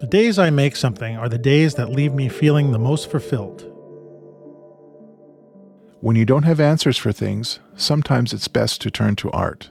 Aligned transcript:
The 0.00 0.06
days 0.06 0.38
I 0.38 0.50
make 0.50 0.76
something 0.76 1.16
are 1.16 1.28
the 1.28 1.38
days 1.38 1.74
that 1.74 1.90
leave 1.90 2.14
me 2.14 2.28
feeling 2.28 2.70
the 2.70 2.78
most 2.78 3.10
fulfilled. 3.10 3.62
When 5.98 6.14
you 6.14 6.24
don't 6.24 6.44
have 6.44 6.60
answers 6.60 6.96
for 6.96 7.10
things, 7.10 7.58
sometimes 7.74 8.32
it's 8.32 8.46
best 8.46 8.80
to 8.82 8.92
turn 8.92 9.16
to 9.16 9.30
art. 9.32 9.70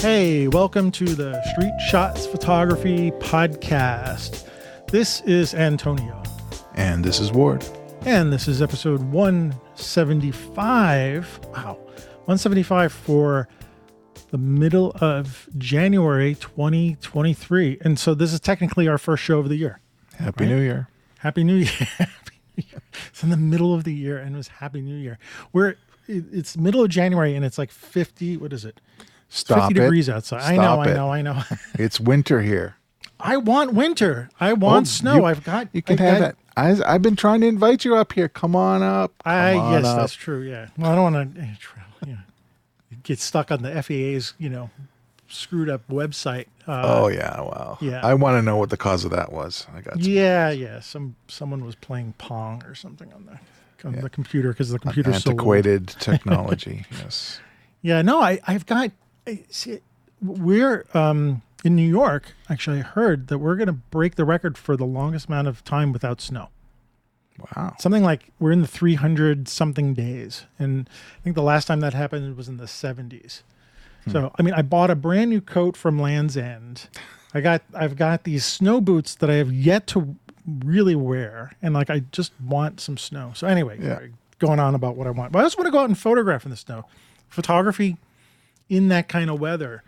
Hey, 0.00 0.48
welcome 0.48 0.90
to 0.90 1.04
the 1.04 1.40
Street 1.52 1.74
Shots 1.88 2.26
Photography 2.26 3.12
Podcast. 3.20 4.47
This 4.90 5.20
is 5.22 5.54
Antonio, 5.54 6.22
And 6.74 7.02
this 7.04 7.20
is 7.20 7.30
Ward. 7.32 7.64
and 8.06 8.32
this 8.32 8.48
is 8.48 8.62
episode 8.62 9.02
175. 9.02 11.40
Wow, 11.52 11.74
175 12.24 12.90
for 12.92 13.48
the 14.30 14.38
middle 14.38 14.92
of 15.00 15.48
January 15.58 16.34
2023. 16.36 17.78
And 17.82 17.98
so 17.98 18.14
this 18.14 18.32
is 18.32 18.40
technically 18.40 18.88
our 18.88 18.96
first 18.98 19.22
show 19.22 19.38
of 19.38 19.48
the 19.50 19.56
year. 19.56 19.80
Happy 20.18 20.44
Right. 20.44 20.50
New 20.54 20.60
Year. 20.60 20.88
Happy 21.18 21.44
New 21.44 21.56
Year. 21.56 21.68
Happy 21.98 22.40
New 22.56 22.64
Year. 22.70 22.80
It's 23.10 23.22
in 23.22 23.28
the 23.30 23.36
middle 23.36 23.74
of 23.74 23.84
the 23.84 23.92
year 23.94 24.16
and 24.18 24.34
it 24.34 24.38
was 24.38 24.48
Happy 24.48 24.80
New 24.80 24.96
Year. 24.96 25.18
We're 25.52 25.76
it's 26.06 26.56
middle 26.56 26.82
of 26.82 26.88
January 26.88 27.34
and 27.36 27.44
it's 27.44 27.58
like 27.58 27.70
50, 27.70 28.38
what 28.38 28.54
is 28.54 28.64
it? 28.64 28.80
Stop 29.28 29.68
50 29.68 29.78
it. 29.78 29.82
degrees 29.82 30.08
outside. 30.08 30.40
I 30.40 30.56
know, 30.56 30.62
Stop 30.62 30.86
I 30.86 30.92
know, 30.94 31.12
I 31.12 31.20
know. 31.22 31.42
It's 31.74 32.00
winter 32.00 32.40
here. 32.40 32.76
I 33.20 33.36
want 33.36 33.74
winter. 33.74 34.28
I 34.40 34.52
want 34.52 34.86
Oh, 34.86 34.90
snow. 34.90 35.14
you- 35.16 35.24
I've 35.24 35.44
got 35.44 35.68
You 35.72 35.82
can 35.82 36.00
I, 36.00 36.02
have 36.04 36.22
I, 36.22 36.26
it. 36.26 36.36
I, 36.84 36.94
I've 36.94 37.02
been 37.02 37.16
trying 37.16 37.40
to 37.42 37.46
invite 37.46 37.84
you 37.84 37.96
up 37.96 38.12
here. 38.12 38.28
Come 38.28 38.54
on 38.56 38.82
up. 38.82 39.12
Come 39.24 39.32
I 39.32 39.54
on 39.56 39.72
yes, 39.72 39.84
up. 39.86 39.98
that's 39.98 40.14
true. 40.14 40.42
Yeah. 40.42 40.68
Well, 40.76 40.90
I 40.90 40.94
don't 40.94 41.12
want 41.12 41.34
to 41.36 41.40
you 42.06 42.12
know, 42.12 42.18
get 43.02 43.18
stuck 43.20 43.50
on 43.50 43.62
the 43.62 43.82
FAA's 43.82 44.34
you 44.38 44.48
know 44.48 44.70
screwed 45.28 45.68
up 45.68 45.86
website. 45.88 46.46
Uh, 46.66 46.82
Oh 46.84 47.08
yeah, 47.08 47.40
wow. 47.40 47.78
yeah. 47.80 48.00
I 48.04 48.14
want 48.14 48.36
to 48.38 48.42
know 48.42 48.56
what 48.56 48.70
the 48.70 48.76
cause 48.76 49.04
of 49.04 49.10
that 49.12 49.32
was. 49.32 49.66
I 49.74 49.80
got 49.82 49.98
yeah, 50.00 50.50
yeah. 50.50 50.80
Some 50.80 51.16
someone 51.28 51.64
was 51.64 51.74
playing 51.74 52.14
Pong 52.18 52.62
or 52.64 52.74
something 52.74 53.12
on 53.12 53.26
the 53.26 53.86
on 53.86 53.94
Yeah. 53.94 54.00
the 54.00 54.10
computer 54.10 54.48
because 54.50 54.70
the 54.70 54.78
computer's 54.78 55.22
so 55.22 55.30
old. 55.30 55.38
antiquated 55.40 55.88
technology. 56.00 56.84
Yes. 56.90 57.40
Yeah, 57.82 58.02
no, 58.02 58.20
I, 58.20 58.40
I've 58.46 58.66
got. 58.66 58.90
See, 59.50 59.78
we're 60.20 60.84
um, 60.94 61.42
in 61.64 61.74
New 61.76 61.88
York. 61.88 62.34
Actually, 62.48 62.78
I 62.80 62.82
heard 62.82 63.28
that 63.28 63.38
we're 63.38 63.56
going 63.56 63.66
to 63.66 63.72
break 63.72 64.14
the 64.14 64.24
record 64.24 64.56
for 64.56 64.76
the 64.76 64.84
longest 64.86 65.26
amount 65.28 65.48
of 65.48 65.64
time 65.64 65.92
without 65.92 66.20
snow. 66.20 66.48
Wow. 67.56 67.74
Something 67.78 68.02
like 68.02 68.32
we're 68.40 68.50
in 68.52 68.62
the 68.62 68.66
300 68.68 69.48
something 69.48 69.94
days, 69.94 70.46
and 70.58 70.88
I 71.20 71.22
think 71.22 71.36
the 71.36 71.42
last 71.42 71.66
time 71.66 71.80
that 71.80 71.94
happened 71.94 72.36
was 72.36 72.48
in 72.48 72.56
the 72.56 72.64
70s. 72.64 73.42
Hmm. 74.04 74.10
So, 74.10 74.32
I 74.38 74.42
mean, 74.42 74.54
I 74.54 74.62
bought 74.62 74.90
a 74.90 74.96
brand 74.96 75.30
new 75.30 75.40
coat 75.40 75.76
from 75.76 76.00
Land's 76.00 76.36
End. 76.36 76.88
I 77.34 77.40
got, 77.40 77.62
I've 77.74 77.94
got 77.94 78.24
these 78.24 78.44
snow 78.44 78.80
boots 78.80 79.14
that 79.16 79.30
I 79.30 79.34
have 79.34 79.52
yet 79.52 79.86
to 79.88 80.16
really 80.64 80.96
wear, 80.96 81.52
and 81.62 81.74
like 81.74 81.90
I 81.90 82.00
just 82.10 82.32
want 82.44 82.80
some 82.80 82.96
snow. 82.98 83.30
So, 83.36 83.46
anyway, 83.46 83.78
Yeah. 83.80 84.00
going 84.40 84.58
on 84.58 84.74
about 84.74 84.96
what 84.96 85.06
I 85.06 85.10
want, 85.10 85.30
but 85.30 85.38
I 85.38 85.42
just 85.42 85.56
want 85.58 85.66
to 85.66 85.72
go 85.72 85.78
out 85.78 85.88
and 85.88 85.96
photograph 85.98 86.44
in 86.44 86.50
the 86.50 86.56
snow. 86.56 86.86
Photography 87.28 87.98
in 88.68 88.88
that 88.88 89.08
kind 89.08 89.30
of 89.30 89.38
weather 89.38 89.84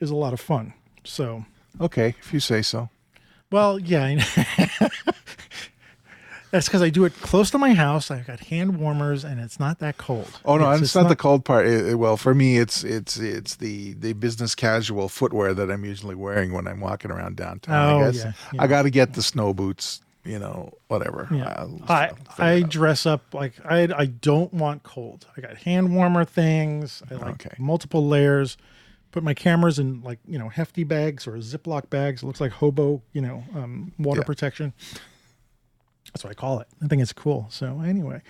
is 0.00 0.08
a 0.10 0.16
lot 0.16 0.32
of 0.32 0.40
fun. 0.40 0.72
So, 1.08 1.44
Okay, 1.80 2.14
if 2.20 2.32
you 2.32 2.40
say 2.40 2.62
so. 2.62 2.88
well, 3.50 3.78
yeah. 3.78 4.22
That's 6.50 6.66
because 6.66 6.80
I 6.80 6.88
do 6.88 7.04
it 7.04 7.12
close 7.20 7.50
to 7.50 7.58
my 7.58 7.74
house. 7.74 8.10
I've 8.10 8.26
got 8.26 8.40
hand 8.40 8.78
warmers, 8.80 9.22
and 9.22 9.38
it's 9.38 9.60
not 9.60 9.80
that 9.80 9.98
cold. 9.98 10.40
Oh 10.46 10.56
no, 10.56 10.70
it's, 10.70 10.80
just 10.80 10.94
not, 10.96 11.08
the 11.10 11.14
cold 11.16 11.44
part. 11.44 11.66
It- 11.66 11.88
it- 11.88 11.94
well, 11.96 12.16
for 12.16 12.34
me, 12.34 12.56
it's 12.56 12.84
it's 12.84 13.18
it's 13.18 13.56
the 13.56 13.92
the 13.94 14.14
business 14.14 14.54
casual 14.54 15.10
footwear 15.10 15.52
that 15.52 15.70
I'm 15.70 15.84
usually 15.84 16.14
wearing 16.14 16.54
when 16.54 16.66
I'm 16.66 16.80
walking 16.80 17.10
around 17.10 17.36
downtown. 17.36 17.92
Oh, 17.92 17.98
I 18.00 18.10
guess 18.12 18.24
yeah, 18.24 18.32
yeah. 18.54 18.62
I 18.62 18.66
got 18.66 18.82
to 18.82 18.90
get 18.90 19.12
the 19.12 19.22
snow 19.22 19.52
boots. 19.52 20.00
You 20.24 20.38
know, 20.38 20.72
whatever. 20.88 21.28
Yeah. 21.30 21.66
I 21.86 22.12
I 22.38 22.62
out. 22.62 22.70
dress 22.70 23.04
up 23.04 23.34
like 23.34 23.52
I 23.66 23.82
I 23.94 24.06
don't 24.06 24.52
want 24.54 24.82
cold. 24.84 25.26
I 25.36 25.42
got 25.42 25.56
hand 25.58 25.94
warmer 25.94 26.24
things. 26.24 27.02
I 27.10 27.14
like 27.14 27.46
Okay. 27.46 27.56
multiple 27.58 28.06
layers. 28.08 28.56
Put 29.10 29.22
my 29.22 29.34
cameras 29.34 29.78
in 29.78 30.02
like 30.02 30.18
you 30.26 30.38
know 30.38 30.48
hefty 30.48 30.84
bags 30.84 31.26
or 31.26 31.32
Ziploc 31.38 31.88
bags. 31.90 32.22
It 32.22 32.26
looks 32.26 32.40
like 32.40 32.52
hobo 32.52 33.02
you 33.12 33.20
know 33.22 33.42
um, 33.54 33.92
water 33.98 34.20
Yeah. 34.20 34.24
protection. 34.26 34.72
That's 36.12 36.24
what 36.24 36.30
I 36.30 36.34
call 36.34 36.60
it. 36.60 36.68
I 36.82 36.86
think 36.88 37.02
it's 37.02 37.12
cool. 37.12 37.46
So 37.50 37.80
anyway, 37.84 38.22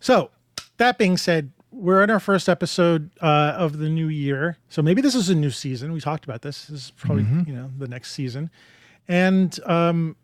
so 0.00 0.30
that 0.78 0.96
being 0.98 1.16
said, 1.16 1.52
we're 1.70 2.02
in 2.02 2.10
our 2.10 2.20
first 2.20 2.48
episode 2.48 3.10
uh, 3.20 3.54
of 3.56 3.78
the 3.78 3.88
new 3.88 4.08
year. 4.08 4.56
So 4.68 4.80
maybe 4.82 5.02
this 5.02 5.14
is 5.14 5.28
a 5.28 5.34
new 5.34 5.50
season. 5.50 5.92
We 5.92 6.00
talked 6.00 6.24
about 6.24 6.42
this. 6.42 6.66
This 6.66 6.84
is 6.86 6.90
probably 6.92 7.24
Mm-hmm. 7.24 7.48
you 7.48 7.54
know 7.56 7.70
the 7.78 7.88
next 7.88 8.12
season, 8.12 8.50
and 9.08 9.58
um, 9.66 10.16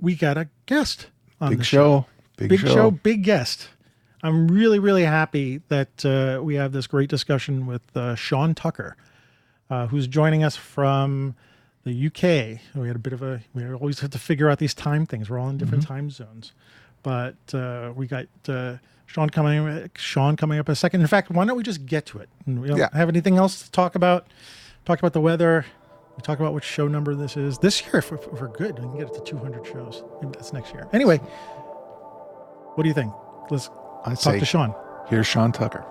we 0.00 0.14
got 0.14 0.36
a 0.36 0.48
guest 0.66 1.06
on 1.40 1.50
big 1.50 1.58
the 1.58 1.64
show. 1.64 2.06
Big, 2.36 2.48
big 2.50 2.60
show. 2.60 2.68
show. 2.74 2.90
big 2.90 3.22
guest. 3.24 3.68
I'm 4.22 4.48
really, 4.48 4.78
really 4.78 5.04
happy 5.04 5.60
that 5.68 6.04
uh, 6.04 6.42
we 6.42 6.54
have 6.54 6.72
this 6.72 6.86
great 6.86 7.10
discussion 7.10 7.66
with 7.66 7.82
uh, 7.96 8.14
Sean 8.14 8.54
Tucker, 8.54 8.96
uh, 9.70 9.86
who's 9.86 10.06
joining 10.06 10.42
us 10.44 10.56
from 10.56 11.34
the 11.84 12.06
UK. 12.06 12.60
We 12.74 12.86
had 12.86 12.96
a 12.96 12.98
bit 12.98 13.12
of 13.12 13.22
a, 13.22 13.40
we 13.54 13.66
always 13.72 14.00
have 14.00 14.10
to 14.10 14.18
figure 14.18 14.48
out 14.48 14.58
these 14.58 14.74
time 14.74 15.06
things. 15.06 15.28
We're 15.30 15.38
all 15.38 15.48
in 15.50 15.58
different 15.58 15.84
Mm-hmm. 15.84 15.94
time 15.94 16.10
zones, 16.10 16.52
but 17.02 17.36
uh, 17.52 17.92
we 17.94 18.06
got 18.06 18.26
uh, 18.48 18.76
Sean 19.06 19.28
coming, 19.30 19.90
Sean 19.96 20.36
coming 20.36 20.58
up 20.58 20.68
in 20.68 20.72
a 20.72 20.76
second. 20.76 21.00
In 21.02 21.06
fact, 21.06 21.30
why 21.30 21.44
don't 21.44 21.56
we 21.56 21.62
just 21.62 21.84
get 21.86 22.06
to 22.06 22.18
it? 22.18 22.28
And 22.46 22.60
we 22.62 22.68
don't 22.68 22.78
Yeah. 22.78 22.88
have 22.94 23.08
anything 23.08 23.36
else 23.36 23.62
to 23.64 23.70
talk 23.70 23.94
about. 23.94 24.26
Talk 24.86 24.98
about 24.98 25.12
the 25.12 25.20
weather. 25.20 25.64
We 26.16 26.22
talk 26.22 26.38
about 26.40 26.54
which 26.54 26.64
show 26.64 26.86
number 26.88 27.14
this 27.14 27.36
is. 27.36 27.58
This 27.58 27.82
year, 27.82 27.96
if, 27.96 28.12
if 28.12 28.26
we're 28.40 28.48
good, 28.48 28.78
we 28.78 28.84
can 28.84 28.98
get 28.98 29.08
it 29.08 29.14
to 29.14 29.20
200 29.20 29.66
shows. 29.66 30.04
Maybe 30.22 30.32
that's 30.34 30.52
next 30.52 30.72
year. 30.72 30.86
Anyway, 30.92 31.18
what 31.18 32.82
do 32.82 32.88
you 32.88 32.94
think? 32.94 33.12
Let's 33.50 33.68
I 34.06 34.14
talk 34.14 34.38
to 34.38 34.44
Sean. 34.44 34.74
here's 35.08 35.26
Sean 35.26 35.52
Tucker. 35.52 35.84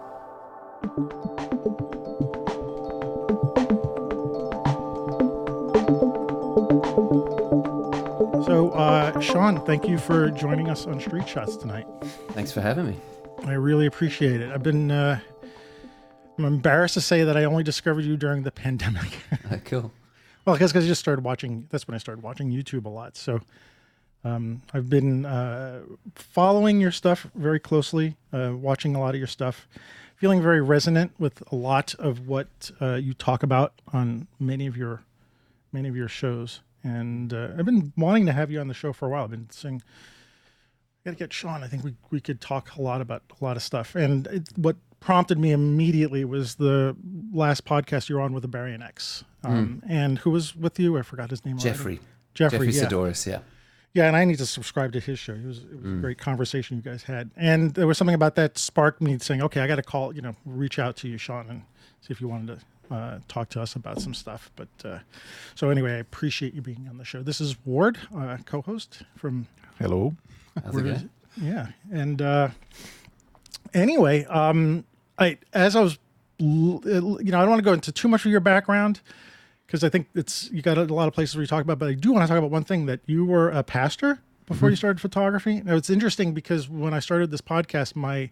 So, 8.54 8.70
uh, 8.70 9.20
Sean, 9.20 9.66
thank 9.66 9.88
you 9.88 9.98
for 9.98 10.30
joining 10.30 10.70
us 10.70 10.86
on 10.86 11.00
Street 11.00 11.28
Shots 11.28 11.58
tonight. 11.58 11.88
Thanks 12.34 12.52
for 12.52 12.62
having 12.62 12.86
me. 12.86 12.96
I 13.46 13.54
really 13.54 13.88
appreciate 13.88 14.42
it. 14.42 14.52
I've 14.52 14.62
been, 14.62 14.92
uh, 14.92 15.20
I'm 16.38 16.46
embarrassed 16.46 16.94
to 16.94 17.02
say 17.02 17.24
that 17.24 17.36
I 17.36 17.46
only 17.46 17.64
discovered 17.64 18.06
you 18.06 18.16
during 18.16 18.44
the 18.44 18.52
pandemic. 18.64 19.18
Uh, 19.50 19.58
cool. 19.66 19.92
well, 20.46 20.56
because 20.56 20.76
I 20.76 20.82
just 20.82 21.02
started 21.02 21.26
watching, 21.26 21.66
that's 21.72 21.88
when 21.88 21.96
I 21.96 21.98
started 21.98 22.24
watching 22.24 22.52
YouTube 22.52 22.86
a 22.86 22.90
lot. 22.90 23.18
So, 23.18 23.42
um, 24.24 24.62
I've 24.72 24.88
been 24.88 25.26
uh, 25.26 25.82
following 26.14 26.80
your 26.80 26.92
stuff 26.92 27.26
very 27.34 27.60
closely, 27.60 28.18
uh, 28.32 28.52
watching 28.54 28.96
a 28.96 29.00
lot 29.00 29.16
of 29.16 29.18
your 29.18 29.26
stuff, 29.26 29.68
feeling 30.16 30.44
very 30.44 30.62
resonant 30.62 31.12
with 31.18 31.42
a 31.52 31.56
lot 31.56 31.96
of 31.96 32.28
what 32.28 32.70
uh, 32.80 32.94
you 33.02 33.16
talk 33.16 33.42
about 33.42 33.74
on 33.92 34.28
many 34.40 34.68
of 34.68 34.78
your 34.78 35.02
many 35.72 35.90
of 35.90 35.96
your 35.96 36.08
shows. 36.08 36.62
And 36.84 37.34
uh, 37.34 37.50
I've 37.58 37.66
been 37.66 37.94
wanting 37.96 38.26
to 38.26 38.34
have 38.34 38.52
you 38.52 38.60
on 38.60 38.68
the 38.68 38.74
show 38.74 38.92
for 38.94 39.08
a 39.08 39.10
while. 39.10 39.24
I've 39.24 39.32
been 39.32 39.50
saying, 39.50 39.82
I 41.06 41.10
got 41.10 41.12
to 41.12 41.18
get 41.18 41.34
Sean. 41.34 41.64
I 41.64 41.68
think 41.68 41.84
we, 41.84 41.96
we 42.12 42.20
could 42.20 42.42
talk 42.42 42.76
a 42.76 42.82
lot 42.82 43.02
about 43.02 43.24
a 43.40 43.44
lot 43.44 43.56
of 43.58 43.64
stuff. 43.64 43.96
And 43.96 44.28
it, 44.28 44.50
what 44.56 44.76
prompted 45.00 45.38
me 45.38 45.52
immediately 45.52 46.26
was 46.26 46.56
the 46.56 46.96
last 47.34 47.66
podcast 47.66 48.10
you 48.10 48.16
were 48.16 48.22
on 48.22 48.34
with 48.34 48.44
the 48.44 48.50
Ibarionex. 48.50 49.24
Um, 49.44 49.84
And 49.88 50.20
who 50.20 50.32
was 50.32 50.56
with 50.56 50.80
you? 50.80 50.98
I 50.98 51.02
forgot 51.02 51.30
his 51.30 51.44
name. 51.46 51.56
already. 51.58 51.70
Jeffrey. 51.70 52.00
Jeffrey, 52.34 52.68
Jeffrey 52.68 52.74
yeah. 52.74 52.84
Saddoris, 52.86 53.28
yeah. 53.28 53.40
Yeah, 53.94 54.08
and 54.08 54.16
I 54.16 54.26
need 54.26 54.40
to 54.40 54.46
subscribe 54.48 54.92
to 54.94 55.00
his 55.00 55.20
show. 55.20 55.34
It 55.34 55.46
was, 55.46 55.60
it 55.60 55.76
was 55.84 55.94
a 55.94 55.98
great 55.98 56.18
conversation 56.18 56.78
you 56.78 56.82
guys 56.82 57.04
had, 57.04 57.30
and 57.36 57.76
there 57.76 57.86
was 57.86 57.96
something 57.96 58.16
about 58.16 58.34
that 58.36 58.58
sparked 58.58 59.02
me 59.04 59.20
saying, 59.20 59.44
"Okay, 59.44 59.62
I 59.62 59.68
got 59.68 59.76
to 59.76 59.84
call, 59.84 60.16
you 60.16 60.22
know, 60.24 60.34
reach 60.46 60.80
out 60.80 60.96
to 60.98 61.08
you, 61.08 61.20
Sean, 61.20 61.48
and 61.48 61.62
see 62.02 62.12
if 62.12 62.20
you 62.20 62.28
wanted 62.28 62.48
to 62.60 62.66
uh, 62.94 63.20
talk 63.28 63.50
to 63.50 63.62
us 63.62 63.76
about 63.76 64.02
some 64.02 64.14
stuff." 64.14 64.52
But 64.56 64.68
uh, 64.86 65.00
so 65.56 65.70
anyway, 65.70 65.94
I 65.94 65.98
appreciate 65.98 66.54
you 66.54 66.62
being 66.62 66.88
on 66.90 66.98
the 66.98 67.06
show. 67.06 67.22
This 67.24 67.42
is 67.42 67.56
Ward, 67.66 67.98
uh, 68.16 68.38
co-host 68.46 69.04
from 69.16 69.48
Hello. 69.80 70.16
How's 70.64 70.74
where 70.74 70.84
going? 70.84 71.10
Yeah, 71.42 71.68
and 71.92 72.22
uh, 72.22 72.50
anyway, 73.74 74.26
um, 74.26 74.86
I 75.18 75.38
as 75.54 75.76
I 75.76 75.82
was, 75.82 75.98
you 76.38 76.80
know, 76.86 77.18
I 77.20 77.42
don't 77.42 77.50
want 77.50 77.60
to 77.60 77.66
go 77.66 77.74
into 77.74 77.92
too 77.92 78.08
much 78.08 78.26
of 78.26 78.32
your 78.32 78.40
background 78.40 79.02
because 79.66 79.84
I 79.84 79.90
think 79.90 80.08
it's 80.14 80.52
you 80.52 80.62
got 80.62 80.78
a 80.78 80.84
lot 80.84 81.08
of 81.08 81.14
places 81.14 81.36
where 81.36 81.42
you 81.42 81.48
talk 81.48 81.64
about, 81.64 81.80
but 81.80 81.90
I 81.90 81.94
do 81.94 82.12
want 82.12 82.24
to 82.24 82.28
talk 82.28 82.38
about 82.38 82.52
one 82.52 82.64
thing 82.64 82.86
that 82.86 83.00
you 83.06 83.26
were 83.26 83.50
a 83.50 83.64
pastor 83.64 84.20
before 84.46 84.70
you 84.70 84.76
started 84.76 85.02
photography. 85.02 85.62
Now 85.62 85.76
it's 85.76 85.90
interesting 85.90 86.34
because 86.34 86.70
when 86.70 86.94
I 86.94 87.00
started 87.00 87.32
this 87.32 87.42
podcast, 87.42 87.96
my 87.96 88.30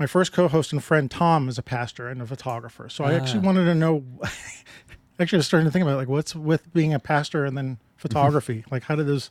my 0.00 0.06
first 0.06 0.32
co-host 0.32 0.72
and 0.72 0.82
friend 0.82 1.10
Tom 1.10 1.46
is 1.48 1.58
a 1.58 1.62
pastor 1.62 2.08
and 2.08 2.22
a 2.22 2.26
photographer, 2.26 2.88
so 2.88 3.04
I 3.04 3.12
actually 3.12 3.40
wanted 3.40 3.66
to 3.66 3.74
know. 3.74 4.02
actually, 5.20 5.36
I 5.36 5.40
was 5.40 5.46
starting 5.46 5.66
to 5.66 5.70
think 5.70 5.82
about 5.82 5.98
like 5.98 6.08
what's 6.08 6.34
with 6.34 6.72
being 6.72 6.94
a 6.94 6.98
pastor 6.98 7.44
and 7.44 7.56
then 7.56 7.78
photography. 7.98 8.64
like, 8.70 8.84
how 8.84 8.96
did 8.96 9.06
those 9.06 9.30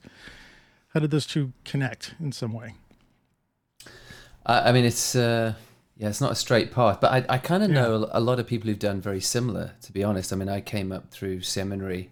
how 0.94 1.00
did 1.00 1.10
those 1.10 1.26
two 1.26 1.54
connect 1.66 2.14
in 2.20 2.32
some 2.32 2.54
way? 2.54 2.76
I, 4.46 4.70
I 4.70 4.72
mean, 4.72 4.86
it's 4.86 5.16
uh, 5.16 5.56
yeah, 5.98 6.08
it's 6.10 6.22
not 6.22 6.32
a 6.32 6.36
straight 6.36 6.72
path, 6.72 7.02
but 7.02 7.12
I, 7.12 7.26
I 7.34 7.38
kind 7.40 7.64
of 7.64 7.70
Yeah. 7.72 7.82
know 7.82 8.08
a 8.12 8.20
lot 8.20 8.40
of 8.40 8.46
people 8.46 8.70
who've 8.70 8.78
done 8.78 9.02
very 9.02 9.22
similar. 9.22 9.72
To 9.82 9.92
be 9.92 10.04
honest, 10.04 10.32
I 10.32 10.36
mean, 10.36 10.50
I 10.50 10.62
came 10.62 10.92
up 10.92 11.10
through 11.10 11.42
seminary, 11.42 12.12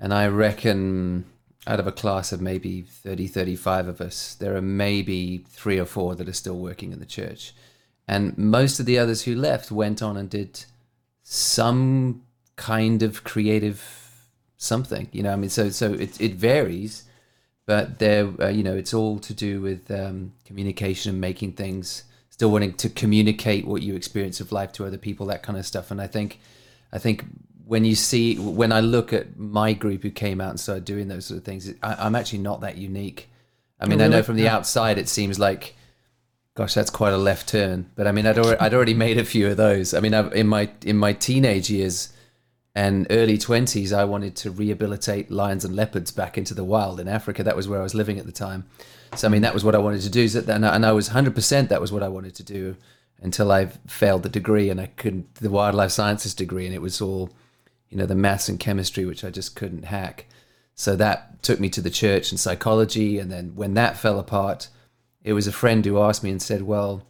and 0.00 0.14
I 0.14 0.26
reckon 0.28 1.26
out 1.68 1.78
of 1.78 1.86
a 1.86 1.92
class 1.92 2.32
of 2.32 2.40
maybe 2.40 2.82
30, 2.82 3.28
35 3.28 3.86
of 3.86 4.00
us, 4.00 4.34
there 4.34 4.56
are 4.56 4.62
maybe 4.62 5.44
three 5.48 5.78
or 5.78 5.84
four 5.84 6.16
that 6.16 6.28
are 6.28 6.32
still 6.32 6.58
working 6.58 6.92
in 6.92 6.98
the 6.98 7.06
church, 7.06 7.54
and 8.08 8.36
most 8.36 8.80
of 8.80 8.86
the 8.86 8.98
others 8.98 9.22
who 9.22 9.34
left 9.34 9.70
went 9.70 10.02
on 10.02 10.16
and 10.16 10.30
did 10.30 10.64
some 11.22 12.22
kind 12.56 13.02
of 13.02 13.22
creative 13.22 14.26
something. 14.56 15.08
You 15.12 15.22
know, 15.22 15.32
I 15.32 15.36
mean, 15.36 15.50
so 15.50 15.70
so 15.70 15.92
it 15.92 16.20
it 16.20 16.34
varies 16.34 17.04
but 17.68 17.98
there 17.98 18.28
uh, 18.40 18.48
you 18.48 18.62
know 18.62 18.74
it's 18.74 18.94
all 18.94 19.18
to 19.18 19.34
do 19.34 19.60
with 19.60 19.90
um, 19.90 20.32
communication 20.46 21.10
and 21.10 21.20
making 21.20 21.52
things 21.52 22.04
still 22.30 22.50
wanting 22.50 22.72
to 22.72 22.88
communicate 22.88 23.66
what 23.66 23.82
you 23.82 23.94
experience 23.94 24.40
of 24.40 24.50
life 24.50 24.72
to 24.72 24.86
other 24.86 24.96
people 24.96 25.26
that 25.26 25.42
kind 25.42 25.58
of 25.58 25.66
stuff 25.66 25.90
and 25.90 26.00
i 26.00 26.06
think 26.06 26.40
i 26.92 26.98
think 26.98 27.26
when 27.68 27.84
you 27.84 27.94
see 27.94 28.36
when 28.38 28.72
i 28.72 28.80
look 28.80 29.12
at 29.12 29.38
my 29.38 29.74
group 29.74 30.02
who 30.02 30.10
came 30.10 30.40
out 30.40 30.48
and 30.48 30.58
started 30.58 30.86
doing 30.86 31.06
those 31.08 31.26
sort 31.26 31.36
of 31.36 31.44
things 31.44 31.70
I, 31.82 32.06
i'm 32.06 32.16
actually 32.16 32.38
not 32.38 32.62
that 32.62 32.78
unique. 32.78 33.28
I 33.78 33.86
mean 33.86 34.00
i 34.00 34.08
know 34.08 34.22
from 34.22 34.36
the 34.36 34.48
outside 34.48 34.96
it 34.98 35.08
seems 35.08 35.38
like 35.38 35.76
gosh 36.54 36.72
that's 36.74 36.90
quite 36.90 37.12
a 37.12 37.18
left 37.18 37.48
turn 37.48 37.90
but 37.94 38.06
i 38.06 38.12
mean 38.12 38.26
i'd 38.26 38.38
already, 38.38 38.58
I'd 38.58 38.74
already 38.74 38.94
made 38.94 39.18
a 39.18 39.24
few 39.24 39.48
of 39.48 39.58
those. 39.58 39.92
I 39.92 40.00
mean 40.00 40.14
I've, 40.14 40.32
in 40.32 40.48
my 40.48 40.70
in 40.84 40.96
my 40.96 41.12
teenage 41.12 41.68
years 41.68 42.12
and 42.74 43.06
early 43.10 43.36
20s 43.36 43.92
i 43.92 44.04
wanted 44.04 44.34
to 44.36 44.50
rehabilitate 44.50 45.30
lions 45.30 45.64
and 45.64 45.76
leopards 45.76 46.10
back 46.10 46.38
into 46.38 46.54
the 46.54 46.64
wild 46.64 46.98
in 46.98 47.06
africa. 47.06 47.44
That 47.44 47.54
was 47.54 47.68
where 47.68 47.80
i 47.80 47.82
was 47.82 47.94
living 47.94 48.18
at 48.18 48.24
the 48.24 48.32
time. 48.32 48.64
So 49.14 49.28
i 49.28 49.30
mean 49.30 49.42
that 49.42 49.52
was 49.52 49.62
what 49.62 49.74
i 49.74 49.78
wanted 49.78 50.00
to 50.00 50.10
do. 50.10 50.26
And 50.50 50.64
I, 50.64 50.74
and 50.74 50.86
I 50.86 50.92
was 50.92 51.10
100% 51.10 51.68
that 51.68 51.82
was 51.82 51.92
what 51.92 52.02
i 52.02 52.08
wanted 52.08 52.34
to 52.36 52.42
do 52.42 52.76
until 53.20 53.52
i 53.52 53.66
failed 53.86 54.22
the 54.22 54.30
degree 54.30 54.70
and 54.70 54.80
i 54.80 54.86
couldn't 54.86 55.34
the 55.34 55.50
wildlife 55.50 55.90
sciences 55.90 56.34
degree 56.34 56.64
and 56.64 56.74
it 56.74 56.80
was 56.80 57.02
all 57.02 57.30
you 57.88 57.96
know 57.96 58.06
the 58.06 58.14
maths 58.14 58.48
and 58.48 58.60
chemistry 58.60 59.04
which 59.04 59.24
i 59.24 59.30
just 59.30 59.56
couldn't 59.56 59.84
hack. 59.86 60.26
So 60.74 60.94
that 60.96 61.42
took 61.42 61.58
me 61.58 61.68
to 61.70 61.80
the 61.80 61.90
church 61.90 62.30
and 62.30 62.38
psychology 62.38 63.18
and 63.18 63.32
then 63.32 63.52
when 63.56 63.74
that 63.74 63.96
fell 63.96 64.18
apart 64.20 64.68
it 65.24 65.32
was 65.32 65.46
a 65.46 65.52
friend 65.52 65.84
who 65.84 66.00
asked 66.00 66.22
me 66.22 66.30
and 66.30 66.40
said 66.40 66.62
well 66.62 67.02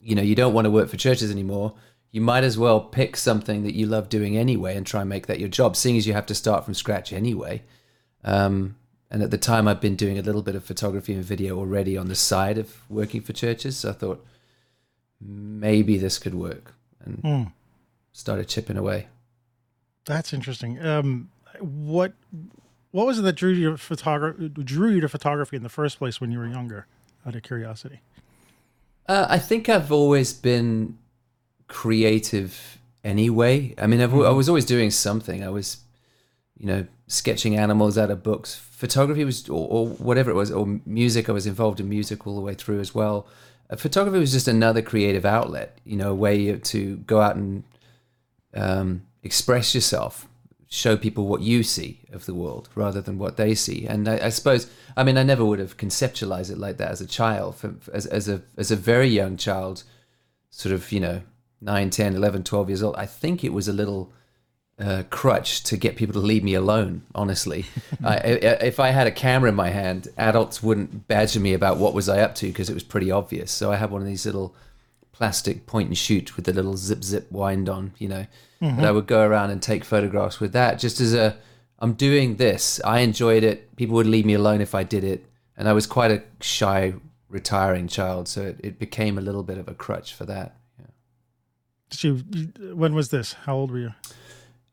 you 0.00 0.14
know 0.14 0.22
you 0.22 0.34
don't 0.34 0.54
want 0.54 0.64
to 0.64 0.70
work 0.70 0.88
for 0.88 0.96
churches 0.96 1.30
anymore. 1.30 1.74
You 2.10 2.20
might 2.20 2.42
as 2.42 2.58
well 2.58 2.80
pick 2.80 3.16
something 3.16 3.62
that 3.62 3.74
you 3.74 3.86
love 3.86 4.08
doing 4.08 4.36
anyway 4.36 4.76
and 4.76 4.84
try 4.84 5.02
and 5.02 5.08
make 5.08 5.28
that 5.28 5.38
your 5.38 5.48
job 5.48 5.76
seeing 5.76 5.96
as 5.96 6.08
you 6.08 6.12
have 6.14 6.26
to 6.26 6.34
start 6.34 6.64
from 6.64 6.74
scratch 6.74 7.12
anyway. 7.12 7.62
Um, 8.24 8.74
and 9.10 9.22
at 9.22 9.30
the 9.30 9.38
time 9.38 9.68
i'd 9.68 9.80
been 9.80 9.96
doing 9.96 10.18
a 10.18 10.22
little 10.22 10.42
bit 10.42 10.54
of 10.56 10.64
photography 10.64 11.12
and 11.14 11.24
video 11.24 11.56
already 11.58 11.96
on 11.96 12.08
the 12.08 12.14
side 12.16 12.58
of 12.58 12.76
working 12.88 13.20
for 13.20 13.32
churches. 13.32 13.76
So 13.76 13.90
i 13.90 13.92
thought 13.92 14.24
maybe 15.20 15.98
this 15.98 16.18
could 16.18 16.34
work 16.34 16.74
and 17.04 17.20
Hmm. 17.22 17.42
started 18.12 18.48
chipping 18.48 18.76
away 18.76 19.06
That's 20.06 20.32
interesting. 20.32 20.84
Um, 20.84 21.30
what 21.60 22.14
what 22.90 23.06
was 23.06 23.18
it 23.18 23.22
that 23.22 23.34
drew 23.34 23.52
you 23.52 23.70
to 23.72 23.78
photography? 23.78 24.48
Drew 24.48 24.90
you 24.90 25.00
to 25.00 25.08
photography 25.08 25.56
in 25.56 25.62
the 25.62 25.68
first 25.68 25.98
place 25.98 26.20
when 26.20 26.30
you 26.30 26.38
were 26.38 26.48
younger? 26.48 26.86
Out 27.26 27.34
of 27.36 27.42
curiosity. 27.42 28.00
Uh, 29.06 29.26
I 29.28 29.38
think 29.38 29.68
I've 29.68 29.92
always 29.92 30.32
been 30.32 30.96
creative 31.68 32.78
anyway. 33.04 33.74
I 33.76 33.86
mean, 33.86 34.00
I've, 34.00 34.14
I 34.14 34.30
was 34.30 34.48
always 34.48 34.64
doing 34.64 34.90
something. 34.90 35.44
I 35.44 35.50
was, 35.50 35.78
you 36.56 36.66
know, 36.66 36.86
sketching 37.08 37.56
animals 37.56 37.98
out 37.98 38.10
of 38.10 38.22
books. 38.22 38.54
Photography 38.54 39.24
was, 39.24 39.48
or, 39.48 39.68
or 39.68 39.88
whatever 39.88 40.30
it 40.30 40.34
was, 40.34 40.50
or 40.50 40.80
music. 40.86 41.28
I 41.28 41.32
was 41.32 41.46
involved 41.46 41.80
in 41.80 41.88
music 41.88 42.26
all 42.26 42.34
the 42.34 42.40
way 42.40 42.54
through 42.54 42.80
as 42.80 42.94
well. 42.94 43.26
Uh, 43.68 43.76
photography 43.76 44.18
was 44.18 44.32
just 44.32 44.48
another 44.48 44.80
creative 44.80 45.26
outlet, 45.26 45.78
you 45.84 45.96
know, 45.96 46.12
a 46.12 46.14
way 46.14 46.56
to 46.56 46.96
go 46.98 47.20
out 47.20 47.36
and 47.36 47.64
um, 48.54 49.02
express 49.22 49.74
yourself, 49.74 50.28
show 50.68 50.96
people 50.96 51.26
what 51.26 51.40
you 51.40 51.62
see 51.62 52.00
of 52.12 52.26
the 52.26 52.34
world 52.34 52.68
rather 52.74 53.00
than 53.00 53.18
what 53.18 53.36
they 53.36 53.54
see. 53.54 53.86
And 53.86 54.08
I, 54.08 54.26
I 54.26 54.28
suppose, 54.28 54.70
I 54.96 55.02
mean, 55.02 55.18
I 55.18 55.22
never 55.22 55.44
would 55.44 55.58
have 55.58 55.76
conceptualized 55.76 56.50
it 56.50 56.58
like 56.58 56.76
that 56.78 56.90
as 56.90 57.00
a 57.00 57.06
child. 57.06 57.56
For, 57.56 57.74
as, 57.92 58.06
as 58.06 58.28
a 58.28 58.42
as 58.56 58.70
a 58.70 58.76
very 58.76 59.08
young 59.08 59.36
child, 59.36 59.84
sort 60.50 60.74
of, 60.74 60.90
you 60.92 61.00
know, 61.00 61.22
9, 61.60 61.90
10, 61.90 62.16
11, 62.16 62.44
12 62.44 62.68
years 62.68 62.82
old, 62.82 62.96
I 62.96 63.06
think 63.06 63.44
it 63.44 63.52
was 63.52 63.68
a 63.68 63.72
little 63.72 64.12
uh, 64.80 65.02
crutch 65.10 65.62
to 65.64 65.76
get 65.76 65.96
people 65.96 66.14
to 66.14 66.26
leave 66.26 66.42
me 66.42 66.54
alone, 66.54 67.02
honestly. 67.14 67.66
I, 68.04 68.14
I, 68.14 68.18
if 68.18 68.80
I 68.80 68.90
had 68.90 69.06
a 69.06 69.12
camera 69.12 69.50
in 69.50 69.54
my 69.54 69.70
hand, 69.70 70.08
adults 70.16 70.62
wouldn't 70.62 71.06
badger 71.06 71.40
me 71.40 71.52
about 71.52 71.76
what 71.76 71.94
was 71.94 72.08
I 72.08 72.20
up 72.20 72.34
to 72.36 72.46
because 72.46 72.70
it 72.70 72.74
was 72.74 72.82
pretty 72.82 73.10
obvious. 73.10 73.50
So 73.50 73.70
I 73.70 73.76
had 73.76 73.90
one 73.90 74.00
of 74.00 74.08
these 74.08 74.24
little 74.24 74.54
plastic 75.12 75.66
point 75.66 75.88
and 75.88 75.98
shoot 75.98 76.36
with 76.36 76.46
the 76.46 76.52
little 76.52 76.76
zip 76.76 77.04
zip 77.04 77.30
wind 77.30 77.68
on, 77.68 77.92
you 77.98 78.08
know. 78.08 78.26
And 78.68 78.86
I 78.86 78.90
would 78.90 79.06
go 79.06 79.22
around 79.22 79.50
and 79.50 79.62
take 79.62 79.84
photographs 79.84 80.38
with 80.38 80.52
that 80.52 80.78
just 80.78 81.00
as 81.00 81.14
a 81.14 81.36
I'm 81.80 81.94
doing 81.94 82.36
this. 82.36 82.80
I 82.84 83.00
enjoyed 83.00 83.42
it. 83.42 83.74
People 83.76 83.96
would 83.96 84.06
leave 84.06 84.26
me 84.26 84.34
alone 84.34 84.60
if 84.60 84.74
I 84.74 84.82
did 84.82 85.02
it. 85.02 85.24
And 85.56 85.68
I 85.68 85.72
was 85.72 85.86
quite 85.86 86.10
a 86.10 86.22
shy, 86.40 86.94
retiring 87.28 87.88
child, 87.88 88.28
so 88.28 88.42
it, 88.42 88.60
it 88.62 88.78
became 88.78 89.18
a 89.18 89.20
little 89.20 89.42
bit 89.42 89.58
of 89.58 89.68
a 89.68 89.74
crutch 89.74 90.14
for 90.14 90.24
that. 90.26 90.56
Yeah. 90.78 90.86
Did 91.90 92.04
you, 92.04 92.74
when 92.74 92.94
was 92.94 93.08
this? 93.08 93.32
How 93.32 93.56
old 93.56 93.70
were 93.70 93.78
you? 93.78 93.94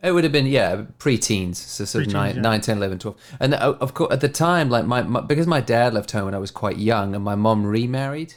It 0.01 0.11
would 0.11 0.23
have 0.23 0.31
been 0.31 0.45
yeah 0.45 0.83
pre-teens, 0.99 1.57
so 1.57 1.83
sort 1.83 2.05
of 2.05 2.13
nine, 2.13 2.35
yeah. 2.35 2.41
nine, 2.41 2.61
10, 2.61 2.77
11, 2.77 2.99
12. 2.99 3.17
and 3.39 3.53
uh, 3.55 3.75
of 3.81 3.95
course 3.95 4.13
at 4.13 4.21
the 4.21 4.29
time, 4.29 4.69
like 4.69 4.85
my, 4.85 5.01
my 5.01 5.21
because 5.21 5.47
my 5.47 5.59
dad 5.59 5.95
left 5.95 6.11
home 6.11 6.25
when 6.25 6.35
I 6.35 6.37
was 6.37 6.51
quite 6.51 6.77
young, 6.77 7.15
and 7.15 7.23
my 7.23 7.33
mom 7.33 7.65
remarried, 7.65 8.35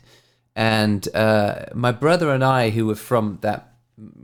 and 0.57 1.07
uh, 1.15 1.67
my 1.75 1.93
brother 1.93 2.31
and 2.31 2.43
I, 2.43 2.71
who 2.71 2.87
were 2.87 2.95
from 2.95 3.39
that, 3.43 3.70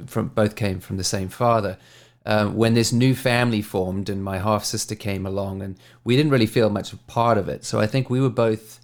from 0.06 0.28
both 0.28 0.56
came 0.56 0.80
from 0.80 0.96
the 0.96 1.04
same 1.04 1.28
father. 1.28 1.78
Um, 2.24 2.56
when 2.56 2.74
this 2.74 2.92
new 2.92 3.14
family 3.14 3.62
formed, 3.62 4.08
and 4.08 4.24
my 4.24 4.38
half 4.38 4.64
sister 4.64 4.96
came 4.96 5.24
along, 5.24 5.62
and 5.62 5.78
we 6.02 6.16
didn't 6.16 6.32
really 6.32 6.46
feel 6.46 6.70
much 6.70 6.94
part 7.06 7.38
of 7.38 7.48
it, 7.48 7.64
so 7.64 7.78
I 7.78 7.86
think 7.86 8.10
we 8.10 8.20
were 8.20 8.30
both 8.30 8.80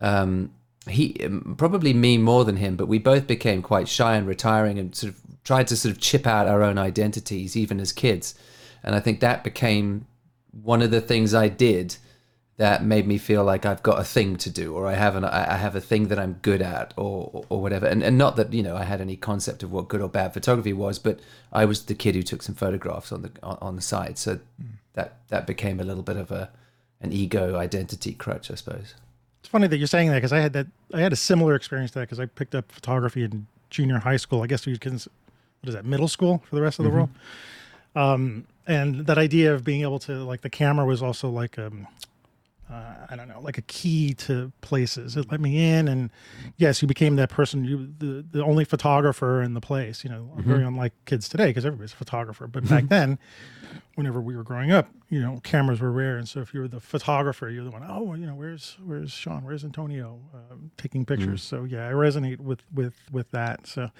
um, 0.00 0.52
he 0.88 1.16
um, 1.24 1.54
probably 1.58 1.92
me 1.92 2.18
more 2.18 2.44
than 2.44 2.56
him, 2.56 2.76
but 2.76 2.88
we 2.88 2.98
both 2.98 3.26
became 3.26 3.62
quite 3.62 3.88
shy 3.88 4.16
and 4.16 4.26
retiring, 4.26 4.78
and 4.78 4.94
sort 4.94 5.12
of 5.12 5.20
tried 5.44 5.66
to 5.68 5.76
sort 5.76 5.94
of 5.94 6.00
chip 6.00 6.26
out 6.26 6.46
our 6.46 6.62
own 6.62 6.78
identities, 6.78 7.56
even 7.56 7.80
as 7.80 7.92
kids. 7.92 8.34
And 8.82 8.94
I 8.94 9.00
think 9.00 9.20
that 9.20 9.44
became 9.44 10.06
one 10.50 10.82
of 10.82 10.90
the 10.90 11.00
things 11.00 11.34
I 11.34 11.48
did 11.48 11.96
that 12.58 12.84
made 12.84 13.06
me 13.06 13.18
feel 13.18 13.44
like 13.44 13.64
I've 13.64 13.84
got 13.84 14.00
a 14.00 14.04
thing 14.04 14.36
to 14.38 14.50
do, 14.50 14.74
or 14.74 14.86
I 14.88 14.94
have 14.94 15.14
an 15.14 15.24
I 15.24 15.56
have 15.56 15.76
a 15.76 15.80
thing 15.80 16.08
that 16.08 16.18
I'm 16.18 16.34
good 16.42 16.60
at, 16.60 16.92
or 16.96 17.44
or 17.48 17.62
whatever. 17.62 17.86
And 17.86 18.02
and 18.02 18.18
not 18.18 18.34
that 18.36 18.52
you 18.52 18.64
know 18.64 18.76
I 18.76 18.82
had 18.82 19.00
any 19.00 19.16
concept 19.16 19.62
of 19.62 19.70
what 19.72 19.88
good 19.88 20.00
or 20.00 20.08
bad 20.08 20.34
photography 20.34 20.72
was, 20.72 20.98
but 20.98 21.20
I 21.52 21.64
was 21.64 21.84
the 21.84 21.94
kid 21.94 22.16
who 22.16 22.22
took 22.22 22.42
some 22.42 22.56
photographs 22.56 23.12
on 23.12 23.22
the 23.22 23.30
on, 23.44 23.58
on 23.60 23.76
the 23.76 23.82
side, 23.82 24.18
so 24.18 24.40
that 24.94 25.18
that 25.28 25.46
became 25.46 25.78
a 25.78 25.84
little 25.84 26.02
bit 26.02 26.16
of 26.16 26.32
a 26.32 26.50
an 27.00 27.12
ego 27.12 27.56
identity 27.56 28.12
crutch, 28.12 28.50
I 28.50 28.56
suppose. 28.56 28.94
It's 29.40 29.48
funny 29.48 29.68
that 29.68 29.78
you're 29.78 29.86
saying 29.86 30.08
that 30.08 30.16
because 30.16 30.32
I 30.32 30.40
had 30.40 30.52
that 30.54 30.66
I 30.92 31.00
had 31.00 31.12
a 31.12 31.16
similar 31.16 31.54
experience 31.54 31.92
to 31.92 32.00
that 32.00 32.06
because 32.06 32.18
I 32.18 32.26
picked 32.26 32.56
up 32.56 32.70
photography 32.72 33.22
in 33.22 33.46
junior 33.70 33.98
high 33.98 34.16
school. 34.16 34.42
I 34.42 34.48
guess 34.48 34.66
you 34.66 34.76
can 34.78 34.94
what 34.94 35.68
is 35.68 35.74
that 35.74 35.84
middle 35.84 36.08
school 36.08 36.42
for 36.48 36.56
the 36.56 36.62
rest 36.62 36.80
of 36.80 36.84
the 36.84 36.90
world. 36.90 37.10
Um, 37.94 38.46
and 38.66 39.06
that 39.06 39.16
idea 39.16 39.54
of 39.54 39.64
being 39.64 39.82
able 39.82 39.98
to 40.00 40.24
like 40.24 40.42
the 40.42 40.50
camera 40.50 40.84
was 40.84 41.02
also 41.02 41.30
like 41.30 41.58
um, 41.58 41.86
uh, 42.70 43.06
I 43.08 43.16
don't 43.16 43.28
know, 43.28 43.40
like 43.40 43.56
a 43.56 43.62
key 43.62 44.12
to 44.14 44.52
places. 44.60 45.16
It 45.16 45.30
let 45.30 45.40
me 45.40 45.72
in, 45.72 45.88
and 45.88 46.10
yes, 46.56 46.82
you 46.82 46.88
became 46.88 47.16
that 47.16 47.30
person, 47.30 47.64
you 47.64 47.92
the 47.98 48.24
the 48.30 48.44
only 48.44 48.64
photographer 48.64 49.42
in 49.42 49.54
the 49.54 49.60
place. 49.60 50.04
You 50.04 50.10
know, 50.10 50.30
very 50.36 50.64
unlike 50.64 50.92
kids 51.06 51.28
today 51.28 51.46
because 51.46 51.64
everybody's 51.64 51.94
a 51.94 51.96
photographer. 51.96 52.46
But 52.46 52.68
back 52.68 52.88
then, 52.88 53.18
whenever 53.94 54.20
we 54.20 54.36
were 54.36 54.42
growing 54.42 54.70
up, 54.70 54.88
you 55.08 55.20
know, 55.20 55.40
cameras 55.42 55.80
were 55.80 55.90
rare, 55.90 56.18
and 56.18 56.28
so 56.28 56.40
if 56.40 56.52
you 56.52 56.60
were 56.60 56.68
the 56.68 56.80
photographer, 56.80 57.48
you're 57.48 57.64
the 57.64 57.70
one. 57.70 57.84
Oh, 57.88 58.12
you 58.14 58.26
know, 58.26 58.34
where's 58.34 58.76
where's 58.84 59.12
Sean? 59.12 59.44
Where's 59.44 59.64
Antonio 59.64 60.20
uh, 60.34 60.56
taking 60.76 61.06
pictures? 61.06 61.42
So 61.42 61.64
yeah, 61.64 61.88
I 61.88 61.92
resonate 61.92 62.38
with 62.38 62.60
with 62.74 62.94
with 63.10 63.30
that. 63.30 63.66
So, 63.66 63.90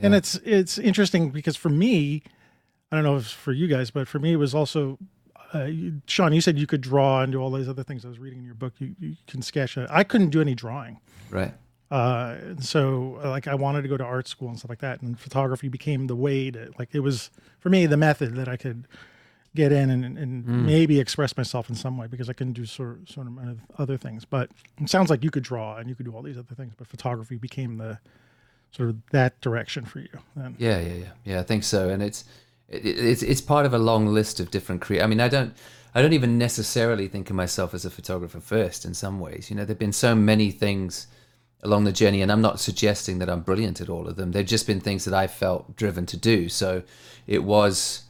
and 0.00 0.14
it's 0.14 0.36
it's 0.44 0.78
interesting 0.78 1.30
because 1.30 1.56
for 1.56 1.70
me, 1.70 2.22
I 2.92 2.96
don't 2.96 3.04
know 3.04 3.16
if 3.16 3.24
it's 3.24 3.32
for 3.32 3.52
you 3.52 3.66
guys, 3.66 3.90
but 3.90 4.06
for 4.06 4.20
me, 4.20 4.34
it 4.34 4.36
was 4.36 4.54
also. 4.54 4.98
Uh, 5.54 5.64
you, 5.64 6.00
Sean, 6.06 6.32
you 6.32 6.40
said 6.40 6.58
you 6.58 6.66
could 6.66 6.80
draw 6.80 7.22
and 7.22 7.32
do 7.32 7.40
all 7.40 7.50
these 7.50 7.68
other 7.68 7.82
things. 7.82 8.04
I 8.04 8.08
was 8.08 8.18
reading 8.18 8.38
in 8.40 8.44
your 8.44 8.54
book. 8.54 8.72
You, 8.78 8.94
you 8.98 9.16
can 9.26 9.42
sketch. 9.42 9.76
I 9.76 10.02
couldn't 10.04 10.30
do 10.30 10.40
any 10.40 10.54
drawing. 10.54 10.98
Right. 11.30 11.52
Uh, 11.90 12.36
and 12.40 12.64
so 12.64 13.20
uh, 13.22 13.28
like 13.28 13.46
I 13.46 13.54
wanted 13.54 13.82
to 13.82 13.88
go 13.88 13.98
to 13.98 14.04
art 14.04 14.26
school 14.26 14.48
and 14.48 14.58
stuff 14.58 14.70
like 14.70 14.80
that, 14.80 15.02
and 15.02 15.18
photography 15.20 15.68
became 15.68 16.06
the 16.06 16.16
way 16.16 16.50
to 16.50 16.72
like 16.78 16.94
it 16.94 17.00
was 17.00 17.30
for 17.60 17.68
me 17.68 17.84
the 17.84 17.98
method 17.98 18.34
that 18.36 18.48
I 18.48 18.56
could 18.56 18.88
get 19.54 19.72
in 19.72 19.90
and, 19.90 20.16
and 20.16 20.46
maybe 20.46 20.98
express 20.98 21.36
myself 21.36 21.68
in 21.68 21.74
some 21.74 21.98
way 21.98 22.06
because 22.06 22.30
I 22.30 22.32
couldn't 22.32 22.54
do 22.54 22.64
sort 22.64 23.06
sort 23.10 23.26
of 23.26 23.60
other 23.76 23.98
things. 23.98 24.24
But 24.24 24.50
it 24.80 24.88
sounds 24.88 25.10
like 25.10 25.22
you 25.22 25.30
could 25.30 25.42
draw 25.42 25.76
and 25.76 25.86
you 25.88 25.94
could 25.94 26.06
do 26.06 26.12
all 26.12 26.22
these 26.22 26.38
other 26.38 26.54
things, 26.54 26.72
but 26.74 26.86
photography 26.86 27.36
became 27.36 27.76
the 27.76 27.98
sort 28.70 28.88
of 28.88 28.96
that 29.10 29.38
direction 29.42 29.84
for 29.84 29.98
you. 29.98 30.08
Then 30.34 30.56
Yeah, 30.58 30.80
yeah, 30.80 30.94
yeah, 30.94 31.10
yeah. 31.24 31.40
I 31.40 31.42
think 31.42 31.62
so, 31.62 31.90
and 31.90 32.02
it's 32.02 32.24
it, 32.72 32.84
it's 32.84 33.22
it's 33.22 33.40
part 33.40 33.66
of 33.66 33.74
a 33.74 33.78
long 33.78 34.06
list 34.06 34.40
of 34.40 34.50
different 34.50 34.80
crea 34.80 35.02
I 35.02 35.06
mean, 35.06 35.20
I 35.20 35.28
don't. 35.28 35.54
I 35.94 36.00
don't 36.00 36.14
even 36.14 36.38
necessarily 36.38 37.06
think 37.06 37.28
of 37.28 37.36
myself 37.36 37.74
as 37.74 37.84
a 37.84 37.90
photographer 37.90 38.40
first. 38.40 38.86
In 38.86 38.94
some 38.94 39.20
ways, 39.20 39.50
you 39.50 39.56
know, 39.56 39.66
there've 39.66 39.78
been 39.78 39.92
so 39.92 40.14
many 40.14 40.50
things 40.50 41.06
along 41.62 41.84
the 41.84 41.92
journey, 41.92 42.22
and 42.22 42.32
I'm 42.32 42.40
not 42.40 42.60
suggesting 42.60 43.18
that 43.18 43.28
I'm 43.28 43.42
brilliant 43.42 43.80
at 43.82 43.90
all 43.90 44.08
of 44.08 44.16
them. 44.16 44.32
They've 44.32 44.46
just 44.46 44.66
been 44.66 44.80
things 44.80 45.04
that 45.04 45.12
I 45.12 45.26
felt 45.26 45.76
driven 45.76 46.06
to 46.06 46.16
do. 46.16 46.48
So 46.48 46.82
it 47.26 47.44
was, 47.44 48.04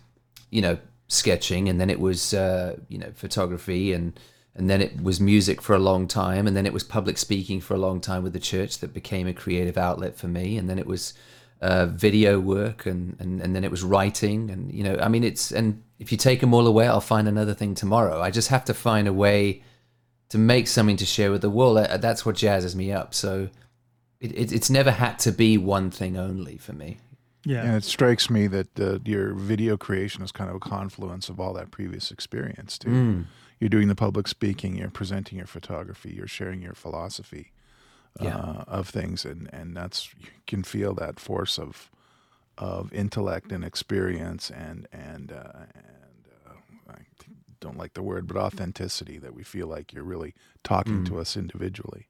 you 0.51 0.63
know, 0.63 0.79
sketching, 1.09 1.69
and 1.69 1.81
then 1.81 1.91
it 1.91 1.99
was, 1.99 2.33
uh, 2.33 2.77
you 2.89 2.99
know, 2.99 3.11
photography, 3.15 3.93
and 3.93 4.19
and 4.55 4.71
then 4.71 4.81
it 4.81 5.03
was 5.03 5.21
music 5.21 5.61
for 5.61 5.75
a 5.75 5.81
long 5.81 6.07
time, 6.07 6.47
and 6.47 6.57
then 6.57 6.67
it 6.67 6.73
was 6.73 6.85
public 6.85 7.19
speaking 7.19 7.61
for 7.61 7.75
a 7.75 7.79
long 7.79 8.01
time 8.01 8.23
with 8.23 8.33
the 8.33 8.39
church 8.39 8.79
that 8.79 8.95
became 8.95 9.27
a 9.27 9.35
creative 9.35 9.77
outlet 9.77 10.17
for 10.17 10.29
me, 10.29 10.57
and 10.57 10.71
then 10.71 10.79
it 10.79 10.87
was 10.87 11.15
uh, 11.63 11.87
video 11.87 12.41
work, 12.41 12.85
and, 12.87 13.17
and 13.21 13.41
and 13.41 13.55
then 13.55 13.65
it 13.65 13.71
was 13.71 13.83
writing, 13.83 14.51
and 14.51 14.71
you 14.73 14.83
know, 14.83 14.99
I 15.01 15.09
mean, 15.09 15.25
it's 15.25 15.53
and 15.53 15.83
if 15.99 16.11
you 16.13 16.19
take 16.19 16.41
them 16.41 16.53
all 16.53 16.67
away, 16.67 16.87
I'll 16.87 17.01
find 17.01 17.29
another 17.29 17.55
thing 17.55 17.75
tomorrow. 17.75 18.21
I 18.21 18.31
just 18.31 18.49
have 18.49 18.65
to 18.67 18.75
find 18.75 19.07
a 19.07 19.13
way 19.13 19.63
to 20.29 20.39
make 20.39 20.67
something 20.67 20.97
to 20.97 21.07
share 21.07 21.31
with 21.31 21.41
the 21.41 21.51
world. 21.51 21.77
That's 22.01 22.27
what 22.27 22.37
jazzes 22.37 22.75
me 22.75 22.91
up. 22.91 23.15
So 23.15 23.49
it, 24.21 24.33
it, 24.33 24.53
it's 24.53 24.71
never 24.71 24.91
had 24.91 25.19
to 25.21 25.33
be 25.33 25.57
one 25.59 25.91
thing 25.91 26.17
only 26.17 26.59
for 26.59 26.73
me. 26.73 26.99
Yeah. 27.45 27.65
And 27.65 27.77
it 27.77 27.85
strikes 27.85 28.31
me 28.31 28.47
that 28.49 28.81
uh, 28.81 28.99
your 29.05 29.35
video 29.35 29.77
creation 29.77 30.23
is 30.23 30.33
kind 30.33 30.49
of 30.49 30.57
a 30.57 30.61
confluence 30.61 31.29
of 31.29 31.39
all 31.39 31.53
that 31.55 31.71
previous 31.71 32.11
experience, 32.11 32.79
too. 32.79 32.89
Mm. 32.89 33.25
You're 33.61 33.69
doing 33.69 33.89
the 33.89 33.95
public 33.95 34.27
speaking, 34.27 34.77
you're 34.77 34.91
presenting 34.91 35.39
your 35.39 35.47
photography, 35.47 36.15
you're 36.17 36.27
sharing 36.27 36.63
your 36.63 36.75
philosophy 36.75 37.53
uh, 38.21 38.65
of 38.69 38.89
things. 38.89 39.25
And, 39.25 39.49
and 39.53 39.77
that's, 39.77 40.11
you 40.19 40.29
can 40.47 40.63
feel 40.63 40.95
that 40.95 41.19
force 41.19 41.59
of, 41.59 41.91
of 42.59 42.93
intellect 42.93 43.53
and 43.53 43.65
experience 43.65 44.51
and, 44.51 44.87
and, 44.93 45.33
uh, 45.33 45.67
and 45.75 46.29
uh, 46.47 46.93
I 46.93 47.03
don't 47.61 47.79
like 47.79 47.95
the 47.95 48.03
word, 48.03 48.27
but 48.27 48.37
authenticity 48.37 49.19
that 49.19 49.35
we 49.35 49.43
feel 49.43 49.67
like 49.67 49.93
you're 49.93 50.05
really 50.05 50.35
talking 50.63 51.03
mm. 51.03 51.07
to 51.09 51.19
us 51.19 51.37
individually. 51.37 52.09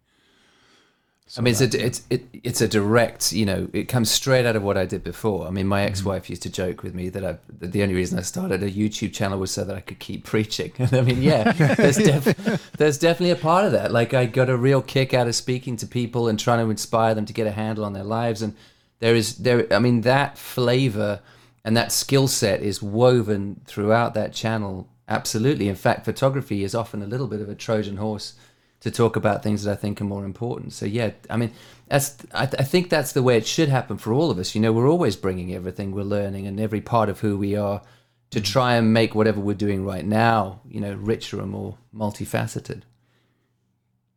I 1.38 1.40
mean, 1.40 1.52
it's 1.52 1.60
a, 1.62 1.86
it's 1.86 2.02
it, 2.10 2.26
it's 2.42 2.60
a 2.60 2.68
direct, 2.68 3.32
you 3.32 3.46
know, 3.46 3.66
it 3.72 3.84
comes 3.84 4.10
straight 4.10 4.44
out 4.44 4.54
of 4.54 4.62
what 4.62 4.76
I 4.76 4.84
did 4.84 5.02
before. 5.02 5.46
I 5.46 5.50
mean, 5.50 5.66
my 5.66 5.80
mm-hmm. 5.80 5.88
ex-wife 5.88 6.28
used 6.28 6.42
to 6.42 6.50
joke 6.50 6.82
with 6.82 6.94
me 6.94 7.08
that 7.08 7.24
I, 7.24 7.38
the 7.48 7.82
only 7.82 7.94
reason 7.94 8.18
I 8.18 8.22
started 8.22 8.62
a 8.62 8.70
YouTube 8.70 9.14
channel 9.14 9.38
was 9.38 9.50
so 9.50 9.64
that 9.64 9.74
I 9.74 9.80
could 9.80 9.98
keep 9.98 10.24
preaching. 10.32 10.72
And 10.78 10.92
I 10.92 11.00
mean, 11.00 11.22
yeah, 11.22 11.52
there's, 11.52 11.96
def, 11.96 12.72
there's 12.76 12.98
definitely 12.98 13.30
a 13.30 13.36
part 13.36 13.64
of 13.64 13.72
that. 13.72 13.92
Like 13.92 14.12
I 14.12 14.26
got 14.26 14.50
a 14.50 14.56
real 14.56 14.82
kick 14.82 15.14
out 15.14 15.26
of 15.26 15.34
speaking 15.34 15.76
to 15.76 15.86
people 15.86 16.28
and 16.28 16.38
trying 16.38 16.64
to 16.64 16.70
inspire 16.70 17.14
them 17.14 17.24
to 17.24 17.32
get 17.32 17.46
a 17.46 17.52
handle 17.52 17.84
on 17.84 17.94
their 17.94 18.04
lives. 18.04 18.42
And 18.42 18.54
there 18.98 19.14
is 19.14 19.36
there, 19.36 19.72
I 19.72 19.78
mean, 19.78 20.02
that 20.02 20.36
flavor 20.36 21.20
and 21.64 21.76
that 21.76 21.92
skill 21.92 22.28
set 22.28 22.60
is 22.60 22.82
woven 22.82 23.62
throughout 23.64 24.12
that 24.14 24.34
channel. 24.34 24.88
Absolutely. 25.08 25.68
In 25.68 25.76
fact, 25.76 26.04
photography 26.04 26.62
is 26.62 26.74
often 26.74 27.00
a 27.00 27.06
little 27.06 27.26
bit 27.26 27.40
of 27.40 27.48
a 27.48 27.54
Trojan 27.54 27.96
horse 27.96 28.34
to 28.82 28.90
talk 28.90 29.16
about 29.16 29.42
things 29.42 29.64
that 29.64 29.72
I 29.72 29.76
think 29.76 30.00
are 30.00 30.04
more 30.04 30.24
important. 30.24 30.72
So 30.72 30.86
yeah, 30.86 31.12
I 31.30 31.36
mean, 31.36 31.52
that's 31.88 32.16
I, 32.34 32.46
th- 32.46 32.60
I, 32.60 32.64
think 32.64 32.90
that's 32.90 33.12
the 33.12 33.22
way 33.22 33.36
it 33.36 33.46
should 33.46 33.68
happen 33.68 33.96
for 33.96 34.12
all 34.12 34.30
of 34.30 34.38
us. 34.38 34.54
You 34.54 34.60
know, 34.60 34.72
we're 34.72 34.90
always 34.90 35.16
bringing 35.16 35.54
everything 35.54 35.92
we're 35.92 36.02
learning 36.02 36.46
and 36.46 36.58
every 36.60 36.80
part 36.80 37.08
of 37.08 37.20
who 37.20 37.38
we 37.38 37.56
are 37.56 37.82
to 38.30 38.40
mm. 38.40 38.44
try 38.44 38.74
and 38.74 38.92
make 38.92 39.14
whatever 39.14 39.40
we're 39.40 39.54
doing 39.54 39.84
right 39.84 40.04
now, 40.04 40.60
you 40.68 40.80
know, 40.80 40.94
richer 40.94 41.40
and 41.40 41.50
more 41.50 41.78
multifaceted. 41.94 42.82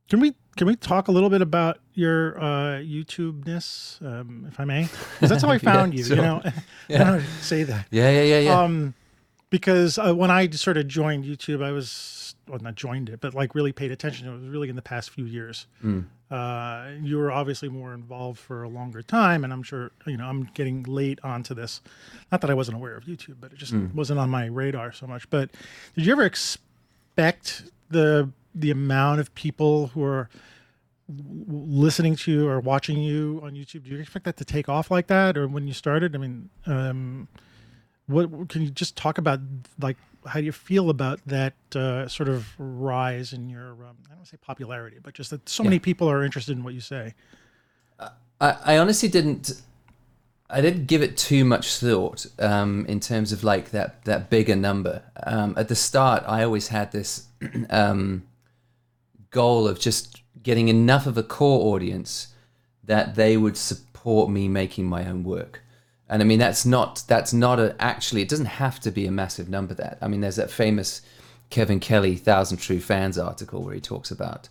Can 0.10 0.20
we 0.20 0.36
can 0.58 0.68
we 0.68 0.76
talk 0.76 1.08
a 1.08 1.12
little 1.12 1.30
bit 1.30 1.42
about 1.42 1.80
your 1.94 2.40
uh, 2.40 2.80
YouTube 2.80 3.46
ness, 3.46 4.00
um, 4.02 4.46
if 4.48 4.60
I 4.60 4.66
may? 4.66 4.84
Because 4.84 5.30
that's 5.30 5.44
how 5.44 5.50
I 5.50 5.58
found 5.74 5.94
yeah, 5.94 5.98
you. 5.98 6.04
Sure. 6.06 6.16
You 6.16 6.22
know, 6.22 6.42
yeah. 6.88 6.96
I 6.96 6.98
don't 6.98 7.08
know 7.08 7.20
how 7.20 7.38
to 7.38 7.44
say 7.44 7.64
that. 7.64 7.88
Yeah, 7.92 8.10
yeah, 8.10 8.24
yeah, 8.24 8.40
yeah. 8.40 8.62
Um, 8.62 8.94
because 9.52 10.00
uh, 10.00 10.14
when 10.14 10.32
I 10.32 10.50
sort 10.50 10.78
of 10.78 10.88
joined 10.88 11.26
YouTube, 11.26 11.64
I 11.64 11.72
was 11.72 12.35
well, 12.48 12.60
not 12.60 12.76
joined 12.76 13.10
it, 13.10 13.22
but 13.22 13.34
like 13.34 13.56
really 13.56 13.72
paid 13.72 13.92
attention 13.92 14.28
it 14.28 14.32
was 14.32 14.48
really 14.48 14.70
in 14.70 14.76
the 14.76 14.82
past 14.82 15.10
few 15.10 15.26
years. 15.26 15.68
Mm. 15.84 16.06
Uh, 16.30 16.92
you 17.02 17.18
were 17.18 17.32
obviously 17.32 17.70
more 17.70 17.94
involved 17.94 18.40
for 18.40 18.64
a 18.64 18.70
longer 18.70 19.02
time, 19.02 19.44
and 19.44 19.54
I'm 19.54 19.64
sure 19.64 19.92
you 20.06 20.18
know 20.18 20.26
I'm 20.26 20.50
getting 20.54 20.84
late 20.84 21.20
onto 21.24 21.54
this. 21.54 21.82
Not 22.32 22.42
that 22.42 22.50
I 22.50 22.54
wasn't 22.54 22.78
aware 22.78 22.96
of 22.96 23.06
YouTube, 23.06 23.38
but 23.40 23.52
it 23.52 23.58
just 23.58 23.74
mm. 23.74 23.94
wasn't 23.94 24.20
on 24.20 24.30
my 24.30 24.46
radar 24.46 24.92
so 24.92 25.08
much. 25.08 25.30
But 25.30 25.52
did 25.96 26.06
you 26.06 26.12
ever 26.12 26.24
expect 26.24 27.64
the 27.90 28.32
the 28.54 28.72
amount 28.72 29.20
of 29.20 29.34
people 29.36 29.88
who 29.88 30.04
are 30.04 30.30
listening 31.48 32.16
to 32.16 32.32
you 32.32 32.48
or 32.48 32.60
watching 32.60 32.98
you 32.98 33.40
on 33.44 33.54
YouTube? 33.54 33.84
Do 33.84 33.92
you 33.92 34.00
expect 34.00 34.26
that 34.26 34.38
to 34.38 34.46
take 34.46 34.70
off 34.70 34.90
like 34.90 35.08
that, 35.08 35.38
or 35.38 35.48
when 35.48 35.68
you 35.68 35.74
started? 35.74 36.16
I 36.16 36.20
mean, 36.20 36.50
um, 36.66 37.28
what 38.08 38.50
can 38.50 38.62
you 38.62 38.70
just 38.70 38.96
talk 38.96 39.18
about 39.18 39.40
like 39.80 39.98
how 40.26 40.40
do 40.40 40.46
you 40.46 40.52
feel 40.52 40.90
about 40.90 41.20
that 41.26 41.54
uh, 41.76 42.08
sort 42.08 42.30
of 42.30 42.48
rise 42.58 43.34
in 43.34 43.50
your 43.50 43.72
um, 43.72 43.98
I 44.06 44.10
don't 44.10 44.18
want 44.18 44.26
to 44.26 44.32
say 44.32 44.38
popularity, 44.42 44.98
but 45.02 45.14
just 45.14 45.30
that 45.30 45.48
so 45.48 45.64
yeah. 45.64 45.70
many 45.70 45.80
people 45.80 46.10
are 46.10 46.24
interested 46.24 46.58
in 46.58 46.64
what 46.64 46.74
you 46.74 46.82
say? 46.82 47.14
I, 48.42 48.58
I 48.66 48.78
honestly 48.78 49.10
didn't. 49.10 49.62
I 50.48 50.62
didn't 50.62 50.86
give 50.86 51.02
it 51.02 51.18
too 51.18 51.44
much 51.44 51.78
thought 51.78 52.28
um, 52.38 52.86
in 52.88 53.00
terms 53.00 53.32
of 53.32 53.44
like 53.44 53.72
that 53.72 54.04
that 54.06 54.30
bigger 54.30 54.56
number. 54.56 55.04
Um, 55.24 55.54
at 55.58 55.68
the 55.70 55.76
start, 55.76 56.24
I 56.28 56.44
always 56.44 56.70
had 56.70 56.92
this 56.92 57.28
um, 57.70 58.24
goal 59.32 59.68
of 59.68 59.80
just 59.80 60.22
getting 60.44 60.68
enough 60.68 61.08
of 61.08 61.18
a 61.18 61.24
core 61.24 61.74
audience 61.74 62.28
that 62.84 63.16
they 63.16 63.36
would 63.36 63.58
support 63.58 64.30
me 64.30 64.48
making 64.48 64.86
my 64.86 65.08
own 65.08 65.24
work 65.24 65.64
and 66.10 66.22
I 66.22 66.26
mean 66.26 66.40
that's 66.40 66.66
not 66.66 67.04
that's 67.08 67.34
not 67.34 67.60
a 67.60 67.76
actually 67.80 68.22
it 68.22 68.30
doesn't 68.30 68.46
have 68.46 68.80
to 68.82 68.92
be 68.92 69.08
a 69.08 69.12
massive 69.12 69.50
number 69.50 69.74
that. 69.76 69.98
I 70.02 70.08
mean 70.08 70.22
there's 70.22 70.36
that 70.36 70.52
famous 70.52 71.02
Kevin 71.50 71.80
Kelly 71.80 72.16
thousand 72.16 72.58
true 72.58 72.80
fans 72.80 73.18
article 73.18 73.64
where 73.64 73.74
he 73.74 73.82
talks 73.82 74.12
about 74.12 74.50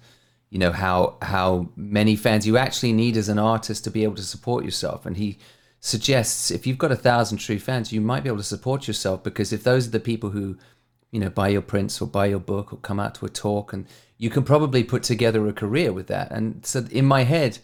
you 0.51 0.59
know 0.59 0.73
how 0.73 1.17
how 1.23 1.69
many 1.77 2.17
fans 2.17 2.47
you 2.47 2.57
actually 2.57 2.93
need 2.93 3.17
as 3.17 3.29
an 3.29 3.39
artist 3.39 3.85
to 3.85 3.91
be 3.91 4.05
able 4.05 4.17
to 4.17 4.23
support 4.23 4.65
yourself. 4.65 5.07
And 5.07 5.17
he 5.17 5.39
suggests 5.81 6.51
if 6.51 6.67
you've 6.67 6.79
got 6.79 6.93
a 6.93 6.97
thousand 6.97 7.39
true 7.39 7.59
fans 7.59 7.93
you 7.93 8.01
might 8.01 8.23
be 8.23 8.29
able 8.29 8.39
to 8.39 8.43
support 8.45 8.89
yourself 8.89 9.23
because 9.23 9.53
if 9.53 9.65
those 9.65 9.87
are 9.87 9.91
the 9.91 10.01
people 10.01 10.31
who 10.31 10.57
you 11.11 11.21
know 11.21 11.29
buy 11.29 11.49
your 11.49 11.63
prints 11.63 12.01
or 12.01 12.07
buy 12.09 12.27
your 12.27 12.39
book 12.41 12.73
or 12.73 12.77
come 12.79 12.99
out 12.99 13.15
to 13.15 13.27
a 13.27 13.29
talk 13.29 13.73
and 13.73 13.87
you 14.17 14.31
can 14.31 14.43
probably 14.43 14.83
put 14.83 15.03
together 15.03 15.47
a 15.47 15.53
career 15.53 15.93
with 15.93 16.07
that. 16.07 16.31
And 16.31 16.65
so 16.65 16.87
in 16.91 17.05
my 17.05 17.25
head 17.25 17.59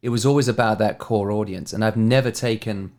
it 0.00 0.08
was 0.10 0.24
always 0.24 0.48
about 0.48 0.78
that 0.78 0.98
core 0.98 1.30
audience. 1.30 1.72
And 1.72 1.84
I've 1.84 1.96
never 1.96 2.30
taken 2.30 2.92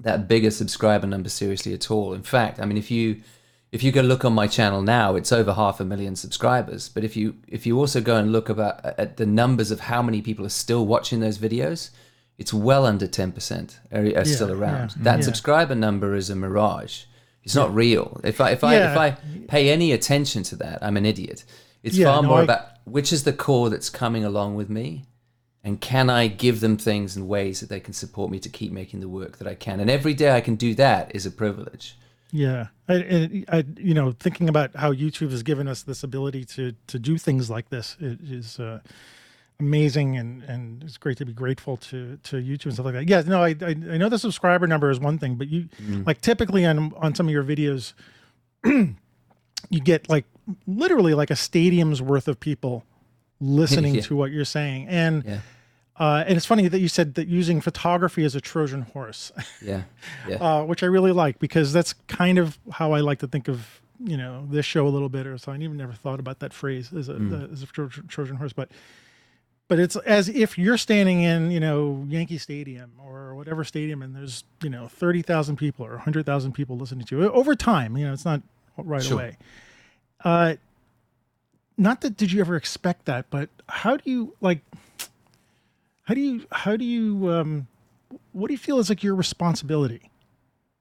that 0.00 0.28
bigger 0.28 0.50
subscriber 0.50 1.06
number 1.06 1.28
seriously 1.28 1.74
at 1.74 1.90
all. 1.90 2.12
In 2.12 2.22
fact, 2.22 2.60
I 2.60 2.64
mean, 2.64 2.78
if 2.78 2.90
you 2.90 3.22
if 3.70 3.82
you 3.82 3.92
go 3.92 4.00
look 4.00 4.24
on 4.24 4.32
my 4.32 4.46
channel 4.46 4.80
now, 4.80 5.14
it's 5.14 5.32
over 5.32 5.52
half 5.52 5.80
a 5.80 5.84
million 5.84 6.16
subscribers. 6.16 6.88
But 6.88 7.04
if 7.04 7.16
you 7.16 7.36
if 7.46 7.66
you 7.66 7.78
also 7.78 8.00
go 8.00 8.16
and 8.16 8.32
look 8.32 8.48
about 8.48 8.84
uh, 8.84 8.94
at 8.98 9.16
the 9.16 9.26
numbers 9.26 9.70
of 9.70 9.80
how 9.80 10.02
many 10.02 10.22
people 10.22 10.46
are 10.46 10.50
still 10.50 10.86
watching 10.86 11.20
those 11.20 11.38
videos, 11.38 11.90
it's 12.38 12.54
well 12.54 12.86
under 12.86 13.06
ten 13.06 13.32
percent 13.32 13.80
are, 13.92 14.00
are 14.00 14.06
yeah, 14.06 14.22
still 14.24 14.52
around. 14.52 14.94
Yeah, 14.96 15.02
that 15.02 15.16
yeah. 15.16 15.24
subscriber 15.24 15.74
number 15.74 16.14
is 16.14 16.30
a 16.30 16.36
mirage. 16.36 17.04
It's 17.42 17.54
not 17.54 17.74
real. 17.74 18.20
If 18.24 18.40
I 18.40 18.50
if 18.50 18.62
I 18.62 18.74
if 18.76 18.96
I 18.96 19.10
pay 19.48 19.70
any 19.70 19.92
attention 19.92 20.42
to 20.44 20.56
that, 20.56 20.80
I'm 20.82 20.96
an 20.96 21.06
idiot. 21.06 21.44
It's 21.82 21.96
far 21.96 22.22
no, 22.22 22.28
more 22.28 22.40
I... 22.40 22.42
about 22.42 22.66
which 22.84 23.12
is 23.12 23.24
the 23.24 23.32
core 23.32 23.70
that's 23.70 23.90
coming 23.90 24.24
along 24.24 24.54
with 24.54 24.68
me 24.68 25.04
and 25.68 25.78
can 25.78 26.08
I 26.08 26.28
give 26.28 26.60
them 26.60 26.78
things 26.78 27.14
and 27.14 27.28
ways 27.28 27.60
that 27.60 27.68
they 27.68 27.78
can 27.78 27.92
support 27.92 28.30
me 28.30 28.38
to 28.38 28.48
keep 28.48 28.72
making 28.72 29.00
the 29.00 29.08
work 29.08 29.36
that 29.36 29.46
I 29.46 29.54
can? 29.54 29.80
And 29.80 29.90
every 29.90 30.14
day 30.14 30.34
I 30.34 30.40
can 30.40 30.54
do 30.54 30.74
that 30.76 31.14
is 31.14 31.26
a 31.26 31.30
privilege. 31.30 31.94
Yeah, 32.32 32.68
I, 32.88 33.44
I, 33.50 33.64
you 33.76 33.92
know, 33.92 34.12
thinking 34.12 34.48
about 34.48 34.74
how 34.74 34.94
YouTube 34.94 35.30
has 35.30 35.42
given 35.42 35.68
us 35.68 35.82
this 35.82 36.02
ability 36.02 36.46
to 36.46 36.72
to 36.86 36.98
do 36.98 37.18
things 37.18 37.50
like 37.50 37.68
this 37.68 37.98
it 38.00 38.18
is 38.22 38.58
uh, 38.58 38.80
amazing, 39.60 40.16
and 40.16 40.42
and 40.44 40.82
it's 40.84 40.96
great 40.96 41.18
to 41.18 41.26
be 41.26 41.34
grateful 41.34 41.76
to 41.76 42.18
to 42.24 42.36
YouTube 42.36 42.66
and 42.66 42.74
stuff 42.74 42.86
like 42.86 42.94
that. 42.94 43.08
Yeah, 43.08 43.20
no, 43.26 43.42
I 43.42 43.54
I, 43.60 43.76
I 43.92 43.98
know 43.98 44.08
the 44.08 44.18
subscriber 44.18 44.66
number 44.66 44.90
is 44.90 44.98
one 44.98 45.18
thing, 45.18 45.34
but 45.34 45.48
you 45.48 45.68
mm. 45.82 46.06
like 46.06 46.22
typically 46.22 46.64
on 46.64 46.94
on 46.96 47.14
some 47.14 47.28
of 47.28 47.32
your 47.32 47.44
videos, 47.44 47.92
you 48.64 49.80
get 49.82 50.08
like 50.08 50.24
literally 50.66 51.12
like 51.12 51.30
a 51.30 51.36
stadium's 51.36 52.00
worth 52.00 52.26
of 52.26 52.40
people 52.40 52.84
listening 53.40 53.96
yeah. 53.96 54.00
to 54.02 54.16
what 54.16 54.30
you're 54.30 54.46
saying, 54.46 54.88
and. 54.88 55.24
Yeah 55.24 55.40
uh, 55.98 56.24
and 56.26 56.36
it's 56.36 56.46
funny 56.46 56.68
that 56.68 56.78
you 56.78 56.88
said 56.88 57.14
that 57.14 57.28
using 57.28 57.60
photography 57.60 58.24
as 58.24 58.34
a 58.34 58.40
Trojan 58.40 58.82
horse. 58.82 59.32
Yeah. 59.60 59.82
yeah. 60.28 60.36
Uh, 60.36 60.64
which 60.64 60.82
I 60.82 60.86
really 60.86 61.10
like 61.10 61.40
because 61.40 61.72
that's 61.72 61.92
kind 62.06 62.38
of 62.38 62.58
how 62.70 62.92
I 62.92 63.00
like 63.00 63.18
to 63.20 63.26
think 63.26 63.48
of 63.48 63.80
you 63.98 64.16
know 64.16 64.46
this 64.48 64.64
show 64.64 64.86
a 64.86 64.88
little 64.88 65.08
bit. 65.08 65.26
Or 65.26 65.36
so 65.36 65.50
I 65.50 65.56
even 65.56 65.76
never 65.76 65.92
thought 65.92 66.20
about 66.20 66.38
that 66.38 66.52
phrase 66.52 66.92
as 66.92 67.08
a 67.08 67.14
mm. 67.14 67.52
as 67.52 67.62
a 67.62 67.66
Trojan 67.66 68.36
horse, 68.36 68.52
but 68.52 68.70
but 69.68 69.78
it's 69.78 69.96
as 69.96 70.28
if 70.28 70.56
you're 70.58 70.78
standing 70.78 71.22
in 71.22 71.50
you 71.50 71.60
know 71.60 72.04
Yankee 72.08 72.38
Stadium 72.38 72.92
or 73.04 73.34
whatever 73.34 73.64
stadium, 73.64 74.02
and 74.02 74.14
there's 74.14 74.44
you 74.62 74.70
know 74.70 74.88
thirty 74.88 75.22
thousand 75.22 75.56
people 75.56 75.84
or 75.84 75.98
hundred 75.98 76.24
thousand 76.24 76.52
people 76.52 76.76
listening 76.76 77.04
to 77.06 77.18
you 77.18 77.30
over 77.32 77.54
time. 77.54 77.96
You 77.96 78.06
know, 78.06 78.12
it's 78.12 78.24
not 78.24 78.42
right 78.76 79.02
sure. 79.02 79.14
away. 79.14 79.36
Uh, 80.24 80.54
not 81.76 82.00
that 82.00 82.16
did 82.16 82.32
you 82.32 82.40
ever 82.40 82.56
expect 82.56 83.04
that, 83.04 83.26
but 83.30 83.50
how 83.68 83.96
do 83.96 84.10
you 84.10 84.34
like? 84.40 84.60
How 86.08 86.14
do 86.14 86.22
you 86.22 86.46
how 86.50 86.74
do 86.74 86.86
you 86.86 87.30
um, 87.30 87.66
what 88.32 88.48
do 88.48 88.54
you 88.54 88.58
feel 88.58 88.78
is 88.78 88.88
like 88.88 89.02
your 89.02 89.14
responsibility 89.14 90.10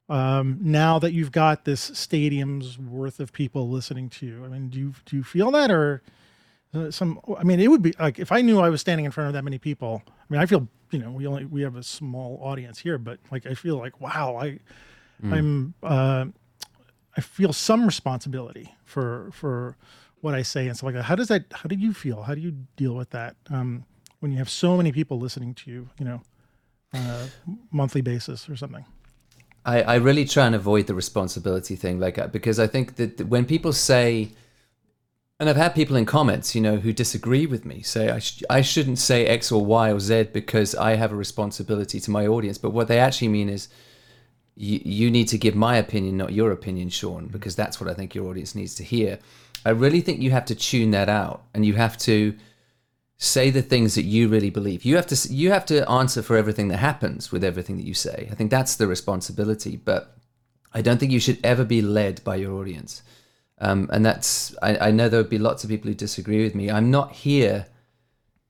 um, 0.08 0.58
now 0.62 1.00
that 1.00 1.12
you've 1.12 1.34
got 1.34 1.66
this 1.66 1.82
stadium's 1.82 2.80
worth 2.80 3.20
of 3.20 3.34
people 3.34 3.68
listening 3.70 4.10
to 4.12 4.26
you? 4.26 4.46
I 4.46 4.48
mean, 4.48 4.70
do 4.70 4.80
you 4.80 4.94
do 5.06 5.18
you 5.18 5.26
feel 5.26 5.52
that, 5.52 5.70
or 5.70 6.02
uh, 6.74 6.92
some? 6.92 7.20
I 7.38 7.44
mean, 7.44 7.60
it 7.60 7.68
would 7.68 7.82
be 7.82 7.94
like 8.00 8.20
if 8.20 8.32
I 8.32 8.40
knew 8.40 8.62
I 8.62 8.70
was 8.70 8.80
standing 8.80 9.04
in 9.04 9.12
front 9.12 9.28
of 9.28 9.34
that 9.34 9.44
many 9.44 9.58
people. 9.58 10.02
I 10.08 10.12
mean, 10.30 10.40
I 10.40 10.46
feel 10.46 10.66
you 10.92 11.00
know 11.00 11.12
we 11.12 11.28
only 11.28 11.44
we 11.44 11.62
have 11.62 11.76
a 11.76 11.84
small 11.84 12.40
audience 12.42 12.80
here, 12.80 12.98
but 12.98 13.20
like 13.30 13.46
I 13.46 13.54
feel 13.54 13.78
like 13.78 14.00
wow, 14.00 14.38
I 14.38 14.60
I'm 15.30 15.74
uh, 15.84 16.28
I 17.18 17.20
feel 17.20 17.52
some 17.52 17.86
responsibility 17.86 18.74
for 18.86 19.30
for 19.34 19.76
what 20.22 20.36
I 20.36 20.44
say 20.44 20.68
and 20.68 20.78
stuff 20.78 20.86
like 20.86 20.96
that. 20.96 21.04
How 21.04 21.16
does 21.16 21.28
that? 21.28 21.44
How 21.52 21.68
do 21.68 21.76
you 21.76 21.92
feel? 21.92 22.22
How 22.22 22.34
do 22.34 22.40
you 22.40 22.56
deal 22.78 22.96
with 22.96 23.10
that 23.10 23.36
um, 23.50 23.84
when 24.20 24.32
you 24.32 24.38
have 24.38 24.50
so 24.50 24.78
many 24.78 24.92
people 24.92 25.20
listening 25.20 25.54
to 25.56 25.72
you? 25.72 25.90
You 26.00 26.06
know, 26.06 26.22
on 26.94 27.02
a 27.02 27.30
monthly 27.72 28.02
basis 28.02 28.50
or 28.50 28.56
something. 28.56 28.86
I, 29.66 29.82
I 29.82 29.96
really 29.96 30.26
try 30.26 30.46
and 30.46 30.56
avoid 30.56 30.88
the 30.88 30.94
responsibility 30.94 31.76
thing, 31.76 32.00
like 32.00 32.18
uh, 32.18 32.28
because 32.28 32.58
I 32.60 32.68
think 32.68 32.96
that 32.96 33.28
when 33.28 33.46
people 33.46 33.74
say, 33.74 34.32
and 35.40 35.50
I've 35.50 35.58
had 35.58 35.76
people 35.76 35.98
in 35.98 36.06
comments, 36.06 36.56
you 36.56 36.62
know, 36.62 36.78
who 36.78 36.94
disagree 36.94 37.46
with 37.46 37.66
me, 37.66 37.82
say 37.82 38.10
I 38.10 38.20
sh- 38.20 38.44
I 38.50 38.62
shouldn't 38.62 39.00
say 39.00 39.26
X 39.26 39.52
or 39.52 39.66
Y 39.66 39.92
or 39.92 40.00
Z 40.00 40.30
because 40.34 40.74
I 40.76 40.96
have 40.96 41.12
a 41.12 41.16
responsibility 41.16 42.00
to 42.00 42.12
my 42.12 42.26
audience, 42.26 42.58
but 42.58 42.72
what 42.72 42.88
they 42.88 43.00
actually 43.00 43.30
mean 43.30 43.50
is. 43.50 43.68
You, 44.60 44.82
you 44.84 45.12
need 45.12 45.28
to 45.28 45.38
give 45.38 45.54
my 45.54 45.78
opinion, 45.78 46.18
not 46.18 46.34
your 46.34 46.52
opinion, 46.52 46.90
Sean, 46.90 47.28
because 47.28 47.56
that's 47.56 47.80
what 47.80 47.88
I 47.88 47.94
think 47.94 48.16
your 48.16 48.28
audience 48.28 48.56
needs 48.56 48.74
to 48.74 48.84
hear. 48.84 49.20
I 49.64 49.70
really 49.70 50.02
think 50.02 50.20
you 50.20 50.32
have 50.32 50.46
to 50.46 50.56
tune 50.56 50.90
that 50.98 51.10
out, 51.10 51.44
and 51.54 51.64
you 51.64 51.74
have 51.76 51.96
to 52.00 52.34
say 53.18 53.50
the 53.50 53.62
things 53.62 53.96
that 53.96 54.04
you 54.04 54.28
really 54.28 54.50
believe. 54.50 54.86
You 54.86 54.96
have 54.96 55.08
to 55.08 55.34
you 55.34 55.52
have 55.52 55.66
to 55.68 55.90
answer 55.90 56.22
for 56.22 56.38
everything 56.38 56.68
that 56.70 56.78
happens 56.78 57.32
with 57.32 57.44
everything 57.44 57.78
that 57.78 57.86
you 57.86 57.94
say. 57.94 58.28
I 58.32 58.36
think 58.36 58.52
that's 58.52 58.76
the 58.76 58.88
responsibility, 58.88 59.76
but 59.76 60.18
I 60.74 60.82
don't 60.82 61.00
think 61.00 61.12
you 61.12 61.20
should 61.20 61.40
ever 61.44 61.64
be 61.64 61.82
led 61.82 62.24
by 62.24 62.36
your 62.36 62.54
audience. 62.54 63.02
Um, 63.60 63.90
and 63.92 64.06
that's 64.06 64.56
I, 64.62 64.78
I 64.90 64.92
know 64.92 65.10
there 65.10 65.20
would 65.20 65.30
be 65.30 65.40
lots 65.40 65.64
of 65.64 65.70
people 65.70 65.90
who 65.90 65.96
disagree 65.96 66.44
with 66.44 66.54
me. 66.54 66.70
I'm 66.70 66.92
not 66.92 67.12
here 67.14 67.66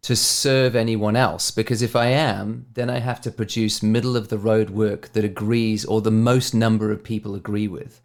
to 0.02 0.16
serve 0.16 0.76
anyone 0.76 1.16
else 1.16 1.50
because 1.50 1.82
if 1.82 1.96
I 1.96 2.08
am, 2.08 2.68
then 2.74 2.90
I 2.90 3.00
have 3.00 3.22
to 3.22 3.32
produce 3.32 3.82
middle 3.82 4.16
of 4.16 4.28
the 4.28 4.38
road 4.38 4.70
work 4.70 5.14
that 5.14 5.24
agrees 5.24 5.86
or 5.86 6.02
the 6.02 6.12
most 6.12 6.54
number 6.54 6.92
of 6.92 7.04
people 7.04 7.36
agree 7.36 7.68
with. 7.68 8.02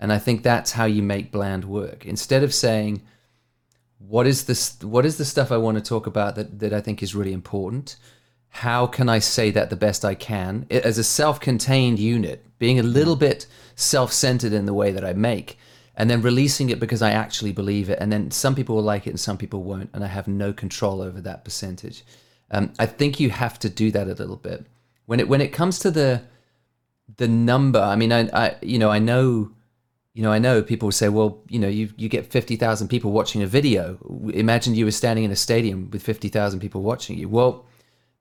And 0.00 0.12
I 0.12 0.18
think 0.18 0.42
that's 0.42 0.72
how 0.72 0.84
you 0.84 1.02
make 1.02 1.32
bland 1.32 1.64
work. 1.64 2.04
Instead 2.04 2.42
of 2.42 2.52
saying, 2.52 3.02
what 3.98 4.26
is 4.26 4.44
this 4.44 4.80
what 4.82 5.06
is 5.06 5.16
the 5.16 5.24
stuff 5.24 5.50
I 5.50 5.56
want 5.56 5.78
to 5.78 5.82
talk 5.82 6.06
about 6.06 6.34
that, 6.36 6.58
that 6.58 6.72
I 6.72 6.80
think 6.80 7.02
is 7.02 7.14
really 7.14 7.32
important? 7.32 7.96
How 8.48 8.86
can 8.86 9.08
I 9.08 9.18
say 9.18 9.50
that 9.50 9.70
the 9.70 9.76
best 9.76 10.04
I 10.04 10.14
can? 10.14 10.66
It, 10.70 10.84
as 10.84 10.98
a 10.98 11.04
self-contained 11.04 11.98
unit, 11.98 12.44
being 12.58 12.78
a 12.78 12.82
little 12.82 13.16
bit 13.16 13.46
self-centered 13.74 14.52
in 14.52 14.66
the 14.66 14.74
way 14.74 14.92
that 14.92 15.04
I 15.04 15.12
make, 15.12 15.58
and 15.96 16.08
then 16.08 16.22
releasing 16.22 16.70
it 16.70 16.80
because 16.80 17.02
I 17.02 17.10
actually 17.10 17.52
believe 17.52 17.90
it. 17.90 17.98
And 18.00 18.12
then 18.12 18.30
some 18.30 18.54
people 18.54 18.76
will 18.76 18.82
like 18.82 19.06
it 19.06 19.10
and 19.10 19.20
some 19.20 19.36
people 19.36 19.62
won't, 19.62 19.90
and 19.92 20.04
I 20.04 20.08
have 20.08 20.28
no 20.28 20.52
control 20.52 21.02
over 21.02 21.20
that 21.22 21.44
percentage. 21.44 22.04
Um, 22.50 22.72
I 22.78 22.86
think 22.86 23.18
you 23.18 23.30
have 23.30 23.58
to 23.60 23.68
do 23.68 23.90
that 23.90 24.06
a 24.06 24.14
little 24.14 24.36
bit. 24.36 24.66
When 25.06 25.20
it 25.20 25.28
when 25.28 25.40
it 25.40 25.52
comes 25.52 25.78
to 25.80 25.90
the 25.90 26.22
the 27.16 27.28
number, 27.28 27.80
I 27.80 27.96
mean, 27.96 28.12
I, 28.12 28.28
I 28.32 28.56
you 28.62 28.78
know 28.78 28.90
I 28.90 28.98
know 28.98 29.52
you 30.16 30.22
know, 30.22 30.32
I 30.32 30.38
know 30.38 30.62
people 30.62 30.90
say, 30.92 31.10
well, 31.10 31.42
you 31.46 31.58
know, 31.58 31.68
you 31.68 31.90
you 31.98 32.08
get 32.08 32.24
fifty 32.24 32.56
thousand 32.56 32.88
people 32.88 33.12
watching 33.12 33.42
a 33.42 33.46
video. 33.46 33.98
Imagine 34.32 34.74
you 34.74 34.86
were 34.86 34.90
standing 34.90 35.26
in 35.26 35.30
a 35.30 35.36
stadium 35.36 35.90
with 35.90 36.02
fifty 36.02 36.30
thousand 36.30 36.60
people 36.60 36.80
watching 36.80 37.18
you. 37.18 37.28
Well, 37.28 37.66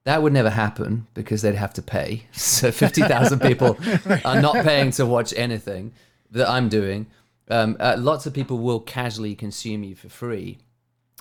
that 0.04 0.22
would 0.22 0.34
never 0.34 0.50
happen 0.50 1.08
because 1.14 1.42
they'd 1.42 1.56
have 1.56 1.74
to 1.76 1.82
pay. 1.82 2.24
So 2.34 2.70
fifty 2.70 3.02
thousand 3.02 3.40
people 3.50 3.78
are 4.26 4.42
not 4.42 4.66
paying 4.66 4.92
to 4.92 5.06
watch 5.06 5.34
anything 5.38 5.94
that 6.32 6.50
I'm 6.50 6.68
doing. 6.68 7.08
Um, 7.50 7.78
uh, 7.80 7.96
lots 7.98 8.26
of 8.26 8.34
people 8.34 8.58
will 8.58 8.82
casually 8.82 9.34
consume 9.34 9.86
you 9.86 9.96
for 9.96 10.10
free. 10.10 10.58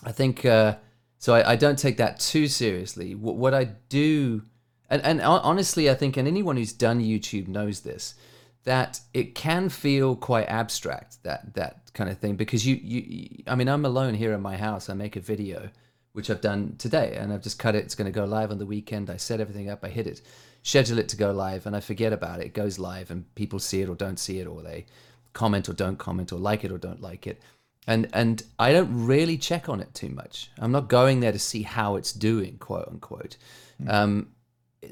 I 0.02 0.10
think 0.10 0.44
uh, 0.44 0.78
so. 1.18 1.34
I, 1.34 1.52
I, 1.52 1.56
don't 1.56 1.78
take 1.78 1.98
that 1.98 2.18
too 2.18 2.48
seriously. 2.48 3.14
What, 3.14 3.36
what 3.36 3.54
I 3.54 3.64
do, 3.88 4.42
and, 4.90 5.02
and 5.02 5.20
honestly, 5.20 5.88
I 5.88 5.94
think, 5.94 6.16
and 6.16 6.26
anyone 6.26 6.56
who's 6.56 6.72
done 6.72 7.00
YouTube 7.00 7.46
knows 7.46 7.80
this 7.80 8.16
that 8.64 9.00
it 9.12 9.34
can 9.34 9.68
feel 9.68 10.16
quite 10.16 10.46
abstract 10.48 11.22
that 11.22 11.54
that 11.54 11.90
kind 11.92 12.10
of 12.10 12.18
thing 12.18 12.34
because 12.36 12.66
you 12.66 12.76
you 12.82 13.42
I 13.46 13.54
mean 13.54 13.68
I'm 13.68 13.84
alone 13.84 14.14
here 14.14 14.32
in 14.32 14.40
my 14.40 14.56
house. 14.56 14.88
I 14.88 14.94
make 14.94 15.16
a 15.16 15.20
video 15.20 15.70
which 16.12 16.30
I've 16.30 16.40
done 16.40 16.76
today 16.78 17.16
and 17.18 17.32
I've 17.32 17.42
just 17.42 17.58
cut 17.58 17.74
it. 17.74 17.84
It's 17.84 17.96
going 17.96 18.06
to 18.06 18.12
go 18.12 18.24
live 18.24 18.52
on 18.52 18.58
the 18.58 18.66
weekend. 18.66 19.10
I 19.10 19.16
set 19.16 19.40
everything 19.40 19.68
up. 19.68 19.80
I 19.82 19.88
hit 19.88 20.06
it 20.06 20.22
schedule 20.64 20.98
it 20.98 21.10
to 21.10 21.16
go 21.16 21.30
live 21.30 21.66
and 21.66 21.76
I 21.76 21.80
forget 21.80 22.12
about 22.12 22.40
it. 22.40 22.46
It 22.46 22.54
goes 22.54 22.78
live 22.78 23.10
and 23.10 23.32
people 23.36 23.58
see 23.58 23.82
it 23.82 23.88
or 23.88 23.94
don't 23.94 24.18
see 24.18 24.40
it 24.40 24.46
or 24.46 24.62
they 24.62 24.86
comment 25.34 25.68
or 25.68 25.74
don't 25.74 25.98
comment 25.98 26.32
or 26.32 26.38
like 26.38 26.64
it 26.64 26.72
or 26.72 26.78
don't 26.78 27.02
like 27.02 27.26
it. 27.26 27.40
And 27.86 28.08
and 28.14 28.42
I 28.58 28.72
don't 28.72 29.06
really 29.06 29.36
check 29.36 29.68
on 29.68 29.80
it 29.80 29.92
too 29.94 30.08
much. 30.08 30.50
I'm 30.58 30.72
not 30.72 30.88
going 30.88 31.20
there 31.20 31.32
to 31.32 31.38
see 31.38 31.62
how 31.62 31.96
it's 31.96 32.12
doing 32.12 32.56
quote 32.56 32.88
unquote. 32.88 33.36
Mm-hmm. 33.80 33.90
um, 33.90 34.28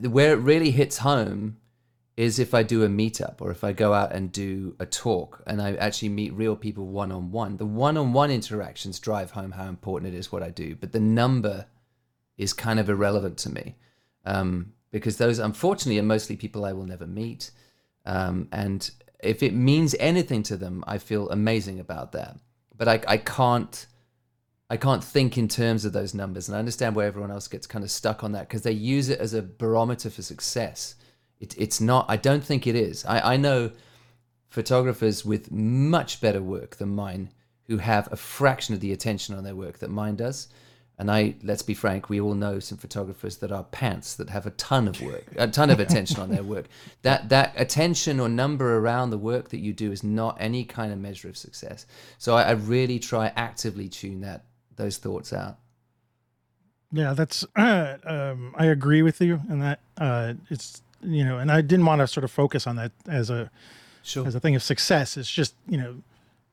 where 0.01 0.33
it 0.33 0.37
really 0.37 0.71
hits 0.73 0.99
home 0.99 1.59
is 2.17 2.39
if 2.39 2.53
I 2.53 2.63
do 2.63 2.85
a 2.85 2.89
meetup 2.89 3.41
or 3.41 3.51
if 3.51 3.65
I 3.65 3.73
go 3.73 3.95
out 3.95 4.13
and 4.13 4.31
do 4.31 4.77
a 4.79 4.85
talk 4.85 5.43
and 5.47 5.63
I 5.63 5.75
actually 5.75 6.11
meet 6.11 6.35
real 6.35 6.57
people 6.57 6.87
one 6.87 7.11
on 7.11 7.31
one. 7.31 7.57
The 7.57 7.67
one 7.67 7.97
on 7.97 8.13
one 8.13 8.31
interactions 8.31 8.99
drive 8.99 9.31
home 9.31 9.53
how 9.53 9.65
important 9.65 10.15
it 10.15 10.19
is 10.19 10.31
what 10.31 10.43
I 10.43 10.51
do, 10.51 10.77
but 10.77 10.93
the 10.93 11.01
number 11.01 11.67
is 12.37 12.53
kind 12.53 12.79
of 12.79 12.91
irrelevant 12.91 13.39
to 13.39 13.51
me 13.51 13.77
um, 14.27 14.73
because 14.91 15.17
those, 15.17 15.39
unfortunately, 15.39 15.99
are 15.99 16.05
mostly 16.05 16.37
people 16.37 16.65
I 16.65 16.73
will 16.73 16.87
never 16.87 17.07
meet. 17.07 17.51
Um, 18.05 18.49
and 18.53 18.91
if 19.21 19.43
it 19.43 19.55
means 19.55 19.95
anything 19.99 20.43
to 20.45 20.57
them, 20.57 20.85
I 20.87 20.99
feel 20.99 21.31
amazing 21.31 21.81
about 21.81 22.13
that. 22.13 22.37
But 22.77 22.89
I, 22.89 23.01
I 23.07 23.17
can't. 23.17 23.87
I 24.71 24.79
can't 24.79 25.05
think 25.05 25.37
in 25.37 25.49
terms 25.49 25.85
of 25.85 25.93
those 25.93 26.15
numbers, 26.15 26.49
and 26.49 26.57
I 26.57 26.59
understand 26.59 26.97
where 26.97 27.07
everyone 27.07 27.31
else 27.31 27.47
gets 27.47 27.67
kind 27.67 27.85
of 27.85 27.91
stuck 27.91 28.25
on 28.25 28.33
that 28.33 28.49
because 28.49 28.63
they 28.63 28.73
use 28.73 29.11
it 29.11 29.19
as 29.19 29.35
a 29.35 29.43
barometer 29.43 30.09
for 30.09 30.23
success 30.23 30.95
it, 31.43 31.55
it's 31.59 31.81
not. 31.81 32.07
I 32.09 32.17
don't 32.17 32.45
think 32.45 32.67
it 32.67 32.77
is. 32.77 33.05
I, 33.05 33.35
I 33.35 33.37
know 33.37 33.73
photographers 34.49 35.25
with 35.25 35.51
much 35.51 36.21
better 36.21 36.41
work 36.41 36.77
than 36.77 36.95
mine 36.95 37.31
who 37.67 37.79
have 37.79 38.09
a 38.13 38.17
fraction 38.17 38.75
of 38.75 38.81
the 38.81 38.93
attention 38.93 39.35
on 39.35 39.43
their 39.43 39.57
work 39.57 39.79
that 39.79 39.91
mine 39.91 40.15
does. 40.15 40.49
And 40.99 41.11
I, 41.11 41.35
let's 41.43 41.63
be 41.63 41.75
frank, 41.75 42.09
we 42.09 42.21
all 42.21 42.35
know 42.35 42.61
some 42.61 42.79
photographers 42.79 43.39
that 43.39 43.51
are 43.51 43.65
pants 43.65 44.15
that 44.17 44.31
have 44.31 44.47
a 44.47 44.51
ton 44.53 44.87
of 44.87 45.01
work, 45.01 45.25
a 45.37 45.49
ton 45.49 45.71
of 45.71 45.81
attention 45.81 46.21
on 46.21 46.31
their 46.31 46.45
work. 46.45 46.67
That 47.03 47.31
that 47.31 47.55
attention 47.57 48.21
or 48.21 48.29
number 48.29 48.79
around 48.79 49.11
the 49.11 49.19
work 49.19 49.49
that 49.49 49.59
you 49.59 49.73
do 49.73 49.91
is 49.91 50.05
not 50.05 50.37
any 50.39 50.65
kind 50.65 50.93
of 50.93 50.99
measure 51.01 51.29
of 51.29 51.37
success. 51.37 51.87
So 52.19 52.37
I, 52.37 52.43
I 52.43 52.51
really 52.53 53.01
try 53.01 53.33
actively 53.35 53.89
tune 53.89 54.21
that 54.21 54.45
those 54.77 54.99
thoughts 54.99 55.33
out. 55.33 55.59
Yeah, 56.93 57.15
that's. 57.15 57.45
Uh, 57.57 57.97
um, 58.05 58.55
I 58.57 58.67
agree 58.67 59.03
with 59.03 59.21
you, 59.21 59.41
and 59.49 59.61
that 59.63 59.81
uh, 59.97 60.35
it's 60.51 60.83
you 61.03 61.25
know, 61.25 61.39
and 61.39 61.51
I 61.51 61.61
didn't 61.61 61.87
want 61.87 62.01
to 62.01 62.07
sort 62.07 62.25
of 62.25 62.31
focus 62.31 62.67
on 62.67 62.77
that 62.77 62.93
as 63.09 63.31
a 63.31 63.51
sure. 64.03 64.27
as 64.27 64.35
a 64.35 64.41
thing 64.41 64.55
of 64.55 64.63
success. 64.63 65.17
It's 65.17 65.31
just 65.31 65.55
you 65.69 65.79
know, 65.79 65.97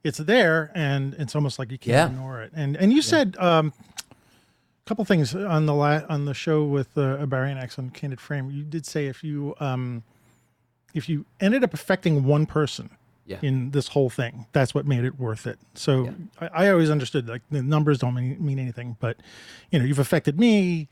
it's 0.04 0.18
there, 0.20 0.72
and 0.76 1.14
it's 1.16 1.36
almost 1.36 1.60
like 1.60 1.72
you 1.72 1.78
can't 1.78 1.92
yeah. 1.92 2.08
ignore 2.08 2.42
it. 2.42 2.52
And 2.56 2.78
and 2.78 2.92
you 2.92 2.98
yeah. 2.98 3.04
said 3.04 3.38
um, 3.40 3.74
a 4.10 4.88
couple 4.88 5.06
things 5.06 5.36
on 5.36 5.66
the 5.66 5.74
la- 5.74 6.04
on 6.10 6.26
the 6.26 6.34
show 6.34 6.64
with 6.64 6.98
uh, 6.98 7.18
Ibarionex 7.18 7.78
on 7.80 7.90
Candid 7.90 8.20
Frame. 8.20 8.50
You 8.52 8.64
did 8.64 8.86
say 8.86 9.08
if 9.08 9.24
you 9.24 9.56
um, 9.60 10.04
if 10.94 11.10
you 11.10 11.26
ended 11.40 11.64
up 11.64 11.74
affecting 11.74 12.24
one 12.24 12.46
person. 12.46 12.92
Yeah. 13.26 13.38
In 13.44 13.70
this 13.70 13.90
whole 13.90 14.10
thing, 14.10 14.48
that's 14.54 14.74
what 14.74 14.88
made 14.88 15.06
it 15.06 15.20
worth 15.20 15.46
it. 15.46 15.60
So 15.76 16.16
I, 16.42 16.48
I 16.48 16.70
always 16.70 16.90
understood 16.90 17.30
like 17.30 17.44
the 17.52 17.62
numbers 17.62 18.00
don't 18.00 18.16
mean, 18.16 18.44
mean 18.44 18.58
anything, 18.58 18.98
but 19.00 19.18
you 19.70 19.78
know, 19.78 19.86
you've 19.86 20.00
affected 20.00 20.40
me, 20.40 20.88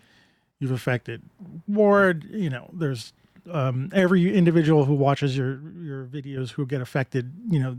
you've 0.59 0.69
affected 0.69 1.23
Ward. 1.67 2.27
You 2.29 2.51
know, 2.51 2.69
there's 2.71 3.11
um, 3.51 3.89
every 3.93 4.33
individual 4.35 4.85
who 4.85 4.93
watches 4.93 5.37
your 5.37 5.59
your 5.81 6.05
videos 6.05 6.51
who 6.51 6.65
get 6.65 6.81
affected, 6.81 7.31
you 7.49 7.59
know, 7.59 7.69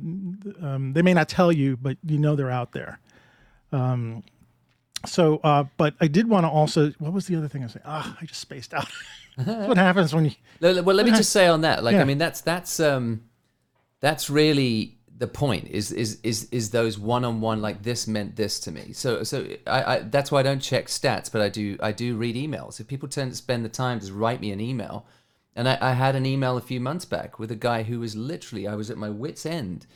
um, 0.66 0.92
they 0.92 1.02
may 1.02 1.14
not 1.14 1.28
tell 1.28 1.52
you, 1.52 1.76
but 1.76 1.96
you 2.06 2.18
know 2.18 2.36
they're 2.36 2.50
out 2.50 2.72
there. 2.72 3.00
Um, 3.72 4.22
so, 5.06 5.40
uh, 5.44 5.64
but 5.76 5.94
I 6.00 6.08
did 6.08 6.28
want 6.28 6.44
to 6.44 6.48
also. 6.48 6.92
What 6.98 7.12
was 7.12 7.26
the 7.26 7.36
other 7.36 7.48
thing 7.48 7.62
I 7.62 7.66
was 7.66 7.72
saying? 7.72 7.84
Ah, 7.86 8.16
I 8.20 8.24
just 8.24 8.40
spaced 8.40 8.74
out. 8.74 8.88
what 9.44 9.76
happens 9.76 10.14
when 10.14 10.26
you? 10.26 10.32
Well, 10.60 10.82
let 10.82 11.06
me 11.06 11.12
just 11.12 11.30
say 11.30 11.46
on 11.46 11.60
that. 11.62 11.84
Like, 11.84 11.94
yeah. 11.94 12.02
I 12.02 12.04
mean, 12.04 12.18
that's 12.18 12.40
that's 12.40 12.80
um, 12.80 13.22
that's 14.00 14.28
really 14.28 14.98
the 15.18 15.26
point 15.26 15.66
is 15.68 15.90
is 15.90 16.18
is 16.22 16.48
is 16.52 16.70
those 16.70 16.96
one 16.96 17.24
on 17.24 17.40
one 17.40 17.60
like 17.60 17.82
this 17.82 18.06
meant 18.06 18.36
this 18.36 18.60
to 18.60 18.70
me. 18.70 18.92
So 18.92 19.24
so 19.24 19.46
I, 19.66 19.96
I 19.96 19.98
that's 20.00 20.30
why 20.30 20.40
I 20.40 20.42
don't 20.44 20.60
check 20.60 20.86
stats, 20.86 21.30
but 21.30 21.42
I 21.42 21.48
do 21.48 21.76
I 21.80 21.92
do 21.92 22.16
read 22.16 22.36
emails. 22.36 22.80
If 22.80 22.86
people 22.86 23.08
tend 23.08 23.32
to 23.32 23.36
spend 23.36 23.64
the 23.64 23.68
time 23.68 23.98
to 24.00 24.12
write 24.12 24.40
me 24.40 24.52
an 24.52 24.60
email, 24.60 25.06
and 25.58 25.68
I, 25.68 25.76
I, 25.80 25.92
had 25.92 26.14
an 26.14 26.24
email 26.24 26.56
a 26.56 26.60
few 26.60 26.78
months 26.78 27.04
back 27.04 27.40
with 27.40 27.50
a 27.50 27.56
guy 27.56 27.82
who 27.82 27.98
was 27.98 28.14
literally, 28.14 28.68
I 28.68 28.76
was 28.76 28.90
at 28.90 28.96
my 28.96 29.10
wits' 29.10 29.44
end. 29.44 29.88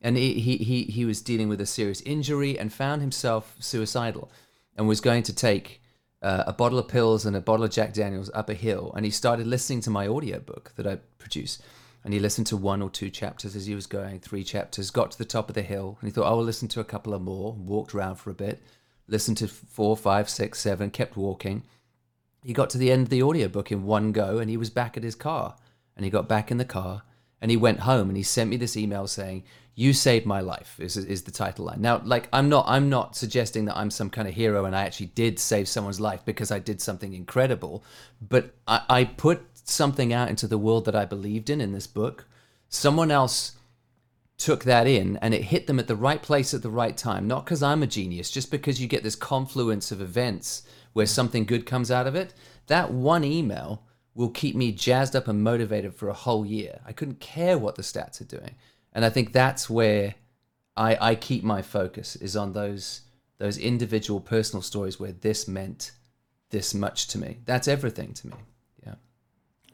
And 0.00 0.16
he, 0.16 0.40
he, 0.40 0.56
he, 0.56 0.84
he 0.84 1.04
was 1.04 1.20
dealing 1.20 1.50
with 1.50 1.60
a 1.60 1.66
serious 1.66 2.00
injury 2.00 2.58
and 2.58 2.72
found 2.72 3.02
himself 3.02 3.54
suicidal 3.58 4.32
and 4.74 4.88
was 4.88 5.02
going 5.02 5.22
to 5.24 5.34
take 5.34 5.82
uh, 6.22 6.44
a 6.46 6.54
bottle 6.54 6.78
of 6.78 6.88
pills 6.88 7.26
and 7.26 7.36
a 7.36 7.42
bottle 7.42 7.66
of 7.66 7.70
Jack 7.70 7.92
Daniels 7.92 8.30
up 8.32 8.48
a 8.48 8.54
hill. 8.54 8.90
And 8.96 9.04
he 9.04 9.10
started 9.10 9.46
listening 9.46 9.82
to 9.82 9.90
my 9.90 10.08
audiobook 10.08 10.72
that 10.76 10.86
I 10.86 10.96
produce. 11.18 11.58
and 12.04 12.14
he 12.14 12.18
listened 12.18 12.46
to 12.46 12.56
one 12.56 12.80
or 12.80 12.88
two 12.88 13.10
chapters 13.10 13.54
as 13.54 13.66
he 13.66 13.74
was 13.74 13.86
going, 13.86 14.18
three 14.18 14.42
chapters, 14.42 14.90
got 14.90 15.10
to 15.10 15.18
the 15.18 15.26
top 15.26 15.50
of 15.50 15.54
the 15.54 15.62
hill, 15.62 15.98
and 16.00 16.08
he 16.08 16.12
thought, 16.12 16.24
oh, 16.24 16.38
I'll 16.38 16.42
listen 16.42 16.68
to 16.68 16.80
a 16.80 16.84
couple 16.84 17.12
of 17.12 17.20
more, 17.20 17.52
walked 17.52 17.94
around 17.94 18.16
for 18.16 18.30
a 18.30 18.34
bit, 18.34 18.62
listened 19.06 19.36
to 19.36 19.46
four, 19.46 19.94
five, 19.94 20.30
six, 20.30 20.58
seven, 20.58 20.88
kept 20.88 21.18
walking. 21.18 21.64
He 22.44 22.52
got 22.52 22.70
to 22.70 22.78
the 22.78 22.90
end 22.90 23.04
of 23.04 23.08
the 23.10 23.22
audiobook 23.22 23.70
in 23.70 23.84
one 23.84 24.12
go 24.12 24.38
and 24.38 24.50
he 24.50 24.56
was 24.56 24.70
back 24.70 24.96
at 24.96 25.04
his 25.04 25.14
car. 25.14 25.56
And 25.96 26.04
he 26.04 26.10
got 26.10 26.28
back 26.28 26.50
in 26.50 26.58
the 26.58 26.64
car 26.64 27.02
and 27.40 27.50
he 27.50 27.56
went 27.56 27.80
home 27.80 28.08
and 28.08 28.16
he 28.16 28.22
sent 28.22 28.50
me 28.50 28.56
this 28.56 28.76
email 28.76 29.06
saying, 29.06 29.44
You 29.74 29.92
saved 29.92 30.26
my 30.26 30.40
life 30.40 30.76
is, 30.78 30.96
is 30.96 31.22
the 31.22 31.30
title 31.30 31.66
line. 31.66 31.80
Now, 31.80 32.00
like 32.04 32.28
I'm 32.32 32.48
not 32.48 32.64
I'm 32.68 32.88
not 32.88 33.14
suggesting 33.14 33.66
that 33.66 33.76
I'm 33.76 33.90
some 33.90 34.10
kind 34.10 34.26
of 34.26 34.34
hero 34.34 34.64
and 34.64 34.74
I 34.74 34.84
actually 34.84 35.06
did 35.06 35.38
save 35.38 35.68
someone's 35.68 36.00
life 36.00 36.24
because 36.24 36.50
I 36.50 36.58
did 36.58 36.80
something 36.80 37.12
incredible, 37.12 37.84
but 38.26 38.54
I, 38.66 38.82
I 38.88 39.04
put 39.04 39.42
something 39.64 40.12
out 40.12 40.28
into 40.28 40.46
the 40.46 40.58
world 40.58 40.84
that 40.86 40.96
I 40.96 41.04
believed 41.04 41.50
in 41.50 41.60
in 41.60 41.72
this 41.72 41.86
book. 41.86 42.26
Someone 42.68 43.10
else 43.10 43.52
took 44.38 44.64
that 44.64 44.86
in 44.86 45.16
and 45.18 45.34
it 45.34 45.44
hit 45.44 45.66
them 45.66 45.78
at 45.78 45.86
the 45.86 45.94
right 45.94 46.22
place 46.22 46.52
at 46.54 46.62
the 46.62 46.70
right 46.70 46.96
time. 46.96 47.28
Not 47.28 47.44
because 47.44 47.62
I'm 47.62 47.82
a 47.82 47.86
genius, 47.86 48.30
just 48.30 48.50
because 48.50 48.80
you 48.80 48.88
get 48.88 49.02
this 49.02 49.14
confluence 49.14 49.92
of 49.92 50.00
events 50.00 50.62
where 50.92 51.06
something 51.06 51.44
good 51.44 51.66
comes 51.66 51.90
out 51.90 52.06
of 52.06 52.14
it. 52.14 52.34
That 52.66 52.92
one 52.92 53.24
email 53.24 53.82
will 54.14 54.28
keep 54.30 54.54
me 54.54 54.72
jazzed 54.72 55.16
up 55.16 55.26
and 55.28 55.42
motivated 55.42 55.94
for 55.94 56.08
a 56.08 56.14
whole 56.14 56.44
year. 56.44 56.80
I 56.84 56.92
couldn't 56.92 57.20
care 57.20 57.56
what 57.58 57.76
the 57.76 57.82
stats 57.82 58.20
are 58.20 58.24
doing. 58.24 58.54
And 58.92 59.04
I 59.04 59.10
think 59.10 59.32
that's 59.32 59.70
where 59.70 60.14
I, 60.76 60.96
I 61.00 61.14
keep 61.14 61.42
my 61.44 61.62
focus 61.62 62.16
is 62.16 62.36
on 62.36 62.52
those 62.52 63.02
those 63.38 63.58
individual 63.58 64.20
personal 64.20 64.62
stories 64.62 65.00
where 65.00 65.10
this 65.12 65.48
meant 65.48 65.92
this 66.50 66.74
much 66.74 67.08
to 67.08 67.18
me. 67.18 67.38
That's 67.44 67.66
everything 67.66 68.12
to 68.14 68.28
me. 68.28 68.34
Yeah. 68.86 68.94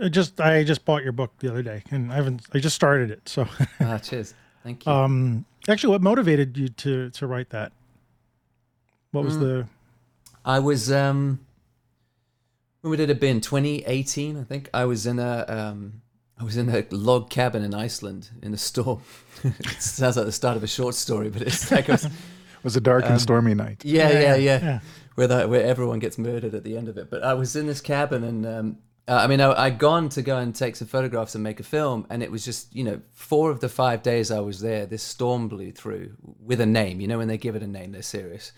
I 0.00 0.09
just 0.09 0.40
I 0.40 0.64
just 0.64 0.85
bought 0.85 1.02
your 1.02 1.12
book 1.12 1.33
the 1.40 1.50
other 1.50 1.62
day, 1.62 1.83
and 1.90 2.11
I 2.11 2.14
haven't. 2.14 2.46
I 2.54 2.61
just 2.61 2.76
started 2.76 3.11
it. 3.11 3.28
So, 3.28 3.46
Ah, 3.81 3.98
cheers. 3.98 4.33
Thank 4.62 4.87
you. 4.87 4.92
um, 4.92 5.44
actually, 5.68 5.90
what 5.90 6.00
motivated 6.02 6.57
you 6.57 6.68
to 6.68 7.11
to 7.11 7.26
write 7.26 7.50
that? 7.50 7.72
What 9.11 9.24
was 9.24 9.38
the? 9.38 9.66
I 10.49 10.61
was 10.61 10.91
um 10.91 11.41
when 12.81 12.91
would 12.91 13.01
it 13.01 13.11
have 13.11 13.21
been? 13.21 13.41
2018, 13.41 14.39
I 14.39 14.45
think. 14.45 14.71
I 14.73 14.87
was 14.87 15.07
in 15.07 15.19
a 15.19 15.45
um 15.47 16.01
I 16.41 16.45
was 16.45 16.57
in 16.57 16.71
a 16.71 16.85
log 16.91 17.29
cabin 17.29 17.63
in 17.63 17.75
Iceland 17.75 18.31
in 18.43 18.55
a 18.55 18.57
storm. 18.57 19.03
it 19.45 19.83
sounds 19.83 20.17
like 20.17 20.25
the 20.27 20.33
start 20.33 20.57
of 20.57 20.63
a 20.63 20.67
short 20.69 20.95
story, 20.95 21.29
but 21.29 21.43
it's 21.43 21.71
like 21.71 21.89
I 21.91 21.93
was, 21.99 22.05
It 22.07 22.13
was 22.65 22.77
a 22.77 22.81
dark 22.81 23.05
and 23.05 23.21
stormy 23.21 23.55
night. 23.55 23.85
yeah, 23.85 24.09
Yeah, 24.09 24.13
yeah, 24.13 24.21
yeah, 24.21 24.37
yeah, 24.37 24.61
yeah. 24.63 24.81
Where 25.17 25.27
the, 25.27 25.49
where 25.49 25.65
everyone 25.65 25.99
gets 25.99 26.17
murdered 26.17 26.55
at 26.55 26.65
the 26.65 26.79
end 26.79 26.89
of 26.89 26.97
it. 26.97 27.11
But 27.11 27.25
I 27.25 27.35
was 27.35 27.55
in 27.55 27.67
this 27.67 27.83
cabin 27.83 28.25
and 28.25 28.47
um 28.47 28.79
uh, 29.07 29.23
I 29.25 29.27
mean, 29.27 29.41
I, 29.41 29.53
I'd 29.65 29.79
gone 29.79 30.11
to 30.11 30.23
go 30.23 30.37
and 30.37 30.55
take 30.55 30.77
some 30.77 30.87
photographs 30.87 31.35
and 31.35 31.43
make 31.43 31.61
a 31.61 31.63
film, 31.63 32.07
and 32.11 32.23
it 32.23 32.31
was 32.31 32.45
just, 32.45 32.77
you 32.77 32.85
know, 32.85 33.01
four 33.15 33.51
of 33.51 33.61
the 33.61 33.71
five 33.71 34.03
days 34.03 34.31
I 34.31 34.41
was 34.41 34.61
there, 34.61 34.85
this 34.85 35.03
storm 35.03 35.49
blew 35.49 35.73
through 35.73 36.15
with 36.39 36.61
a 36.61 36.67
name. 36.67 37.01
You 37.01 37.09
know, 37.09 37.17
when 37.17 37.27
they 37.27 37.39
give 37.39 37.57
it 37.57 37.63
a 37.63 37.67
name, 37.67 37.93
they're 37.93 38.03
serious 38.03 38.53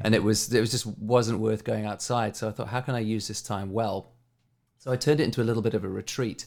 and 0.00 0.14
it 0.14 0.22
was 0.22 0.52
it 0.52 0.60
was 0.60 0.70
just 0.70 0.86
wasn't 0.86 1.40
worth 1.40 1.64
going 1.64 1.86
outside. 1.86 2.36
So 2.36 2.48
I 2.48 2.52
thought, 2.52 2.68
how 2.68 2.80
can 2.80 2.94
I 2.94 3.00
use 3.00 3.28
this 3.28 3.42
time 3.42 3.72
well? 3.72 4.12
So 4.78 4.92
I 4.92 4.96
turned 4.96 5.20
it 5.20 5.24
into 5.24 5.42
a 5.42 5.44
little 5.44 5.62
bit 5.62 5.74
of 5.74 5.84
a 5.84 5.88
retreat, 5.88 6.46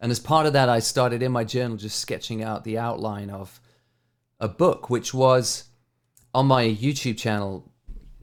and 0.00 0.10
as 0.10 0.20
part 0.20 0.46
of 0.46 0.52
that, 0.54 0.68
I 0.68 0.78
started 0.78 1.22
in 1.22 1.32
my 1.32 1.44
journal 1.44 1.76
just 1.76 1.98
sketching 1.98 2.42
out 2.42 2.64
the 2.64 2.78
outline 2.78 3.30
of 3.30 3.60
a 4.40 4.48
book, 4.48 4.90
which 4.90 5.12
was 5.12 5.64
on 6.34 6.46
my 6.46 6.64
YouTube 6.64 7.18
channel. 7.18 7.72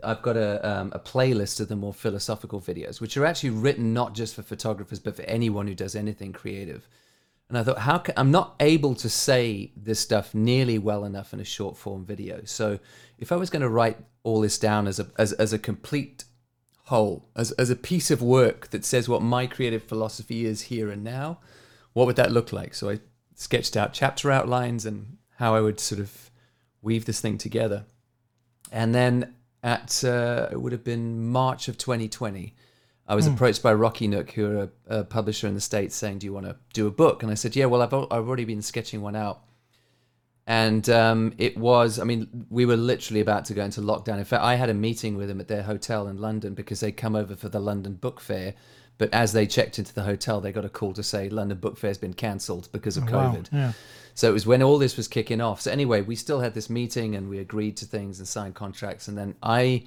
I've 0.04 0.22
got 0.22 0.38
a 0.38 0.68
um, 0.68 0.92
a 0.94 1.00
playlist 1.00 1.60
of 1.60 1.68
the 1.70 1.76
more 1.76 1.94
philosophical 1.94 2.60
videos, 2.60 3.00
which 3.00 3.16
are 3.16 3.26
actually 3.26 3.52
written 3.52 3.94
not 3.94 4.14
just 4.14 4.36
for 4.36 4.44
photographers, 4.44 5.00
but 5.00 5.16
for 5.16 5.24
anyone 5.24 5.68
who 5.68 5.76
does 5.76 5.96
anything 5.96 6.34
creative. 6.34 6.88
And 7.54 7.60
I 7.60 7.64
thought, 7.64 7.84
how 7.84 8.00
can 8.00 8.16
I'm 8.18 8.32
not 8.32 8.56
able 8.60 8.96
to 8.96 9.08
say 9.08 9.74
this 9.78 10.00
stuff 10.00 10.34
nearly 10.34 10.80
well 10.80 11.06
enough 11.06 11.36
in 11.36 11.40
a 11.40 11.44
short 11.44 11.78
form 11.78 12.04
video. 12.04 12.42
So 12.46 12.80
if 13.20 13.32
I 13.32 13.36
was 13.36 13.52
going 13.52 13.62
to 13.62 13.70
write 13.70 14.00
all 14.24 14.42
this 14.42 14.58
down 14.58 14.88
as 14.88 15.00
a 15.00 15.06
as, 15.20 15.34
as 15.34 15.54
a 15.54 15.60
complete 15.60 16.24
whole, 16.86 17.30
as 17.36 17.52
as 17.52 17.70
a 17.70 17.76
piece 17.76 18.10
of 18.10 18.24
work 18.24 18.72
that 18.72 18.84
says 18.84 19.08
what 19.08 19.22
my 19.22 19.46
creative 19.46 19.84
philosophy 19.84 20.48
is 20.48 20.62
here 20.64 20.90
and 20.90 21.04
now, 21.04 21.42
what 21.94 22.08
would 22.08 22.16
that 22.16 22.32
look 22.32 22.52
like? 22.52 22.74
So 22.74 22.90
I 22.90 23.02
sketched 23.36 23.78
out 23.78 23.94
chapter 23.94 24.32
outlines 24.32 24.84
and 24.84 25.18
how 25.38 25.54
I 25.54 25.62
would 25.62 25.80
sort 25.80 26.02
of 26.02 26.32
weave 26.82 27.06
this 27.06 27.22
thing 27.22 27.38
together. 27.38 27.86
And 28.72 28.96
then 28.96 29.36
at 29.62 30.04
uh, 30.04 30.50
it 30.52 30.60
would 30.60 30.72
have 30.72 30.84
been 30.84 31.30
March 31.30 31.68
of 31.68 31.78
2020, 31.78 32.56
I 33.08 33.16
was 33.16 33.28
approached 33.28 33.62
by 33.62 33.74
Rocky 33.74 34.08
Nook, 34.08 34.32
who 34.32 34.46
are 34.46 34.70
a, 34.88 35.00
a 35.00 35.04
publisher 35.04 35.46
in 35.48 35.56
the 35.56 35.62
states, 35.62 35.96
saying, 35.96 36.20
"Do 36.20 36.26
you 36.26 36.34
want 36.34 36.46
to 36.46 36.56
do 36.74 36.88
a 36.88 36.92
book?" 36.92 37.22
And 37.22 37.32
I 37.32 37.36
said, 37.36 37.56
"Yeah, 37.56 37.66
well, 37.66 37.82
I've 37.82 37.94
I've 37.94 38.28
already 38.28 38.46
been 38.46 38.62
sketching 38.62 39.02
one 39.02 39.16
out." 39.16 39.42
And 40.46 40.90
um, 40.90 41.34
it 41.38 41.58
was, 41.58 42.00
I 42.00 42.04
mean, 42.04 42.46
we 42.50 42.66
were 42.66 42.76
literally 42.76 43.22
about 43.22 43.46
to 43.46 43.54
go 43.54 43.64
into 43.64 43.80
lockdown. 43.80 44.18
In 44.18 44.26
fact, 44.26 44.44
I 44.44 44.56
had 44.56 44.70
a 44.70 44.74
meeting 44.74 45.16
with 45.16 45.30
them 45.30 45.40
at 45.40 45.48
their 45.48 45.64
hotel 45.64 46.08
in 46.08 46.18
London 46.18 46.54
because 46.54 46.82
they'd 46.82 46.98
come 46.98 47.16
over 47.16 47.36
for 47.36 47.48
the 47.48 47.60
London 47.62 47.94
Book 47.94 48.20
Fair. 48.20 48.54
But 48.98 49.14
as 49.14 49.32
they 49.32 49.48
checked 49.48 49.80
into 49.80 49.94
the 49.94 50.04
hotel, 50.04 50.42
they 50.42 50.52
got 50.52 50.66
a 50.66 50.70
call 50.70 50.94
to 50.94 51.04
say 51.04 51.30
London 51.30 51.58
Book 51.60 51.78
Fair's 51.78 51.98
been 51.98 52.14
cancelled 52.14 52.68
because 52.74 52.98
of 52.98 53.10
Wow. 53.10 53.34
COVID. 53.36 53.48
Yeah. 53.54 53.72
So 54.16 54.30
it 54.30 54.34
was 54.34 54.46
when 54.46 54.62
all 54.62 54.78
this 54.78 54.98
was 54.98 55.08
kicking 55.08 55.40
off. 55.42 55.62
So 55.62 55.72
anyway, 55.72 56.02
we 56.02 56.16
still 56.16 56.42
had 56.42 56.54
this 56.54 56.70
meeting 56.70 57.16
and 57.16 57.30
we 57.30 57.40
agreed 57.40 57.78
to 57.78 57.86
things 57.86 58.20
and 58.20 58.28
signed 58.28 58.54
contracts. 58.54 59.08
And 59.08 59.18
then 59.18 59.36
I, 59.42 59.86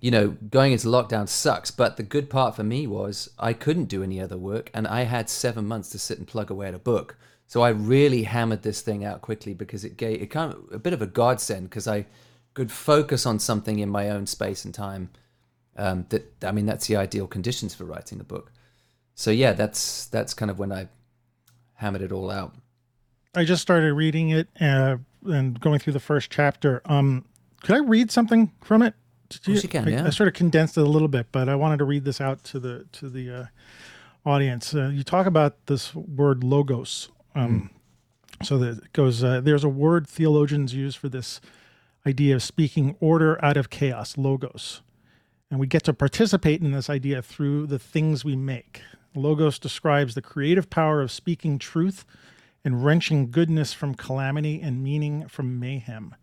you 0.00 0.10
know, 0.10 0.28
going 0.50 0.72
into 0.72 0.88
lockdown 0.88 1.28
sucks. 1.28 1.70
But 1.70 1.96
the 1.96 2.02
good 2.02 2.30
part 2.30 2.56
for 2.56 2.64
me 2.64 2.86
was 2.86 3.30
I 3.38 3.52
couldn't 3.52 3.84
do 3.84 4.02
any 4.02 4.20
other 4.20 4.36
work 4.36 4.70
and 4.72 4.86
I 4.86 5.02
had 5.02 5.28
seven 5.28 5.66
months 5.66 5.90
to 5.90 5.98
sit 5.98 6.18
and 6.18 6.26
plug 6.26 6.50
away 6.50 6.68
at 6.68 6.74
a 6.74 6.78
book. 6.78 7.16
So 7.46 7.62
I 7.62 7.70
really 7.70 8.22
hammered 8.22 8.62
this 8.62 8.80
thing 8.80 9.04
out 9.04 9.22
quickly 9.22 9.54
because 9.54 9.84
it 9.84 9.96
gave 9.96 10.22
it 10.22 10.28
kind 10.28 10.52
of 10.52 10.72
a 10.72 10.78
bit 10.78 10.92
of 10.92 11.02
a 11.02 11.06
godsend 11.06 11.68
because 11.68 11.88
I 11.88 12.06
could 12.54 12.70
focus 12.70 13.26
on 13.26 13.38
something 13.38 13.78
in 13.78 13.88
my 13.88 14.08
own 14.10 14.26
space 14.26 14.64
and 14.64 14.72
time. 14.72 15.10
Um, 15.76 16.06
that 16.10 16.44
I 16.44 16.52
mean, 16.52 16.66
that's 16.66 16.86
the 16.86 16.96
ideal 16.96 17.26
conditions 17.26 17.74
for 17.74 17.84
writing 17.84 18.20
a 18.20 18.24
book. 18.24 18.52
So 19.14 19.30
yeah, 19.30 19.52
that's 19.52 20.06
that's 20.06 20.32
kind 20.32 20.50
of 20.50 20.58
when 20.58 20.72
I 20.72 20.88
hammered 21.74 22.02
it 22.02 22.12
all 22.12 22.30
out. 22.30 22.54
I 23.34 23.44
just 23.44 23.62
started 23.62 23.94
reading 23.94 24.30
it 24.30 24.48
uh, 24.60 24.98
and 25.24 25.58
going 25.60 25.78
through 25.78 25.92
the 25.92 26.00
first 26.00 26.30
chapter. 26.30 26.82
Um, 26.84 27.24
could 27.62 27.74
I 27.74 27.78
read 27.78 28.10
something 28.10 28.52
from 28.62 28.82
it? 28.82 28.94
Course 29.44 29.62
you 29.62 29.68
can, 29.68 29.88
I, 29.88 29.90
yeah. 29.90 30.06
I 30.06 30.10
sort 30.10 30.28
of 30.28 30.34
condensed 30.34 30.76
it 30.76 30.82
a 30.82 30.84
little 30.90 31.08
bit, 31.08 31.26
but 31.32 31.48
I 31.48 31.54
wanted 31.54 31.78
to 31.78 31.84
read 31.84 32.04
this 32.04 32.20
out 32.20 32.42
to 32.44 32.58
the 32.60 32.86
to 32.92 33.08
the 33.08 33.30
uh, 33.30 33.44
audience. 34.24 34.74
Uh, 34.74 34.88
you 34.88 35.02
talk 35.04 35.26
about 35.26 35.66
this 35.66 35.94
word 35.94 36.42
logos. 36.44 37.08
Um, 37.34 37.70
So 38.42 38.56
that 38.58 38.78
it 38.84 38.92
goes. 38.94 39.22
Uh, 39.22 39.40
there's 39.42 39.64
a 39.64 39.68
word 39.68 40.08
theologians 40.08 40.72
use 40.74 40.94
for 40.94 41.10
this 41.10 41.40
idea 42.06 42.34
of 42.34 42.42
speaking 42.42 42.96
order 42.98 43.38
out 43.44 43.58
of 43.58 43.68
chaos, 43.68 44.16
logos, 44.16 44.80
and 45.50 45.60
we 45.60 45.66
get 45.66 45.84
to 45.84 45.92
participate 45.92 46.62
in 46.62 46.72
this 46.72 46.88
idea 46.88 47.20
through 47.20 47.66
the 47.66 47.78
things 47.78 48.24
we 48.24 48.36
make. 48.36 48.80
Logos 49.14 49.58
describes 49.58 50.14
the 50.14 50.22
creative 50.22 50.70
power 50.70 51.02
of 51.02 51.10
speaking 51.10 51.58
truth 51.58 52.06
and 52.64 52.82
wrenching 52.82 53.30
goodness 53.30 53.74
from 53.74 53.94
calamity 53.94 54.62
and 54.62 54.82
meaning 54.82 55.28
from 55.28 55.58
mayhem. 55.60 56.14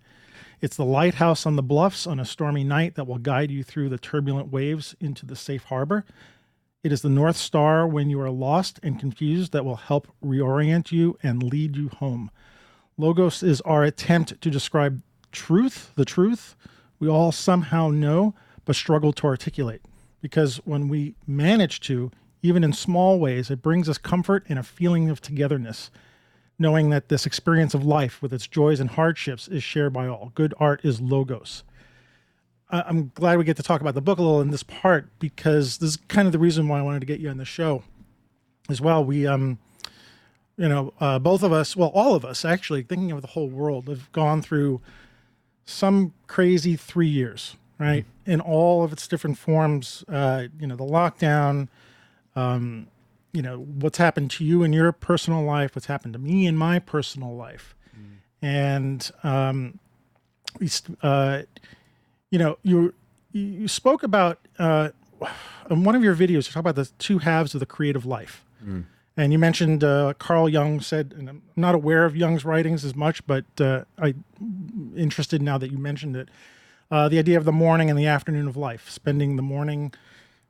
It's 0.60 0.76
the 0.76 0.86
lighthouse 0.86 1.46
on 1.46 1.56
the 1.56 1.62
bluffs 1.62 2.08
on 2.08 2.20
a 2.20 2.26
stormy 2.26 2.64
night 2.64 2.96
that 2.96 3.06
will 3.06 3.20
guide 3.20 3.52
you 3.52 3.64
through 3.64 3.90
the 3.90 4.00
turbulent 4.00 4.52
waves 4.52 4.96
into 5.00 5.24
the 5.24 5.36
safe 5.36 5.66
harbor. 5.66 6.04
It 6.84 6.92
is 6.92 7.04
the 7.04 7.10
North 7.10 7.38
Star 7.38 7.88
when 7.88 8.10
you 8.10 8.20
are 8.22 8.32
lost 8.32 8.80
and 8.82 9.00
confused 9.00 9.52
that 9.52 9.66
will 9.66 9.76
help 9.76 10.08
reorient 10.24 10.92
you 10.92 11.18
and 11.22 11.44
lead 11.44 11.76
you 11.76 11.90
home. 11.90 12.32
Logos 12.98 13.44
is 13.44 13.62
our 13.62 13.84
attempt 13.84 14.42
to 14.42 14.50
describe 14.50 15.04
truth, 15.32 15.92
the 15.96 16.06
truth 16.06 16.56
we 17.00 17.08
all 17.08 17.32
somehow 17.32 17.90
know 17.90 18.34
but 18.66 18.76
struggle 18.76 19.14
to 19.14 19.28
articulate. 19.28 19.84
Because 20.22 20.58
when 20.66 20.88
we 20.88 21.14
manage 21.28 21.80
to, 21.82 22.10
even 22.42 22.64
in 22.64 22.74
small 22.74 23.20
ways, 23.20 23.52
it 23.52 23.62
brings 23.62 23.88
us 23.88 24.00
comfort 24.00 24.44
and 24.50 24.58
a 24.58 24.64
feeling 24.64 25.10
of 25.10 25.22
togetherness 25.22 25.92
knowing 26.60 26.90
that 26.90 27.10
this 27.10 27.26
experience 27.26 27.74
of 27.74 27.86
life 27.86 28.22
with 28.22 28.34
its 28.34 28.48
joys 28.48 28.80
and 28.80 28.92
hardships 28.92 29.48
is 29.48 29.64
shared 29.64 29.94
by 29.94 30.08
all. 30.08 30.32
Good 30.36 30.54
art 30.60 30.82
is 30.84 31.00
logos. 31.00 31.64
I'm 32.70 33.12
glad 33.16 33.38
we 33.38 33.46
get 33.46 33.56
to 33.58 33.64
talk 33.64 33.80
about 33.80 33.94
the 33.94 34.02
book 34.02 34.20
a 34.20 34.22
little 34.22 34.42
in 34.42 34.52
this 34.52 34.64
part 34.64 35.08
because 35.20 35.78
this 35.78 35.92
is 35.92 35.98
kind 36.10 36.26
of 36.26 36.34
the 36.34 36.40
reason 36.40 36.68
why 36.68 36.80
I 36.80 36.82
wanted 36.82 37.00
to 37.00 37.06
get 37.06 37.20
you 37.22 37.30
on 37.30 37.38
the 37.38 37.46
show 37.46 37.84
as 38.68 38.82
well. 38.82 39.06
We, 39.06 39.26
um, 39.26 39.60
you 40.58 40.68
know, 40.68 40.94
uh, 41.00 41.20
both 41.20 41.44
of 41.44 41.54
us, 41.54 41.78
well, 41.78 41.92
all 41.94 42.14
of 42.14 42.26
us 42.26 42.44
actually, 42.44 42.84
thinking 42.84 43.12
of 43.12 43.22
the 43.22 43.28
whole 43.28 43.48
world, 43.48 43.88
have 43.88 44.12
gone 44.12 44.42
through 44.42 44.82
some 45.64 46.14
crazy 46.28 46.76
three 46.76 47.08
years, 47.08 47.56
right? 47.80 48.06
In 48.26 48.42
all 48.42 48.84
of 48.84 48.92
its 48.92 49.08
different 49.08 49.38
forms, 49.38 50.04
uh, 50.10 50.48
you 50.60 50.68
know, 50.68 50.76
the 50.76 50.84
lockdown, 50.84 51.70
um, 52.36 52.88
you 53.38 53.44
know, 53.44 53.60
what's 53.60 54.00
happened 54.00 54.32
to 54.32 54.44
you 54.44 54.64
in 54.64 54.74
your 54.74 54.92
personal 54.92 55.44
life, 55.44 55.76
what's 55.76 55.86
happened 55.86 56.14
to 56.14 56.20
me 56.20 56.48
in 56.48 56.58
my 56.58 56.80
personal 56.80 57.36
life. 57.36 57.76
And, 58.42 59.12
um, 59.24 59.80
uh, 61.04 61.44
you 62.32 62.40
know, 62.40 62.58
you, 62.64 62.96
you 63.32 63.68
spoke 63.68 64.02
about, 64.02 64.40
uh, 64.58 64.90
in 65.70 65.84
one 65.84 65.96
of 65.96 66.04
your 66.04 66.16
videos, 66.16 66.48
you 66.48 66.54
talk 66.54 66.62
about 66.62 66.74
the 66.76 66.90
two 66.98 67.20
halves 67.20 67.54
of 67.54 67.60
the 67.60 67.68
creative 67.68 68.08
life. 68.08 68.44
And 69.16 69.32
you 69.32 69.38
mentioned 69.38 69.84
uh, 69.84 70.16
Carl 70.18 70.50
Jung 70.50 70.82
said, 70.82 71.14
and 71.16 71.30
I'm 71.30 71.44
not 71.56 71.76
aware 71.76 72.06
of 72.06 72.16
Jung's 72.16 72.44
writings 72.44 72.84
as 72.84 72.96
much, 72.96 73.24
but 73.28 73.46
uh, 73.62 73.84
I'm 74.00 74.24
interested 74.98 75.44
now 75.44 75.60
that 75.60 75.72
you 75.72 75.78
mentioned 75.78 76.16
it. 76.16 76.30
Uh, 76.90 77.08
the 77.08 77.20
idea 77.20 77.38
of 77.38 77.46
the 77.46 77.52
morning 77.52 77.92
and 77.92 78.00
the 78.00 78.08
afternoon 78.08 78.48
of 78.48 78.58
life, 78.58 78.90
spending 78.90 79.36
the 79.36 79.44
morning 79.44 79.94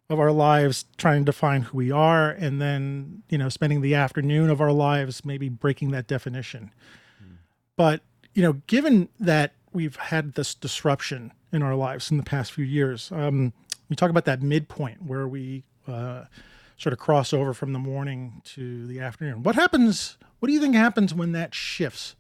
of 0.10 0.20
our 0.20 0.32
lives 0.32 0.86
trying 0.98 1.22
to 1.22 1.26
define 1.26 1.64
who 1.64 1.78
we 1.78 1.92
are, 1.92 2.30
and 2.30 2.62
then 2.62 3.24
you 3.30 3.38
know 3.38 3.50
spending 3.50 3.82
the 3.82 3.96
afternoon 3.96 4.50
of 4.50 4.62
our 4.62 4.72
lives 4.72 5.26
maybe 5.26 5.50
breaking 5.50 5.92
that 5.92 6.08
definition. 6.08 6.72
But 7.76 8.02
you 8.34 8.42
know, 8.42 8.54
given 8.68 9.10
that 9.20 9.54
we've 9.74 9.96
had 9.96 10.34
this 10.34 10.54
disruption 10.56 11.34
in 11.52 11.62
our 11.62 11.76
lives 11.76 12.12
in 12.12 12.18
the 12.18 12.24
past 12.24 12.52
few 12.52 12.66
years, 12.66 13.12
um, 13.12 13.54
we 13.90 13.96
talk 13.96 14.10
about 14.10 14.26
that 14.26 14.42
midpoint 14.42 15.04
where 15.04 15.28
we 15.28 15.64
uh, 15.88 16.26
sort 16.78 16.94
of 16.94 17.00
cross 17.00 17.34
over 17.34 17.54
from 17.54 17.74
the 17.74 17.80
morning 17.80 18.42
to 18.44 18.86
the 18.88 19.00
afternoon. 19.00 19.44
What 19.44 19.56
happens? 19.56 20.18
What 20.40 20.48
do 20.48 20.54
you 20.54 20.60
think 20.60 20.76
happens 20.76 21.14
when 21.14 21.32
that 21.34 21.54
shifts? 21.54 22.16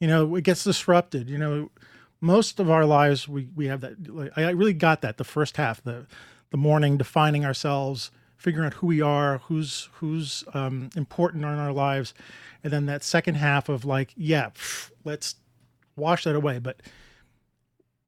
You 0.00 0.08
know, 0.08 0.34
it 0.36 0.44
gets 0.44 0.64
disrupted. 0.64 1.28
You 1.28 1.38
know, 1.38 1.70
most 2.20 2.58
of 2.58 2.70
our 2.70 2.84
lives 2.84 3.28
we 3.28 3.48
we 3.54 3.66
have 3.66 3.80
that. 3.82 4.08
Like, 4.08 4.36
I 4.36 4.50
really 4.50 4.74
got 4.74 5.02
that 5.02 5.18
the 5.18 5.24
first 5.24 5.56
half, 5.56 5.82
the 5.82 6.06
the 6.52 6.56
morning, 6.56 6.96
defining 6.96 7.44
ourselves, 7.44 8.10
figuring 8.36 8.66
out 8.66 8.74
who 8.74 8.86
we 8.86 9.00
are, 9.00 9.38
who's 9.38 9.88
who's 9.94 10.44
um, 10.54 10.90
important 10.96 11.42
in 11.44 11.50
our 11.50 11.72
lives, 11.72 12.14
and 12.62 12.72
then 12.72 12.86
that 12.86 13.02
second 13.02 13.34
half 13.34 13.68
of 13.68 13.84
like, 13.84 14.12
yeah, 14.16 14.50
pff, 14.50 14.90
let's 15.04 15.34
wash 15.96 16.22
that 16.24 16.36
away. 16.36 16.58
But 16.60 16.80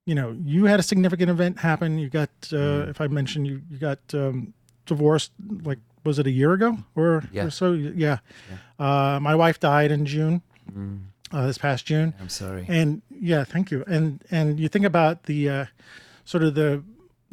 you 0.07 0.15
know, 0.15 0.37
you 0.45 0.67
had 0.67 0.79
a 0.79 0.83
significant 0.83 1.31
event 1.31 1.59
happen. 1.61 1.99
You 1.99 2.11
got, 2.11 2.29
uh, 2.53 2.87
if 2.89 3.01
I 3.01 3.07
mentioned 3.07 3.47
you, 3.47 3.63
you 3.71 3.79
got 3.79 3.99
um, 4.13 4.53
divorced. 4.85 5.33
Like, 5.63 5.79
was 6.05 6.19
it 6.19 6.27
a 6.27 6.31
year 6.31 6.53
ago 6.53 6.77
or, 6.95 7.25
Yeah. 7.33 7.45
or 7.47 7.51
so? 7.51 7.73
Yeah. 7.73 8.19
Uh, 8.79 9.19
my 9.23 9.35
wife 9.35 9.59
died 9.59 9.91
in 9.91 10.05
June, 10.05 10.43
uh, 11.33 11.47
this 11.47 11.57
past 11.57 11.87
June. 11.87 12.13
I'm 12.21 12.29
sorry. 12.29 12.67
And 12.69 13.01
yeah, 13.11 13.45
thank 13.45 13.71
you. 13.71 13.83
And 13.87 14.23
and 14.31 14.61
you 14.61 14.69
think 14.69 14.85
about 14.85 15.23
the 15.23 15.49
uh, 15.49 15.65
sort 16.27 16.43
of 16.45 16.55
the 16.55 16.83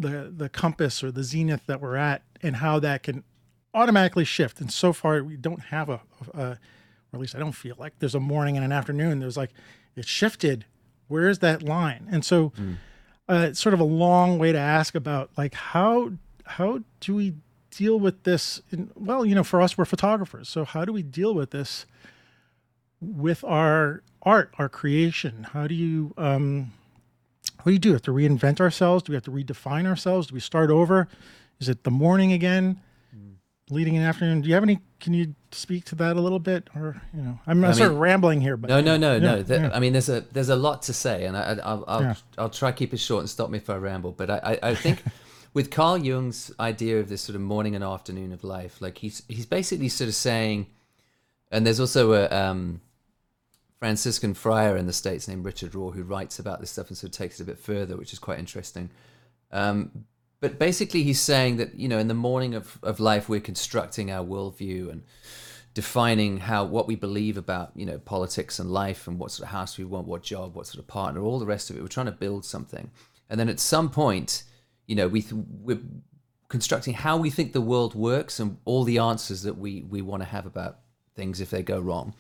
the 0.02 0.32
the 0.36 0.50
compass 0.50 1.04
or 1.04 1.12
the 1.12 1.24
zenith 1.24 1.66
that 1.68 1.82
we're 1.82 1.96
at, 1.96 2.24
and 2.42 2.58
how 2.58 2.80
that 2.80 3.04
can 3.04 3.24
automatically 3.74 4.26
shift. 4.26 4.60
And 4.60 4.72
so 4.72 4.94
far, 4.94 5.24
we 5.24 5.38
don't 5.38 5.62
have 5.66 5.90
a, 5.90 6.02
a 6.34 6.42
or 6.42 6.58
at 7.14 7.20
least 7.20 7.36
I 7.36 7.40
don't 7.40 7.54
feel 7.54 7.76
like 7.78 7.94
there's 8.00 8.16
a 8.16 8.20
morning 8.20 8.56
and 8.56 8.66
an 8.66 8.72
afternoon. 8.72 9.20
There's 9.20 9.38
like 9.38 9.52
it 9.96 10.08
shifted. 10.08 10.66
Where's 11.08 11.40
that 11.40 11.62
line? 11.62 12.08
And 12.10 12.24
so, 12.24 12.54
uh, 13.28 13.48
it's 13.50 13.60
sort 13.60 13.74
of 13.74 13.80
a 13.82 13.86
long 13.86 14.38
way 14.38 14.52
to 14.52 14.58
ask 14.58 14.96
about 14.96 15.30
like 15.38 15.54
how 15.54 16.12
how 16.46 16.80
do 17.00 17.16
we 17.16 17.36
deal 17.70 18.00
with 18.00 18.24
this? 18.24 18.62
In, 18.72 18.92
well, 18.96 19.26
you 19.26 19.36
know, 19.36 19.44
for 19.44 19.62
us, 19.62 19.78
we're 19.78 19.86
photographers. 19.86 20.50
So 20.50 20.66
how 20.66 20.86
do 20.86 20.94
we 20.94 21.04
deal 21.04 21.34
with 21.34 21.52
this? 21.52 21.86
with 23.02 23.44
our 23.44 24.04
art, 24.22 24.54
our 24.58 24.70
creation? 24.70 25.48
How 25.52 25.68
do 25.68 25.76
you 25.76 26.14
um, 26.18 26.72
what 27.64 27.70
do 27.70 27.74
you 27.74 27.80
do? 27.80 27.90
We 27.90 27.94
have 27.94 28.02
to 28.04 28.12
reinvent 28.12 28.60
ourselves? 28.60 29.04
Do 29.04 29.12
we 29.12 29.16
have 29.16 29.24
to 29.24 29.32
redefine 29.32 29.86
ourselves? 29.86 30.28
Do 30.28 30.34
we 30.34 30.40
start 30.40 30.70
over? 30.70 31.08
Is 31.60 31.70
it 31.70 31.84
the 31.84 31.92
morning 31.92 32.32
again? 32.34 32.80
Leading 33.70 33.96
in 33.96 34.02
afternoon. 34.02 34.42
Do 34.42 34.50
you 34.50 34.54
have 34.56 34.64
any? 34.64 34.80
Can 35.00 35.14
you 35.14 35.34
speak 35.52 35.86
to 35.86 35.96
that 35.96 36.18
a 36.18 36.22
little 36.22 36.40
bit, 36.40 36.70
or 36.76 37.02
you 37.14 37.22
know, 37.22 37.40
I'm 37.48 37.64
I 37.64 37.72
sort 37.72 37.92
of 37.92 38.00
rambling 38.00 38.42
here, 38.42 38.58
but 38.58 38.70
No, 38.70 38.82
no, 38.82 38.98
no, 38.98 39.14
Yeah, 39.14 39.20
no. 39.20 39.44
Th- 39.44 39.62
yeah. 39.62 39.70
I 39.74 39.80
mean, 39.80 39.94
there's 39.94 40.10
a 40.10 40.22
there's 40.34 40.50
a 40.50 40.58
lot 40.58 40.82
to 40.84 40.94
say, 40.94 41.24
and 41.26 41.38
I, 41.38 41.42
I- 41.42 41.60
I'll 41.60 41.86
I'll, 41.88 42.02
Yeah. 42.02 42.16
I'll 42.38 42.50
try 42.50 42.72
to 42.72 42.78
keep 42.78 42.94
it 42.94 42.98
short 42.98 43.22
and 43.22 43.30
stop 43.30 43.50
me 43.50 43.60
if 43.60 43.70
I 43.70 43.76
ramble. 43.78 44.12
But 44.12 44.30
I, 44.30 44.40
I, 44.62 44.70
I 44.72 44.76
think 44.76 45.02
with 45.54 45.72
Carl 45.72 45.98
Jung's 46.00 46.52
idea 46.60 47.00
of 47.00 47.08
this 47.08 47.22
sort 47.22 47.36
of 47.38 47.42
morning 47.42 47.74
and 47.74 47.82
afternoon 47.84 48.34
of 48.34 48.44
life, 48.44 48.82
like 48.82 48.98
he's 48.98 49.24
he's 49.30 49.46
basically 49.46 49.88
sort 49.88 50.10
of 50.10 50.16
saying, 50.16 50.68
and 51.50 51.66
there's 51.66 51.80
also 51.80 52.12
a 52.12 52.28
um, 52.30 52.82
Franciscan 53.82 54.36
friar 54.36 54.78
in 54.78 54.86
the 54.86 54.94
states 54.94 55.28
named 55.28 55.44
Richard 55.44 55.72
Rohr 55.72 55.96
who 55.96 56.04
writes 56.04 56.38
about 56.38 56.60
this 56.60 56.70
stuff 56.70 56.90
and 56.90 56.98
sort 56.98 57.12
of 57.12 57.18
takes 57.18 57.40
it 57.40 57.44
a 57.44 57.46
bit 57.48 57.58
further, 57.58 57.98
which 57.98 58.14
is 58.14 58.20
quite 58.20 58.38
interesting. 58.38 58.92
Um, 59.52 60.06
but 60.40 60.60
basically, 60.60 61.02
he's 61.02 61.20
saying 61.20 61.58
that 61.58 61.74
you 61.74 61.88
know, 61.88 61.98
in 61.98 62.08
the 62.08 62.14
morning 62.14 62.54
of, 62.54 62.78
of 62.84 63.00
life, 63.00 63.28
we're 63.28 63.40
constructing 63.40 64.12
our 64.12 64.24
worldview 64.24 64.92
and 64.92 65.02
defining 65.74 66.38
how 66.38 66.64
what 66.64 66.88
we 66.88 66.96
believe 66.96 67.38
about 67.38 67.72
you 67.76 67.88
know 67.88 67.98
politics 67.98 68.60
and 68.60 68.70
life 68.70 69.08
and 69.08 69.18
what 69.18 69.32
sort 69.32 69.48
of 69.48 69.52
house 69.52 69.80
we 69.80 69.84
want, 69.84 70.06
what 70.06 70.22
job, 70.22 70.54
what 70.54 70.68
sort 70.68 70.78
of 70.78 70.86
partner, 70.86 71.24
all 71.24 71.40
the 71.40 71.48
rest 71.48 71.72
of 71.72 71.76
it. 71.76 71.82
We're 71.82 71.88
trying 71.88 72.06
to 72.06 72.12
build 72.12 72.46
something, 72.46 72.92
and 73.32 73.40
then 73.40 73.50
at 73.50 73.60
some 73.60 73.90
point, 73.90 74.44
you 74.86 74.96
know, 74.96 75.08
we 75.08 75.24
th- 75.24 75.42
we're 75.60 75.82
constructing 76.50 76.94
how 76.94 77.18
we 77.18 77.32
think 77.32 77.54
the 77.54 77.62
world 77.62 77.96
works 77.96 78.40
and 78.40 78.58
all 78.64 78.84
the 78.84 79.00
answers 79.00 79.42
that 79.42 79.58
we 79.58 79.82
we 79.90 80.04
want 80.04 80.22
to 80.22 80.30
have 80.30 80.46
about 80.46 80.82
things 81.16 81.42
if 81.42 81.50
they 81.50 81.64
go 81.64 81.80
wrong. 81.80 82.14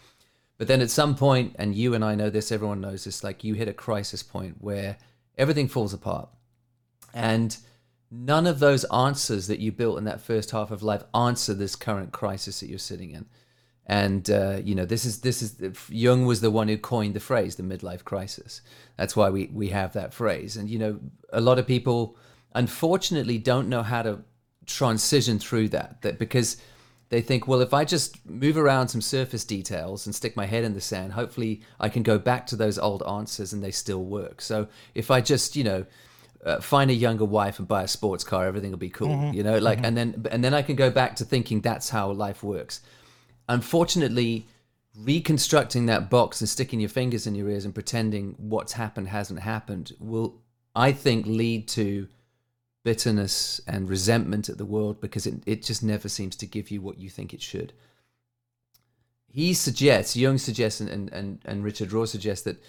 But 0.61 0.67
then 0.67 0.81
at 0.81 0.91
some 0.91 1.15
point, 1.15 1.55
and 1.57 1.73
you 1.73 1.95
and 1.95 2.05
I 2.05 2.13
know 2.13 2.29
this, 2.29 2.51
everyone 2.51 2.81
knows 2.81 3.05
this, 3.05 3.23
like 3.23 3.43
you 3.43 3.55
hit 3.55 3.67
a 3.67 3.73
crisis 3.73 4.21
point 4.21 4.57
where 4.59 4.97
everything 5.35 5.67
falls 5.67 5.91
apart. 5.91 6.29
And 7.15 7.57
none 8.11 8.45
of 8.45 8.59
those 8.59 8.83
answers 8.93 9.47
that 9.47 9.57
you 9.57 9.71
built 9.71 9.97
in 9.97 10.03
that 10.03 10.21
first 10.21 10.51
half 10.51 10.69
of 10.69 10.83
life 10.83 11.01
answer 11.15 11.55
this 11.55 11.75
current 11.75 12.11
crisis 12.11 12.59
that 12.59 12.69
you're 12.69 12.77
sitting 12.77 13.09
in. 13.09 13.25
And 13.87 14.29
uh, 14.29 14.59
you 14.63 14.75
know, 14.75 14.85
this 14.85 15.03
is 15.03 15.21
this 15.21 15.41
is 15.41 15.55
Jung 15.89 16.27
was 16.27 16.41
the 16.41 16.51
one 16.51 16.67
who 16.67 16.77
coined 16.77 17.15
the 17.15 17.19
phrase 17.19 17.55
the 17.55 17.63
midlife 17.63 18.03
crisis. 18.03 18.61
That's 18.97 19.15
why 19.15 19.31
we 19.31 19.49
we 19.51 19.69
have 19.69 19.93
that 19.93 20.13
phrase. 20.13 20.57
And 20.57 20.69
you 20.69 20.77
know, 20.77 20.99
a 21.33 21.41
lot 21.41 21.57
of 21.57 21.65
people 21.65 22.17
unfortunately 22.53 23.39
don't 23.39 23.67
know 23.67 23.81
how 23.81 24.03
to 24.03 24.19
transition 24.67 25.39
through 25.39 25.69
that. 25.69 26.03
That 26.03 26.19
because 26.19 26.57
they 27.11 27.19
think, 27.19 27.45
well, 27.45 27.59
if 27.59 27.73
I 27.73 27.83
just 27.83 28.25
move 28.25 28.55
around 28.57 28.87
some 28.87 29.01
surface 29.01 29.43
details 29.43 30.05
and 30.05 30.15
stick 30.15 30.37
my 30.37 30.45
head 30.45 30.63
in 30.63 30.73
the 30.73 30.79
sand, 30.79 31.11
hopefully 31.11 31.61
I 31.77 31.89
can 31.89 32.03
go 32.03 32.17
back 32.17 32.47
to 32.47 32.55
those 32.55 32.79
old 32.79 33.03
answers 33.03 33.51
and 33.51 33.61
they 33.61 33.71
still 33.71 34.05
work. 34.05 34.41
So 34.41 34.69
if 34.95 35.11
I 35.11 35.19
just, 35.19 35.57
you 35.57 35.65
know, 35.65 35.85
uh, 36.45 36.61
find 36.61 36.89
a 36.89 36.93
younger 36.93 37.25
wife 37.25 37.59
and 37.59 37.67
buy 37.67 37.83
a 37.83 37.87
sports 37.89 38.23
car, 38.23 38.45
everything 38.45 38.71
will 38.71 38.77
be 38.77 38.89
cool, 38.89 39.09
you 39.33 39.43
know, 39.43 39.57
like, 39.57 39.79
and 39.83 39.97
then, 39.97 40.25
and 40.31 40.41
then 40.41 40.53
I 40.53 40.61
can 40.61 40.77
go 40.77 40.89
back 40.89 41.17
to 41.17 41.25
thinking 41.25 41.59
that's 41.59 41.89
how 41.89 42.09
life 42.13 42.43
works. 42.43 42.79
Unfortunately, 43.49 44.47
reconstructing 44.97 45.87
that 45.87 46.09
box 46.09 46.39
and 46.39 46.49
sticking 46.49 46.79
your 46.79 46.89
fingers 46.89 47.27
in 47.27 47.35
your 47.35 47.49
ears 47.49 47.65
and 47.65 47.73
pretending 47.73 48.35
what's 48.37 48.71
happened 48.71 49.09
hasn't 49.09 49.41
happened 49.41 49.91
will, 49.99 50.41
I 50.73 50.93
think, 50.93 51.25
lead 51.25 51.67
to 51.69 52.07
bitterness 52.83 53.61
and 53.67 53.89
resentment 53.89 54.49
at 54.49 54.57
the 54.57 54.65
world 54.65 54.99
because 54.99 55.27
it, 55.27 55.35
it 55.45 55.63
just 55.63 55.83
never 55.83 56.09
seems 56.09 56.35
to 56.37 56.45
give 56.45 56.71
you 56.71 56.81
what 56.81 56.99
you 56.99 57.09
think 57.09 57.33
it 57.33 57.41
should. 57.41 57.73
He 59.27 59.53
suggests, 59.53 60.15
Jung 60.15 60.37
suggests, 60.37 60.81
and, 60.81 61.09
and, 61.13 61.39
and, 61.45 61.63
Richard 61.63 61.89
Rohr 61.89 62.07
suggests 62.07 62.43
that 62.43 62.61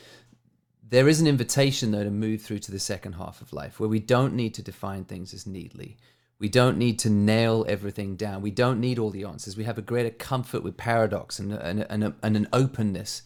there 0.88 1.09
is 1.09 1.20
an 1.20 1.27
invitation, 1.27 1.90
though, 1.90 2.05
to 2.05 2.11
move 2.11 2.42
through 2.42 2.61
to 2.61 2.70
the 2.70 2.79
second 2.79 3.14
half 3.14 3.40
of 3.40 3.53
life 3.53 3.81
where 3.81 3.88
we 3.88 3.98
don't 3.98 4.35
need 4.35 4.55
to 4.55 4.62
define 4.62 5.05
things 5.05 5.35
as 5.35 5.46
neatly. 5.46 5.96
We 6.38 6.48
don't 6.48 6.77
need 6.77 6.98
to 7.01 7.11
nail 7.11 7.64
everything 7.68 8.14
down. 8.14 8.42
We 8.42 8.51
don't 8.51 8.81
need 8.81 8.98
all 8.98 9.11
the 9.11 9.25
answers. 9.25 9.57
We 9.57 9.64
have 9.64 9.79
a 9.79 9.83
greater 9.83 10.11
comfort 10.11 10.62
with 10.62 10.77
paradox 10.77 11.38
and, 11.38 11.53
and, 11.53 11.87
and, 11.88 12.14
and 12.22 12.37
an 12.37 12.48
openness. 12.53 13.22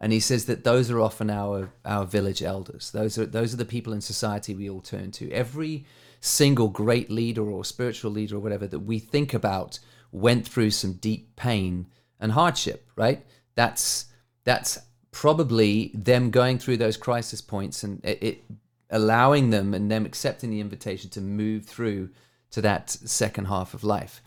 And 0.00 0.12
he 0.12 0.20
says 0.20 0.46
that 0.46 0.64
those 0.64 0.90
are 0.90 1.00
often 1.00 1.30
our, 1.30 1.72
our 1.84 2.06
village 2.06 2.42
elders. 2.42 2.90
Those 2.90 3.18
are, 3.18 3.26
those 3.26 3.52
are 3.52 3.58
the 3.58 3.64
people 3.64 3.92
in 3.92 4.00
society 4.00 4.54
we 4.54 4.70
all 4.70 4.80
turn 4.80 5.10
to. 5.12 5.30
Every 5.30 5.84
single 6.20 6.68
great 6.68 7.10
leader 7.10 7.50
or 7.50 7.64
spiritual 7.64 8.10
leader 8.10 8.36
or 8.36 8.40
whatever 8.40 8.66
that 8.66 8.80
we 8.80 8.98
think 8.98 9.34
about 9.34 9.78
went 10.12 10.46
through 10.46 10.70
some 10.70 10.92
deep 10.94 11.34
pain 11.36 11.86
and 12.20 12.32
hardship, 12.32 12.86
right? 12.96 13.24
That's 13.54 14.06
that's 14.44 14.78
probably 15.10 15.90
them 15.94 16.30
going 16.30 16.58
through 16.58 16.76
those 16.76 16.96
crisis 16.96 17.40
points 17.40 17.82
and 17.82 18.04
it, 18.04 18.22
it 18.22 18.44
allowing 18.90 19.50
them 19.50 19.74
and 19.74 19.90
them 19.90 20.04
accepting 20.04 20.50
the 20.50 20.60
invitation 20.60 21.10
to 21.10 21.20
move 21.20 21.64
through 21.64 22.10
to 22.50 22.60
that 22.60 22.90
second 22.90 23.46
half 23.46 23.74
of 23.74 23.82
life. 23.82 24.22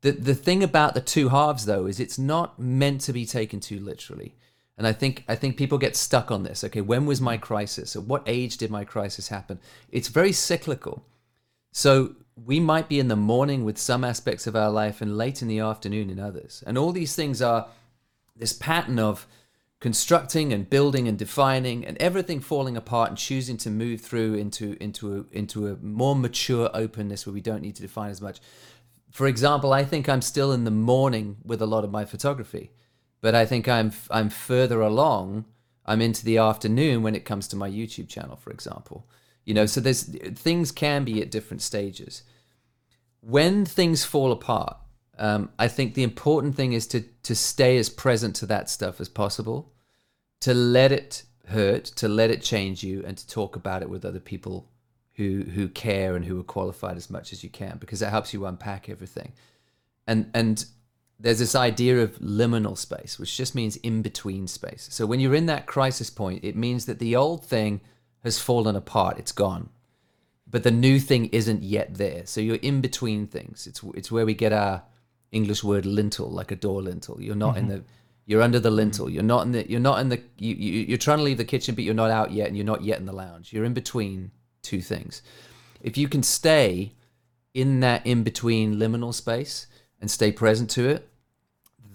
The 0.00 0.12
the 0.12 0.34
thing 0.34 0.62
about 0.62 0.94
the 0.94 1.00
two 1.00 1.28
halves 1.28 1.64
though 1.66 1.86
is 1.86 2.00
it's 2.00 2.18
not 2.18 2.58
meant 2.58 3.02
to 3.02 3.12
be 3.12 3.24
taken 3.24 3.60
too 3.60 3.78
literally. 3.78 4.34
And 4.76 4.86
I 4.86 4.94
think 4.94 5.24
I 5.28 5.34
think 5.34 5.58
people 5.58 5.76
get 5.76 5.94
stuck 5.94 6.30
on 6.30 6.42
this. 6.42 6.64
Okay, 6.64 6.80
when 6.80 7.04
was 7.04 7.20
my 7.20 7.36
crisis? 7.36 7.94
At 7.94 8.04
what 8.04 8.22
age 8.26 8.56
did 8.56 8.70
my 8.70 8.84
crisis 8.84 9.28
happen? 9.28 9.60
It's 9.90 10.08
very 10.08 10.32
cyclical. 10.32 11.04
So 11.72 12.16
we 12.36 12.60
might 12.60 12.88
be 12.88 12.98
in 12.98 13.08
the 13.08 13.16
morning 13.16 13.64
with 13.64 13.78
some 13.78 14.04
aspects 14.04 14.46
of 14.46 14.56
our 14.56 14.70
life 14.70 15.00
and 15.00 15.16
late 15.16 15.42
in 15.42 15.48
the 15.48 15.60
afternoon 15.60 16.10
in 16.10 16.18
others. 16.18 16.64
And 16.66 16.78
all 16.78 16.92
these 16.92 17.14
things 17.14 17.42
are 17.42 17.68
this 18.36 18.52
pattern 18.52 18.98
of 18.98 19.26
constructing 19.80 20.52
and 20.52 20.68
building 20.68 21.08
and 21.08 21.18
defining 21.18 21.86
and 21.86 21.96
everything 21.98 22.38
falling 22.40 22.76
apart 22.76 23.08
and 23.08 23.18
choosing 23.18 23.56
to 23.56 23.70
move 23.70 24.00
through 24.00 24.34
into 24.34 24.76
into 24.82 25.18
a, 25.18 25.36
into 25.36 25.68
a 25.68 25.76
more 25.76 26.14
mature 26.14 26.70
openness 26.74 27.26
where 27.26 27.32
we 27.32 27.40
don't 27.40 27.62
need 27.62 27.76
to 27.76 27.82
define 27.82 28.10
as 28.10 28.20
much. 28.20 28.40
For 29.10 29.26
example, 29.26 29.72
I 29.72 29.84
think 29.84 30.08
I'm 30.08 30.22
still 30.22 30.52
in 30.52 30.64
the 30.64 30.70
morning 30.70 31.38
with 31.44 31.62
a 31.62 31.66
lot 31.66 31.82
of 31.82 31.90
my 31.90 32.04
photography, 32.04 32.70
but 33.20 33.34
I 33.34 33.46
think 33.46 33.68
I'm 33.68 33.92
I'm 34.10 34.28
further 34.28 34.80
along. 34.80 35.46
I'm 35.86 36.02
into 36.02 36.24
the 36.24 36.38
afternoon 36.38 37.02
when 37.02 37.14
it 37.14 37.24
comes 37.24 37.48
to 37.48 37.56
my 37.56 37.68
YouTube 37.68 38.08
channel, 38.08 38.36
for 38.36 38.50
example. 38.50 39.08
You 39.44 39.54
know, 39.54 39.66
so 39.66 39.80
there's 39.80 40.02
things 40.34 40.72
can 40.72 41.04
be 41.04 41.22
at 41.22 41.30
different 41.30 41.62
stages. 41.62 42.22
When 43.20 43.64
things 43.64 44.04
fall 44.04 44.32
apart, 44.32 44.76
Um, 45.20 45.50
I 45.58 45.68
think 45.68 45.94
the 45.94 46.02
important 46.02 46.56
thing 46.56 46.72
is 46.72 46.86
to 46.86 47.00
to 47.22 47.34
stay 47.34 47.78
as 47.78 47.90
present 47.90 48.36
to 48.36 48.46
that 48.46 48.70
stuff 48.70 49.00
as 49.00 49.08
possible, 49.08 49.72
to 50.38 50.54
let 50.54 50.92
it 50.92 51.24
hurt, 51.44 51.84
to 51.96 52.08
let 52.08 52.30
it 52.30 52.42
change 52.42 52.76
you, 52.88 53.04
and 53.06 53.18
to 53.18 53.26
talk 53.26 53.56
about 53.56 53.82
it 53.82 53.90
with 53.90 54.04
other 54.04 54.20
people 54.20 54.70
who 55.18 55.44
who 55.54 55.68
care 55.68 56.16
and 56.16 56.24
who 56.24 56.38
are 56.40 56.52
qualified 56.54 56.96
as 56.96 57.10
much 57.10 57.32
as 57.32 57.42
you 57.42 57.50
can, 57.50 57.78
because 57.78 58.06
it 58.06 58.10
helps 58.10 58.32
you 58.32 58.46
unpack 58.46 58.88
everything. 58.88 59.32
And 60.06 60.30
and 60.32 60.66
there's 61.22 61.38
this 61.38 61.54
idea 61.54 62.02
of 62.04 62.18
liminal 62.18 62.76
space, 62.76 63.18
which 63.18 63.38
just 63.38 63.54
means 63.54 63.76
in 63.76 64.02
between 64.02 64.48
space. 64.48 64.88
So 64.90 65.06
when 65.06 65.20
you're 65.20 65.38
in 65.38 65.46
that 65.46 65.66
crisis 65.66 66.10
point, 66.10 66.44
it 66.44 66.56
means 66.56 66.84
that 66.84 66.98
the 66.98 67.16
old 67.16 67.44
thing 67.44 67.80
has 68.22 68.38
fallen 68.38 68.76
apart, 68.76 69.18
it's 69.18 69.32
gone. 69.32 69.70
But 70.46 70.62
the 70.64 70.70
new 70.70 70.98
thing 70.98 71.26
isn't 71.26 71.62
yet 71.62 71.94
there. 71.94 72.26
So 72.26 72.40
you're 72.40 72.56
in 72.56 72.80
between 72.80 73.26
things. 73.26 73.66
It's 73.66 73.82
it's 73.94 74.10
where 74.10 74.26
we 74.26 74.34
get 74.34 74.52
our 74.52 74.82
English 75.30 75.62
word 75.62 75.86
lintel, 75.86 76.28
like 76.28 76.50
a 76.50 76.56
door 76.56 76.82
lintel. 76.82 77.20
You're 77.20 77.36
not 77.36 77.54
mm-hmm. 77.54 77.58
in 77.58 77.68
the 77.68 77.84
you're 78.26 78.42
under 78.42 78.60
the 78.60 78.70
lintel. 78.70 79.08
You're 79.08 79.22
not 79.22 79.46
in 79.46 79.52
the 79.52 79.70
you're 79.70 79.80
not 79.80 80.00
in 80.00 80.08
the 80.08 80.20
you, 80.38 80.54
you 80.54 80.80
you're 80.88 80.98
trying 80.98 81.18
to 81.18 81.24
leave 81.24 81.38
the 81.38 81.44
kitchen 81.44 81.74
but 81.74 81.84
you're 81.84 81.94
not 81.94 82.10
out 82.10 82.32
yet 82.32 82.48
and 82.48 82.56
you're 82.56 82.66
not 82.66 82.82
yet 82.82 82.98
in 82.98 83.06
the 83.06 83.12
lounge. 83.12 83.52
You're 83.52 83.64
in 83.64 83.74
between 83.74 84.32
two 84.62 84.80
things. 84.80 85.22
If 85.80 85.96
you 85.96 86.08
can 86.08 86.22
stay 86.22 86.92
in 87.54 87.80
that 87.80 88.06
in 88.06 88.22
between 88.22 88.76
liminal 88.76 89.14
space 89.14 89.66
and 90.00 90.10
stay 90.10 90.32
present 90.32 90.70
to 90.70 90.88
it, 90.88 91.08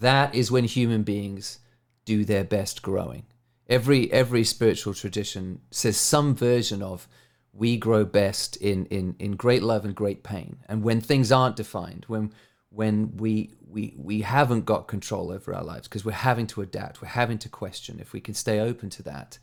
that 0.00 0.34
is 0.34 0.50
when 0.50 0.64
human 0.64 1.02
beings 1.02 1.58
do 2.04 2.24
their 2.24 2.44
best 2.44 2.82
growing. 2.82 3.24
Every 3.68 4.12
every 4.12 4.44
spiritual 4.44 4.94
tradition 4.94 5.60
says 5.70 5.96
some 5.96 6.34
version 6.34 6.82
of 6.82 7.08
we 7.52 7.76
grow 7.76 8.04
best 8.04 8.56
in 8.56 8.86
in 8.86 9.16
in 9.18 9.32
great 9.32 9.62
love 9.62 9.84
and 9.84 9.94
great 9.94 10.22
pain. 10.22 10.58
And 10.68 10.82
when 10.82 11.00
things 11.00 11.32
aren't 11.32 11.56
defined, 11.56 12.04
when 12.06 12.32
when 12.70 13.16
we 13.16 13.54
we 13.66 13.94
we 13.96 14.20
haven't 14.20 14.66
got 14.66 14.86
control 14.86 15.32
over 15.32 15.54
our 15.54 15.64
lives 15.64 15.88
because 15.88 16.04
we're 16.04 16.12
having 16.12 16.46
to 16.48 16.60
adapt, 16.62 17.00
we're 17.00 17.08
having 17.08 17.38
to 17.38 17.48
question. 17.48 17.98
If 17.98 18.12
we 18.12 18.20
can 18.20 18.34
stay 18.34 18.60
open 18.60 18.90
to 18.90 19.02
that, 19.04 19.38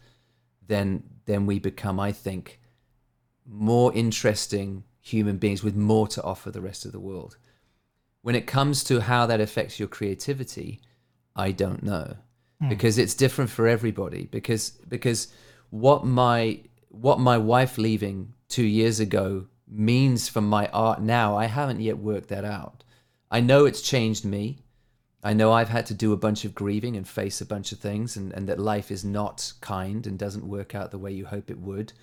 then 0.65 1.03
then 1.25 1.45
we 1.45 1.59
become, 1.59 1.99
I 1.99 2.11
think, 2.11 2.59
more 3.45 3.93
interesting 3.93 4.83
human 5.01 5.37
beings 5.37 5.63
with 5.63 5.75
more 5.75 6.07
to 6.07 6.23
offer 6.23 6.51
the 6.51 6.61
rest 6.61 6.85
of 6.85 6.91
the 6.91 6.99
world. 6.99 7.37
When 8.21 8.35
it 8.35 8.47
comes 8.47 8.83
to 8.85 9.01
how 9.01 9.25
that 9.25 9.41
affects 9.41 9.79
your 9.79 9.89
creativity, 9.89 10.79
I 11.35 11.51
don't 11.51 11.83
know. 11.83 12.17
Mm. 12.63 12.69
Because 12.69 12.97
it's 12.97 13.13
different 13.13 13.49
for 13.49 13.67
everybody. 13.67 14.25
Because 14.25 14.71
because 14.87 15.27
what 15.69 16.05
my 16.05 16.61
what 16.89 17.19
my 17.19 17.37
wife 17.37 17.77
leaving 17.77 18.33
two 18.47 18.65
years 18.65 18.99
ago 18.99 19.47
means 19.67 20.29
for 20.29 20.41
my 20.41 20.67
art 20.67 21.01
now, 21.01 21.35
I 21.35 21.45
haven't 21.45 21.81
yet 21.81 21.97
worked 21.97 22.29
that 22.29 22.45
out. 22.45 22.83
I 23.31 23.39
know 23.41 23.65
it's 23.65 23.81
changed 23.81 24.23
me. 24.25 24.59
I 25.23 25.33
know 25.33 25.51
I've 25.51 25.69
had 25.69 25.85
to 25.87 25.93
do 25.93 26.11
a 26.11 26.17
bunch 26.17 26.43
of 26.45 26.53
grieving 26.53 26.97
and 26.97 27.07
face 27.07 27.39
a 27.39 27.45
bunch 27.45 27.71
of 27.71 27.79
things, 27.79 28.17
and, 28.17 28.31
and 28.33 28.47
that 28.47 28.59
life 28.59 28.91
is 28.91 29.05
not 29.05 29.53
kind 29.61 30.05
and 30.05 30.19
doesn't 30.19 30.47
work 30.47 30.75
out 30.75 30.91
the 30.91 30.97
way 30.99 31.11
you 31.11 31.25
hope 31.25 31.49
it 31.49 31.59
would. 31.59 31.93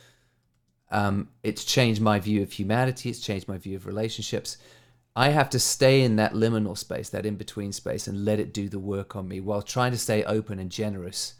Um, 0.90 1.28
it's 1.42 1.64
changed 1.64 2.00
my 2.00 2.18
view 2.18 2.42
of 2.42 2.52
humanity. 2.52 3.10
It's 3.10 3.20
changed 3.20 3.46
my 3.46 3.58
view 3.58 3.76
of 3.76 3.86
relationships. 3.86 4.56
I 5.16 5.30
have 5.30 5.50
to 5.50 5.58
stay 5.58 6.02
in 6.02 6.16
that 6.16 6.34
liminal 6.34 6.78
space, 6.78 7.08
that 7.10 7.26
in 7.26 7.36
between 7.36 7.72
space, 7.72 8.06
and 8.06 8.24
let 8.24 8.38
it 8.38 8.54
do 8.54 8.68
the 8.68 8.78
work 8.78 9.16
on 9.16 9.28
me 9.28 9.40
while 9.40 9.62
trying 9.62 9.92
to 9.92 9.98
stay 9.98 10.22
open 10.24 10.58
and 10.58 10.70
generous 10.70 11.34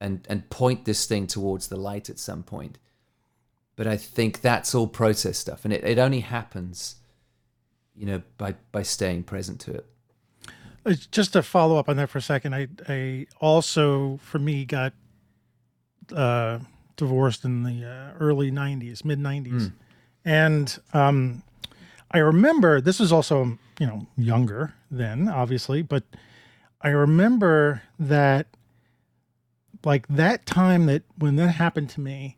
and, 0.00 0.26
and 0.28 0.48
point 0.50 0.84
this 0.84 1.06
thing 1.06 1.26
towards 1.26 1.68
the 1.68 1.76
light 1.76 2.10
at 2.10 2.18
some 2.18 2.42
point. 2.42 2.78
But 3.76 3.86
I 3.86 3.96
think 3.96 4.40
that's 4.40 4.74
all 4.74 4.88
process 4.88 5.38
stuff, 5.38 5.64
and 5.64 5.72
it, 5.72 5.84
it 5.84 5.98
only 5.98 6.20
happens, 6.20 6.96
you 7.94 8.06
know, 8.06 8.22
by, 8.36 8.56
by 8.72 8.82
staying 8.82 9.24
present 9.24 9.60
to 9.60 9.74
it. 9.74 9.86
Uh, 10.84 10.94
just 11.10 11.34
to 11.34 11.42
follow 11.42 11.76
up 11.76 11.88
on 11.88 11.96
that 11.96 12.10
for 12.10 12.18
a 12.18 12.22
second, 12.22 12.54
I, 12.54 12.68
I 12.88 13.26
also, 13.40 14.18
for 14.22 14.40
me, 14.40 14.64
got 14.64 14.92
uh, 16.14 16.58
divorced 16.96 17.44
in 17.44 17.62
the 17.62 17.84
uh, 17.84 18.18
early 18.18 18.50
90s, 18.50 19.04
mid 19.04 19.20
90s. 19.20 19.48
Mm. 19.48 19.72
And 20.24 20.78
um, 20.92 21.42
I 22.10 22.18
remember 22.18 22.80
this 22.80 23.00
was 23.00 23.12
also, 23.12 23.58
you 23.78 23.86
know, 23.86 24.06
younger 24.16 24.74
then, 24.90 25.28
obviously, 25.28 25.82
but 25.82 26.04
I 26.80 26.88
remember 26.88 27.82
that 27.98 28.46
like 29.84 30.06
that 30.08 30.46
time 30.46 30.86
that 30.86 31.02
when 31.16 31.36
that 31.36 31.48
happened 31.48 31.90
to 31.90 32.00
me, 32.00 32.36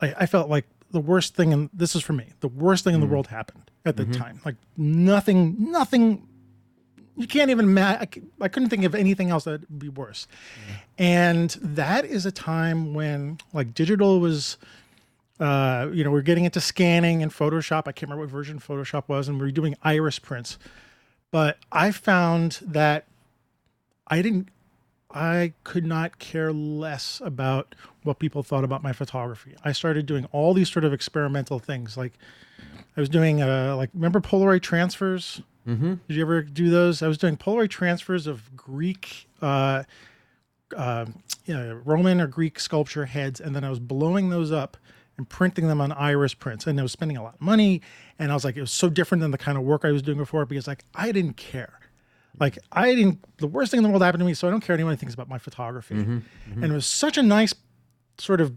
I, 0.00 0.14
I 0.18 0.26
felt 0.26 0.48
like 0.48 0.66
the 0.90 1.00
worst 1.00 1.34
thing, 1.34 1.52
and 1.52 1.70
this 1.72 1.94
is 1.94 2.02
for 2.02 2.12
me, 2.12 2.32
the 2.40 2.48
worst 2.48 2.84
thing 2.84 2.92
mm. 2.92 2.96
in 2.96 3.00
the 3.00 3.06
hmm. 3.06 3.12
world 3.12 3.26
happened 3.28 3.70
at 3.84 3.96
the 3.96 4.04
mm-hmm. 4.04 4.20
time. 4.20 4.40
Like 4.44 4.56
nothing, 4.76 5.56
nothing 5.58 6.28
you 7.16 7.26
can't 7.26 7.50
even 7.50 7.66
imagine. 7.66 8.30
I 8.40 8.48
couldn't 8.48 8.70
think 8.70 8.84
of 8.84 8.94
anything 8.94 9.30
else 9.30 9.44
that 9.44 9.60
would 9.60 9.78
be 9.78 9.88
worse. 9.88 10.26
Mm. 10.26 10.74
And 10.98 11.50
that 11.62 12.04
is 12.04 12.24
a 12.26 12.32
time 12.32 12.94
when 12.94 13.38
like 13.52 13.74
digital 13.74 14.20
was 14.20 14.56
uh, 15.42 15.90
you 15.92 16.04
know, 16.04 16.12
we 16.12 16.20
are 16.20 16.22
getting 16.22 16.44
into 16.44 16.60
scanning 16.60 17.20
and 17.20 17.32
Photoshop. 17.32 17.88
I 17.88 17.92
can't 17.92 18.02
remember 18.02 18.22
what 18.22 18.30
version 18.30 18.60
Photoshop 18.60 19.08
was, 19.08 19.26
and 19.26 19.40
we 19.40 19.48
are 19.48 19.50
doing 19.50 19.74
iris 19.82 20.20
prints. 20.20 20.56
But 21.32 21.58
I 21.72 21.90
found 21.90 22.60
that 22.62 23.06
I 24.06 24.22
didn't, 24.22 24.50
I 25.10 25.54
could 25.64 25.84
not 25.84 26.20
care 26.20 26.52
less 26.52 27.20
about 27.24 27.74
what 28.04 28.20
people 28.20 28.44
thought 28.44 28.62
about 28.62 28.84
my 28.84 28.92
photography. 28.92 29.56
I 29.64 29.72
started 29.72 30.06
doing 30.06 30.26
all 30.30 30.54
these 30.54 30.70
sort 30.70 30.84
of 30.84 30.92
experimental 30.92 31.58
things. 31.58 31.96
Like 31.96 32.12
I 32.96 33.00
was 33.00 33.08
doing, 33.08 33.42
uh, 33.42 33.74
like, 33.76 33.90
remember 33.94 34.20
Polaroid 34.20 34.62
transfers? 34.62 35.42
Mm-hmm. 35.66 35.94
Did 36.06 36.16
you 36.16 36.22
ever 36.22 36.42
do 36.42 36.70
those? 36.70 37.02
I 37.02 37.08
was 37.08 37.18
doing 37.18 37.36
Polaroid 37.36 37.70
transfers 37.70 38.28
of 38.28 38.54
Greek, 38.56 39.26
uh, 39.40 39.82
uh, 40.76 41.06
you 41.46 41.54
know, 41.54 41.80
Roman 41.84 42.20
or 42.20 42.28
Greek 42.28 42.60
sculpture 42.60 43.06
heads, 43.06 43.40
and 43.40 43.56
then 43.56 43.64
I 43.64 43.70
was 43.70 43.80
blowing 43.80 44.30
those 44.30 44.52
up 44.52 44.76
and 45.18 45.28
printing 45.28 45.68
them 45.68 45.80
on 45.80 45.92
iris 45.92 46.34
prints. 46.34 46.66
And 46.66 46.78
I 46.78 46.82
was 46.82 46.92
spending 46.92 47.16
a 47.16 47.22
lot 47.22 47.34
of 47.34 47.40
money. 47.40 47.82
And 48.18 48.30
I 48.30 48.34
was 48.34 48.44
like, 48.44 48.56
it 48.56 48.60
was 48.60 48.72
so 48.72 48.88
different 48.88 49.20
than 49.20 49.30
the 49.30 49.38
kind 49.38 49.58
of 49.58 49.64
work 49.64 49.84
I 49.84 49.92
was 49.92 50.02
doing 50.02 50.18
before 50.18 50.46
because 50.46 50.66
like 50.66 50.84
I 50.94 51.12
didn't 51.12 51.36
care. 51.36 51.78
Like 52.40 52.58
I 52.72 52.94
didn't 52.94 53.24
the 53.38 53.46
worst 53.46 53.70
thing 53.70 53.78
in 53.78 53.84
the 53.84 53.90
world 53.90 54.02
happened 54.02 54.20
to 54.20 54.24
me, 54.24 54.34
so 54.34 54.48
I 54.48 54.50
don't 54.50 54.60
care 54.60 54.74
anyone 54.74 54.96
thinks 54.96 55.14
about 55.14 55.28
my 55.28 55.38
photography. 55.38 55.96
Mm-hmm, 55.96 56.16
mm-hmm. 56.16 56.62
And 56.62 56.72
it 56.72 56.74
was 56.74 56.86
such 56.86 57.18
a 57.18 57.22
nice 57.22 57.54
sort 58.18 58.40
of 58.40 58.56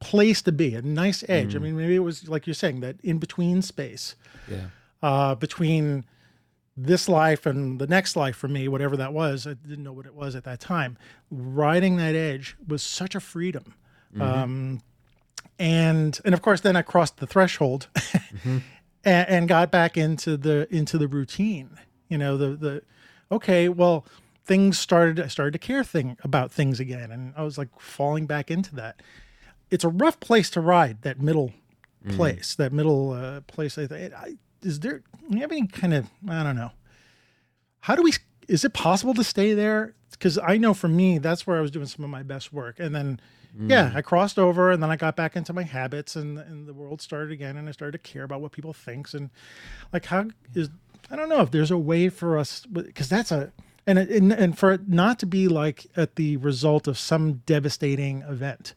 place 0.00 0.42
to 0.42 0.52
be, 0.52 0.74
a 0.74 0.82
nice 0.82 1.24
edge. 1.28 1.52
Mm. 1.52 1.56
I 1.56 1.58
mean, 1.58 1.76
maybe 1.76 1.94
it 1.96 2.00
was 2.00 2.28
like 2.28 2.46
you're 2.46 2.54
saying, 2.54 2.80
that 2.80 2.96
in 3.02 3.18
between 3.18 3.62
space. 3.62 4.16
Yeah. 4.48 4.66
Uh, 5.02 5.34
between 5.34 6.04
this 6.76 7.08
life 7.08 7.46
and 7.46 7.80
the 7.80 7.86
next 7.86 8.16
life 8.16 8.36
for 8.36 8.48
me, 8.48 8.68
whatever 8.68 8.96
that 8.96 9.12
was, 9.12 9.46
I 9.46 9.54
didn't 9.54 9.84
know 9.84 9.92
what 9.92 10.06
it 10.06 10.14
was 10.14 10.34
at 10.34 10.44
that 10.44 10.60
time. 10.60 10.96
Riding 11.30 11.96
that 11.96 12.14
edge 12.14 12.56
was 12.66 12.82
such 12.82 13.14
a 13.14 13.20
freedom. 13.20 13.74
Mm-hmm. 14.14 14.22
Um, 14.22 14.80
and 15.58 16.18
and 16.24 16.34
of 16.34 16.42
course 16.42 16.60
then 16.60 16.76
I 16.76 16.82
crossed 16.82 17.18
the 17.18 17.26
threshold 17.26 17.88
mm-hmm. 17.94 18.58
and, 19.04 19.28
and, 19.28 19.48
got 19.48 19.70
back 19.70 19.96
into 19.96 20.36
the 20.36 20.66
into 20.74 20.98
the 20.98 21.08
routine. 21.08 21.78
You 22.08 22.18
know 22.18 22.36
the 22.36 22.56
the 22.56 22.82
okay 23.30 23.68
well 23.68 24.06
things 24.44 24.78
started 24.78 25.20
I 25.20 25.28
started 25.28 25.52
to 25.52 25.58
care 25.58 25.84
thing 25.84 26.16
about 26.22 26.50
things 26.50 26.80
again 26.80 27.10
and 27.12 27.34
I 27.36 27.42
was 27.42 27.58
like 27.58 27.68
falling 27.78 28.26
back 28.26 28.50
into 28.50 28.74
that. 28.76 29.02
It's 29.70 29.84
a 29.84 29.88
rough 29.88 30.18
place 30.18 30.50
to 30.50 30.60
ride 30.60 31.02
that 31.02 31.20
middle 31.20 31.52
mm. 32.04 32.16
place 32.16 32.54
that 32.56 32.72
middle 32.72 33.12
uh, 33.12 33.42
place. 33.42 33.78
I, 33.78 33.84
I, 33.84 34.36
is 34.62 34.80
there 34.80 35.02
do 35.28 35.36
you 35.36 35.40
have 35.40 35.52
any 35.52 35.66
kind 35.66 35.94
of 35.94 36.08
I 36.28 36.42
don't 36.42 36.56
know 36.56 36.72
how 37.80 37.94
do 37.94 38.02
we 38.02 38.14
is 38.48 38.64
it 38.64 38.72
possible 38.72 39.14
to 39.14 39.24
stay 39.24 39.54
there 39.54 39.94
because 40.10 40.38
I 40.38 40.56
know 40.56 40.74
for 40.74 40.88
me 40.88 41.18
that's 41.18 41.46
where 41.46 41.58
I 41.58 41.60
was 41.60 41.70
doing 41.70 41.86
some 41.86 42.04
of 42.04 42.10
my 42.10 42.22
best 42.22 42.52
work 42.52 42.80
and 42.80 42.94
then 42.94 43.20
Mm. 43.58 43.70
Yeah, 43.70 43.92
I 43.94 44.02
crossed 44.02 44.38
over 44.38 44.70
and 44.70 44.82
then 44.82 44.90
I 44.90 44.96
got 44.96 45.16
back 45.16 45.36
into 45.36 45.52
my 45.52 45.62
habits 45.62 46.16
and, 46.16 46.38
and 46.38 46.66
the 46.66 46.72
world 46.72 47.00
started 47.00 47.32
again 47.32 47.56
and 47.56 47.68
I 47.68 47.72
started 47.72 47.92
to 47.92 48.10
care 48.10 48.22
about 48.22 48.40
what 48.40 48.52
people 48.52 48.72
thinks 48.72 49.14
and 49.14 49.30
like 49.92 50.06
how 50.06 50.26
is 50.54 50.70
I 51.10 51.16
don't 51.16 51.28
know 51.28 51.40
if 51.40 51.50
there's 51.50 51.70
a 51.70 51.78
way 51.78 52.08
for 52.08 52.38
us 52.38 52.64
because 52.66 53.08
that's 53.08 53.32
a 53.32 53.52
and, 53.86 53.98
and 53.98 54.32
and 54.32 54.58
for 54.58 54.72
it 54.72 54.88
not 54.88 55.18
to 55.20 55.26
be 55.26 55.48
like 55.48 55.86
at 55.96 56.16
the 56.16 56.36
result 56.36 56.86
of 56.86 56.98
some 56.98 57.42
devastating 57.46 58.22
event. 58.22 58.74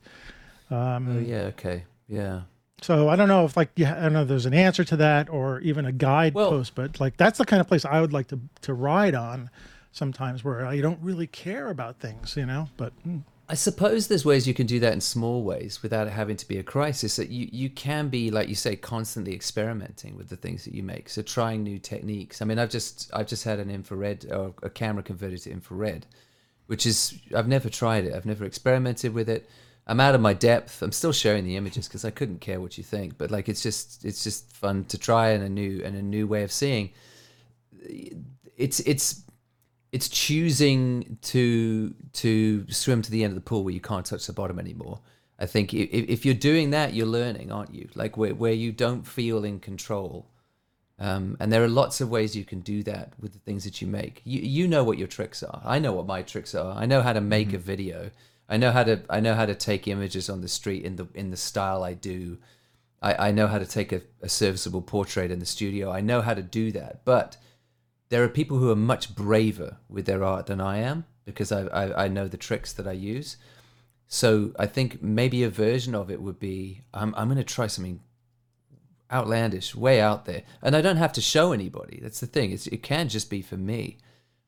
Um, 0.72 1.18
oh 1.18 1.20
yeah, 1.20 1.42
okay, 1.44 1.84
yeah. 2.08 2.42
So 2.82 3.08
I 3.08 3.16
don't 3.16 3.28
know 3.28 3.46
if 3.46 3.56
like 3.56 3.72
yeah, 3.76 3.96
I 3.96 4.02
don't 4.02 4.14
know 4.14 4.24
if 4.24 4.28
there's 4.28 4.46
an 4.46 4.54
answer 4.54 4.84
to 4.86 4.98
that 4.98 5.30
or 5.30 5.60
even 5.60 5.86
a 5.86 5.92
guide 5.92 6.34
well, 6.34 6.50
post, 6.50 6.74
but 6.76 7.00
like 7.00 7.18
that's 7.18 7.38
the 7.38 7.46
kind 7.46 7.62
of 7.62 7.68
place 7.68 7.86
I 7.86 8.02
would 8.02 8.14
like 8.14 8.28
to 8.30 8.40
to 8.62 8.74
ride 8.74 9.16
on 9.16 9.50
sometimes 9.92 10.44
where 10.44 10.66
I 10.66 10.82
don't 10.82 11.00
really 11.02 11.28
care 11.28 11.70
about 11.70 12.00
things, 12.00 12.36
you 12.36 12.46
know. 12.46 12.70
But 12.78 12.94
mm. 13.08 13.22
I 13.54 13.56
suppose 13.56 14.08
there's 14.08 14.26
ways 14.26 14.48
you 14.48 14.56
can 14.56 14.66
do 14.66 14.80
that 14.80 14.94
in 14.94 15.00
small 15.00 15.44
ways 15.44 15.84
without 15.84 16.08
it 16.08 16.14
having 16.14 16.38
to 16.38 16.48
be 16.48 16.58
a 16.58 16.64
crisis. 16.64 17.18
That 17.18 17.30
you, 17.30 17.48
you 17.52 17.70
can 17.70 18.10
be, 18.10 18.32
like 18.32 18.50
you 18.50 18.56
say, 18.56 18.76
constantly 18.76 19.36
experimenting 19.36 20.18
with 20.18 20.30
the 20.30 20.36
things 20.36 20.66
that 20.66 20.74
you 20.74 20.82
make. 20.82 21.08
So 21.08 21.22
trying 21.22 21.62
new 21.62 21.78
techniques. 21.78 22.42
I 22.42 22.46
mean, 22.46 22.58
I've 22.58 22.72
just 22.72 23.12
I've 23.14 23.28
just 23.28 23.44
had 23.44 23.60
an 23.60 23.70
infrared 23.70 24.26
or 24.32 24.56
a 24.64 24.72
camera 24.72 25.04
converted 25.04 25.44
to 25.44 25.52
infrared, 25.52 26.08
which 26.66 26.88
is 26.88 27.14
I've 27.36 27.48
never 27.48 27.70
tried 27.70 28.06
it. 28.06 28.16
I've 28.16 28.26
never 28.26 28.44
experimented 28.44 29.14
with 29.14 29.30
it. 29.30 29.48
I'm 29.86 30.00
out 30.00 30.16
of 30.16 30.22
my 30.22 30.34
depth. 30.34 30.82
I'm 30.82 30.92
still 30.92 31.14
sharing 31.14 31.44
the 31.44 31.56
images 31.56 31.88
because 31.88 32.04
I 32.04 32.10
couldn't 32.10 32.42
care 32.42 32.60
what 32.60 32.80
you 32.80 32.84
think. 32.84 33.20
But 33.20 33.30
like, 33.30 33.50
it's 33.50 33.62
just 33.62 34.04
it's 34.04 34.24
just 34.24 34.52
fun 34.52 34.86
to 34.86 34.98
try 34.98 35.28
and 35.30 35.44
a 35.44 35.50
new 35.50 35.80
and 35.86 35.96
a 35.96 36.02
new 36.02 36.26
way 36.26 36.42
of 36.42 36.52
seeing 36.52 36.90
it's 38.58 38.80
it's 38.82 39.23
it's 39.94 40.10
choosing 40.10 41.20
to 41.22 41.94
to 42.14 42.66
swim 42.70 43.04
to 43.04 43.12
the 43.12 43.24
end 43.24 43.32
of 43.32 43.36
the 43.36 43.42
pool 43.42 43.64
where 43.64 43.74
you 43.74 43.80
can't 43.80 44.06
touch 44.06 44.26
the 44.26 44.34
bottom 44.34 44.58
anymore. 44.60 45.00
I 45.40 45.46
think 45.46 45.72
if, 45.74 46.10
if 46.10 46.26
you're 46.26 46.34
doing 46.34 46.72
that, 46.72 46.94
you're 46.94 47.06
learning, 47.06 47.52
aren't 47.52 47.74
you? 47.74 47.88
Like 47.94 48.18
where 48.18 48.34
where 48.34 48.54
you 48.54 48.72
don't 48.72 49.06
feel 49.08 49.46
in 49.46 49.60
control. 49.60 50.26
Um, 51.00 51.38
and 51.40 51.52
there 51.52 51.64
are 51.64 51.68
lots 51.68 52.02
of 52.02 52.10
ways 52.10 52.36
you 52.36 52.46
can 52.46 52.62
do 52.62 52.82
that 52.84 53.14
with 53.20 53.34
the 53.34 53.40
things 53.40 53.64
that 53.66 53.82
you 53.82 53.88
make. 53.88 54.22
You 54.26 54.42
you 54.42 54.68
know 54.68 54.84
what 54.84 54.98
your 54.98 55.08
tricks 55.08 55.44
are. 55.44 55.62
I 55.64 55.78
know 55.78 55.94
what 55.94 56.08
my 56.08 56.24
tricks 56.24 56.56
are. 56.56 56.76
I 56.76 56.88
know 56.88 57.02
how 57.04 57.14
to 57.14 57.22
make 57.22 57.50
mm-hmm. 57.50 57.58
a 57.58 57.60
video. 57.60 58.12
I 58.50 58.58
know 58.58 58.72
how 58.72 58.84
to 58.84 59.02
I 59.12 59.20
know 59.20 59.36
how 59.36 59.46
to 59.46 59.56
take 59.56 59.88
images 59.88 60.28
on 60.28 60.42
the 60.42 60.48
street 60.48 60.84
in 60.86 60.96
the 60.96 61.08
in 61.14 61.30
the 61.30 61.38
style 61.38 61.84
I 61.84 61.94
do. 61.94 62.40
I, 63.00 63.28
I 63.28 63.32
know 63.32 63.46
how 63.46 63.60
to 63.60 63.66
take 63.68 63.92
a, 63.92 64.02
a 64.24 64.30
serviceable 64.30 64.82
portrait 64.82 65.30
in 65.30 65.40
the 65.40 65.46
studio. 65.46 65.92
I 65.92 66.02
know 66.02 66.22
how 66.22 66.34
to 66.34 66.42
do 66.42 66.72
that. 66.72 67.06
But 67.06 67.38
there 68.10 68.24
are 68.24 68.30
people 68.30 68.58
who 68.58 68.72
are 68.72 68.76
much 68.76 69.16
braver 69.16 69.78
with 69.90 70.06
their 70.06 70.24
art 70.24 70.46
than 70.46 70.62
I 70.62 70.78
am 70.78 71.06
because 71.26 71.52
I, 71.52 71.64
I, 71.68 72.06
I 72.06 72.08
know 72.08 72.28
the 72.28 72.38
tricks 72.38 72.74
that 72.74 72.88
I 72.88 72.92
use. 72.92 73.38
So 74.08 74.52
I 74.60 74.68
think 74.68 75.02
maybe 75.02 75.44
a 75.44 75.50
version 75.50 75.96
of 75.96 76.12
it 76.12 76.22
would 76.22 76.40
be 76.40 76.82
I'm, 76.94 77.16
I'm 77.16 77.28
going 77.28 77.38
to 77.38 77.44
try 77.44 77.68
something 77.68 78.02
outlandish, 79.12 79.76
way 79.76 80.02
out 80.02 80.26
there. 80.26 80.44
And 80.62 80.76
I 80.76 80.82
don't 80.82 80.98
have 80.98 81.14
to 81.14 81.22
show 81.22 81.52
anybody. 81.52 82.00
That's 82.02 82.20
the 82.20 82.28
thing. 82.28 82.52
It's, 82.52 82.68
it 82.68 82.84
can 82.84 83.10
just 83.10 83.30
be 83.30 83.42
for 83.42 83.58
me. 83.58 83.98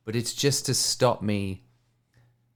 But 0.03 0.15
it's 0.15 0.33
just 0.33 0.65
to 0.67 0.73
stop 0.73 1.21
me 1.21 1.63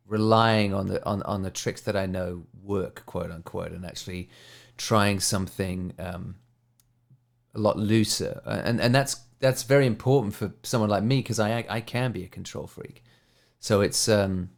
relying 0.06 0.74
on 0.74 0.88
the 0.88 1.06
on, 1.06 1.22
on 1.24 1.44
the 1.44 1.52
tricks 1.52 1.82
that 1.82 1.96
I 1.96 2.06
know 2.06 2.46
work, 2.62 3.06
quote 3.06 3.32
unquote, 3.32 3.72
and 3.72 3.86
actually 3.86 4.30
trying 4.78 5.20
something 5.20 5.94
um, 5.98 6.36
a 7.56 7.60
lot 7.60 7.78
looser. 7.78 8.42
And 8.46 8.80
and 8.80 8.94
that's 8.94 9.16
that's 9.40 9.64
very 9.64 9.86
important 9.86 10.34
for 10.34 10.54
someone 10.64 10.90
like 10.90 11.04
me 11.04 11.18
because 11.18 11.40
I 11.40 11.66
I 11.70 11.82
can 11.82 12.12
be 12.12 12.24
a 12.24 12.28
control 12.28 12.68
freak. 12.68 13.04
So 13.60 13.82
it's 13.82 14.08
um, 14.08 14.50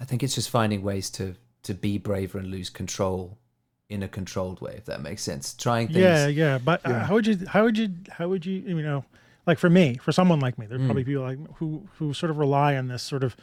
I 0.00 0.04
think 0.04 0.22
it's 0.22 0.34
just 0.34 0.50
finding 0.50 0.82
ways 0.82 1.10
to 1.10 1.34
to 1.64 1.74
be 1.74 1.98
braver 1.98 2.38
and 2.38 2.48
lose 2.48 2.70
control 2.70 3.38
in 3.88 4.02
a 4.02 4.08
controlled 4.08 4.60
way, 4.60 4.74
if 4.76 4.84
that 4.84 5.00
makes 5.02 5.22
sense. 5.22 5.54
Trying 5.54 5.88
things. 5.88 5.98
Yeah, 5.98 6.26
yeah. 6.26 6.58
But 6.58 6.84
uh, 6.84 7.04
how 7.04 7.14
would 7.14 7.26
you 7.26 7.38
how 7.46 7.64
would 7.64 7.78
you 7.78 7.90
how 8.10 8.28
would 8.28 8.46
you 8.46 8.54
you 8.54 8.82
know 8.82 9.04
like 9.46 9.58
for 9.58 9.70
me 9.70 9.96
for 9.96 10.12
someone 10.12 10.40
like 10.40 10.58
me, 10.58 10.66
there's 10.66 10.80
mm. 10.80 10.86
probably 10.86 11.04
people 11.04 11.22
like 11.22 11.38
who 11.56 11.88
who 11.98 12.14
sort 12.14 12.30
of 12.30 12.38
rely 12.38 12.76
on 12.76 12.88
this 12.88 13.02
sort 13.02 13.24
of 13.24 13.36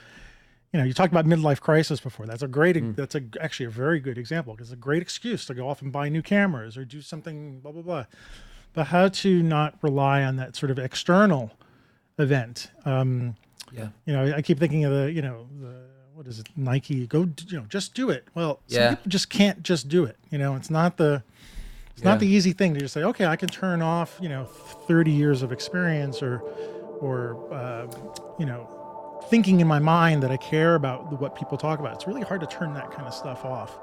you 0.73 0.79
know, 0.79 0.85
you 0.85 0.93
talked 0.93 1.13
about 1.13 1.25
midlife 1.25 1.61
crisis 1.61 2.01
before. 2.01 2.25
That's 2.25 2.41
a 2.41 2.49
great, 2.49 2.75
mm. 2.75 2.97
that's 2.97 3.15
a 3.15 3.21
actually 3.39 3.67
a 3.67 3.69
very 3.69 4.01
good 4.01 4.17
example 4.17 4.53
because 4.53 4.67
it's 4.67 4.73
a 4.73 4.77
great 4.77 5.01
excuse 5.01 5.45
to 5.45 5.53
go 5.53 5.69
off 5.69 5.81
and 5.81 5.89
buy 5.89 6.09
new 6.09 6.21
cameras 6.21 6.75
or 6.75 6.83
do 6.83 7.01
something, 7.01 7.61
blah 7.61 7.71
blah 7.71 7.81
blah 7.81 8.05
but 8.75 8.87
how 8.87 9.07
to 9.07 9.41
not 9.41 9.75
rely 9.81 10.23
on 10.23 10.35
that 10.35 10.55
sort 10.55 10.69
of 10.69 10.77
external 10.77 11.51
event. 12.19 12.69
Um, 12.85 13.35
yeah. 13.71 13.87
You 14.05 14.13
know, 14.13 14.33
I 14.35 14.41
keep 14.41 14.59
thinking 14.59 14.85
of 14.85 14.91
the, 14.91 15.11
you 15.11 15.21
know, 15.21 15.47
the, 15.59 15.85
what 16.13 16.27
is 16.27 16.39
it? 16.39 16.47
Nike, 16.55 17.07
go, 17.07 17.27
you 17.47 17.59
know, 17.59 17.65
just 17.67 17.93
do 17.93 18.09
it. 18.09 18.27
Well, 18.35 18.59
yeah. 18.67 18.89
some 18.89 18.95
people 18.97 19.09
just 19.09 19.29
can't 19.29 19.63
just 19.63 19.89
do 19.89 20.05
it. 20.05 20.17
You 20.29 20.37
know, 20.37 20.55
it's 20.55 20.69
not 20.69 20.97
the, 20.97 21.23
it's 21.91 22.03
yeah. 22.03 22.09
not 22.09 22.19
the 22.19 22.27
easy 22.27 22.51
thing 22.51 22.73
to 22.73 22.79
just 22.79 22.93
say, 22.93 23.03
okay, 23.03 23.25
I 23.25 23.35
can 23.35 23.49
turn 23.49 23.81
off, 23.81 24.17
you 24.21 24.29
know, 24.29 24.45
30 24.45 25.11
years 25.11 25.41
of 25.41 25.51
experience 25.51 26.21
or, 26.21 26.39
or, 26.99 27.53
uh, 27.53 27.87
you 28.37 28.45
know, 28.45 29.21
thinking 29.29 29.59
in 29.59 29.67
my 29.67 29.79
mind 29.79 30.21
that 30.23 30.31
I 30.31 30.37
care 30.37 30.75
about 30.75 31.19
what 31.19 31.35
people 31.35 31.57
talk 31.57 31.79
about. 31.79 31.95
It's 31.95 32.07
really 32.07 32.21
hard 32.21 32.41
to 32.41 32.47
turn 32.47 32.73
that 32.75 32.91
kind 32.91 33.07
of 33.07 33.13
stuff 33.13 33.43
off. 33.43 33.77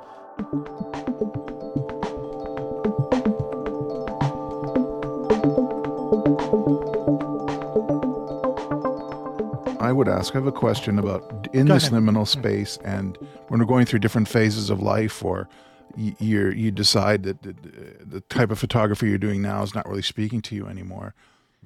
I 9.80 9.91
would 9.91 10.09
ask. 10.09 10.35
I 10.35 10.39
have 10.39 10.47
a 10.47 10.53
question 10.53 10.99
about 10.99 11.49
in 11.53 11.66
Go 11.66 11.74
this 11.74 11.89
ahead. 11.89 12.01
liminal 12.01 12.26
space, 12.26 12.78
and 12.85 13.18
when 13.49 13.61
we're 13.61 13.66
going 13.66 13.85
through 13.85 13.99
different 13.99 14.28
phases 14.28 14.70
of 14.70 14.80
life, 14.80 15.24
or 15.24 15.49
you 15.97 16.51
you 16.51 16.70
decide 16.70 17.24
that 17.24 17.43
the, 17.43 17.55
the, 18.01 18.20
type 18.22 18.51
of 18.51 18.59
photography 18.59 19.09
you're 19.09 19.18
doing 19.18 19.43
now 19.43 19.62
is 19.62 19.74
not 19.74 19.87
really 19.89 20.03
speaking 20.03 20.41
to 20.43 20.55
you 20.55 20.66
anymore. 20.66 21.14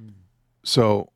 Mm. 0.01 0.15
So, 0.65 1.13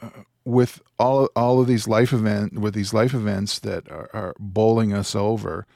uh, 0.00 0.10
with 0.44 0.80
all 0.98 1.28
all 1.34 1.60
of 1.60 1.66
these 1.66 1.88
life 1.88 2.12
event 2.12 2.58
with 2.58 2.74
these 2.74 2.94
life 2.94 3.14
events 3.14 3.58
that 3.60 3.90
are, 3.90 4.10
are 4.12 4.34
bowling 4.38 4.92
us 4.92 5.14
over, 5.16 5.66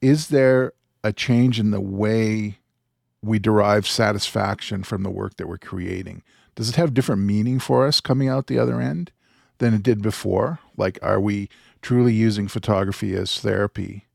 is 0.00 0.28
there 0.28 0.72
a 1.02 1.12
change 1.12 1.58
in 1.58 1.70
the 1.70 1.80
way 1.80 2.58
we 3.26 3.38
derive 3.38 3.86
satisfaction 3.86 4.82
from 4.82 5.02
the 5.02 5.10
work 5.10 5.36
that 5.36 5.48
we're 5.48 5.58
creating? 5.58 6.22
Does 6.54 6.68
it 6.68 6.76
have 6.76 6.94
different 6.94 7.22
meaning 7.22 7.58
for 7.58 7.86
us 7.86 8.00
coming 8.00 8.28
out 8.28 8.46
the 8.46 8.58
other 8.58 8.80
end? 8.80 9.12
than 9.58 9.74
it 9.74 9.82
did 9.82 10.02
before? 10.02 10.58
Like, 10.76 10.98
are 11.02 11.20
we 11.20 11.48
truly 11.82 12.12
using 12.12 12.48
photography 12.48 13.14
as 13.14 13.38
therapy 13.38 14.06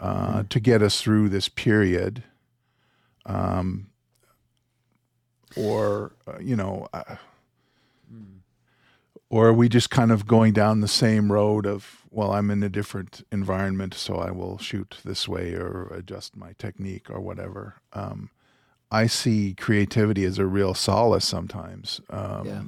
uh, 0.00 0.42
mm. 0.42 0.48
to 0.48 0.60
get 0.60 0.82
us 0.82 1.00
through 1.00 1.28
this 1.28 1.48
period? 1.48 2.24
Um, 3.26 3.88
or, 5.56 6.12
uh, 6.26 6.38
you 6.40 6.56
know, 6.56 6.88
uh, 6.92 7.16
mm. 8.12 8.38
or 9.30 9.48
are 9.48 9.52
we 9.52 9.68
just 9.68 9.90
kind 9.90 10.12
of 10.12 10.26
going 10.26 10.52
down 10.52 10.80
the 10.80 10.88
same 10.88 11.32
road 11.32 11.66
of, 11.66 12.02
well, 12.10 12.32
I'm 12.32 12.50
in 12.50 12.62
a 12.62 12.68
different 12.68 13.24
environment, 13.32 13.94
so 13.94 14.16
I 14.16 14.30
will 14.30 14.58
shoot 14.58 14.96
this 15.04 15.26
way 15.26 15.54
or 15.54 15.90
adjust 15.94 16.36
my 16.36 16.54
technique 16.58 17.08
or 17.08 17.20
whatever? 17.20 17.76
Um, 17.92 18.30
I 18.94 19.06
see 19.06 19.54
creativity 19.54 20.24
as 20.24 20.38
a 20.38 20.46
real 20.46 20.74
solace 20.74 21.24
sometimes. 21.24 22.00
Um, 22.10 22.46
yeah 22.46 22.62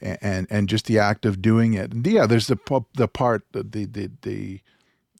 and 0.00 0.48
and 0.50 0.68
just 0.68 0.86
the 0.86 0.98
act 0.98 1.24
of 1.24 1.40
doing 1.40 1.74
it. 1.74 1.92
And 1.92 2.04
yeah, 2.04 2.26
there's 2.26 2.48
the 2.48 2.58
the 2.94 3.06
part 3.06 3.44
the 3.52 3.62
the 3.62 4.10
the 4.22 4.60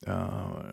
uh, 0.06 0.72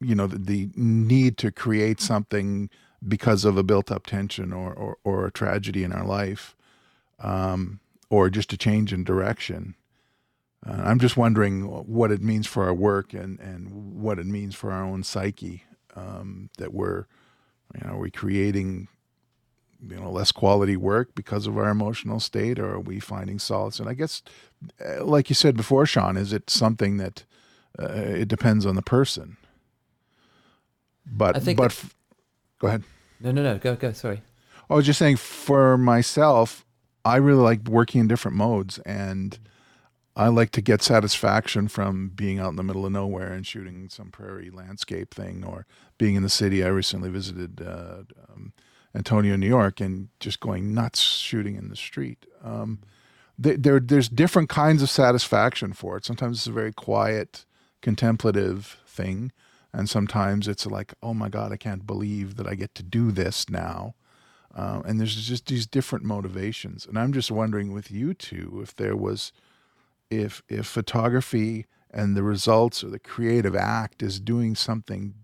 you 0.00 0.14
know 0.14 0.26
the, 0.26 0.38
the, 0.38 0.70
need 0.74 1.36
to 1.38 1.52
create 1.52 2.00
something 2.00 2.70
because 3.06 3.44
of 3.44 3.56
a 3.56 3.62
built 3.62 3.90
up 3.90 4.06
tension 4.06 4.52
or, 4.52 4.72
or, 4.72 4.98
or 5.04 5.26
a 5.26 5.30
tragedy 5.32 5.84
in 5.84 5.92
our 5.92 6.04
life, 6.04 6.56
um, 7.20 7.80
or 8.08 8.28
just 8.28 8.52
a 8.52 8.56
change 8.56 8.92
in 8.92 9.04
direction. 9.04 9.74
Uh, 10.66 10.82
I'm 10.84 10.98
just 10.98 11.16
wondering 11.16 11.62
what 11.62 12.10
it 12.10 12.20
means 12.20 12.46
for 12.46 12.64
our 12.64 12.74
work 12.74 13.14
and, 13.14 13.38
and 13.40 14.02
what 14.02 14.18
it 14.18 14.26
means 14.26 14.54
for 14.54 14.72
our 14.72 14.84
own 14.84 15.02
psyche 15.02 15.64
um, 15.96 16.50
that 16.58 16.74
we're, 16.74 17.06
you 17.74 17.86
know, 17.86 17.94
are 17.94 17.98
we 17.98 18.10
creating 18.10 18.88
you 19.88 19.96
know 19.96 20.10
less 20.10 20.30
quality 20.30 20.76
work 20.76 21.14
because 21.14 21.46
of 21.46 21.56
our 21.56 21.70
emotional 21.70 22.20
state 22.20 22.58
or 22.58 22.74
are 22.74 22.80
we 22.80 23.00
finding 23.00 23.38
solace? 23.38 23.78
And 23.78 23.88
i 23.88 23.94
guess 23.94 24.22
uh, 24.84 25.04
like 25.04 25.28
you 25.30 25.34
said 25.34 25.56
before 25.56 25.86
sean 25.86 26.16
is 26.16 26.32
it 26.32 26.50
something 26.50 26.98
that 26.98 27.24
uh, 27.78 27.92
it 27.92 28.28
depends 28.28 28.66
on 28.66 28.74
the 28.74 28.82
person? 28.82 29.36
But 31.06 31.36
I 31.36 31.40
think 31.40 31.56
but 31.56 31.66
f- 31.66 31.94
go 32.58 32.68
ahead. 32.68 32.84
No 33.20 33.32
no 33.32 33.42
no 33.42 33.58
go 33.58 33.74
go 33.76 33.92
sorry. 33.92 34.22
I 34.68 34.74
was 34.74 34.86
just 34.86 34.98
saying 34.98 35.16
for 35.16 35.76
myself 35.78 36.64
i 37.04 37.16
really 37.16 37.42
like 37.42 37.66
working 37.66 38.00
in 38.00 38.08
different 38.08 38.36
modes 38.36 38.78
and 38.80 39.38
I 40.20 40.28
like 40.28 40.50
to 40.50 40.60
get 40.60 40.82
satisfaction 40.82 41.66
from 41.68 42.10
being 42.14 42.38
out 42.38 42.50
in 42.50 42.56
the 42.56 42.62
middle 42.62 42.84
of 42.84 42.92
nowhere 42.92 43.32
and 43.32 43.46
shooting 43.46 43.88
some 43.88 44.10
prairie 44.10 44.50
landscape 44.50 45.14
thing, 45.14 45.42
or 45.42 45.64
being 45.96 46.14
in 46.14 46.22
the 46.22 46.28
city. 46.28 46.62
I 46.62 46.68
recently 46.68 47.08
visited 47.08 47.62
uh, 47.62 48.02
um, 48.28 48.52
Antonio, 48.94 49.36
New 49.36 49.48
York, 49.48 49.80
and 49.80 50.08
just 50.20 50.38
going 50.38 50.74
nuts 50.74 51.00
shooting 51.00 51.56
in 51.56 51.70
the 51.70 51.76
street. 51.76 52.26
Um, 52.44 52.80
there, 53.38 53.80
there's 53.80 54.10
different 54.10 54.50
kinds 54.50 54.82
of 54.82 54.90
satisfaction 54.90 55.72
for 55.72 55.96
it. 55.96 56.04
Sometimes 56.04 56.36
it's 56.36 56.46
a 56.46 56.52
very 56.52 56.74
quiet, 56.74 57.46
contemplative 57.80 58.78
thing, 58.86 59.32
and 59.72 59.88
sometimes 59.88 60.46
it's 60.48 60.66
like, 60.66 60.92
oh 61.02 61.14
my 61.14 61.30
God, 61.30 61.50
I 61.50 61.56
can't 61.56 61.86
believe 61.86 62.36
that 62.36 62.46
I 62.46 62.56
get 62.56 62.74
to 62.74 62.82
do 62.82 63.10
this 63.10 63.48
now. 63.48 63.94
Uh, 64.54 64.82
and 64.84 65.00
there's 65.00 65.16
just 65.16 65.46
these 65.46 65.66
different 65.66 66.04
motivations. 66.04 66.84
And 66.84 66.98
I'm 66.98 67.14
just 67.14 67.30
wondering 67.30 67.72
with 67.72 67.90
you 67.90 68.12
two 68.12 68.60
if 68.62 68.76
there 68.76 68.96
was, 68.96 69.32
if 70.10 70.42
if 70.48 70.66
photography 70.66 71.66
and 71.90 72.16
the 72.16 72.22
results 72.22 72.84
or 72.84 72.88
the 72.88 72.98
creative 72.98 73.56
act 73.56 74.02
is 74.02 74.20
doing 74.20 74.54
something 74.54 75.14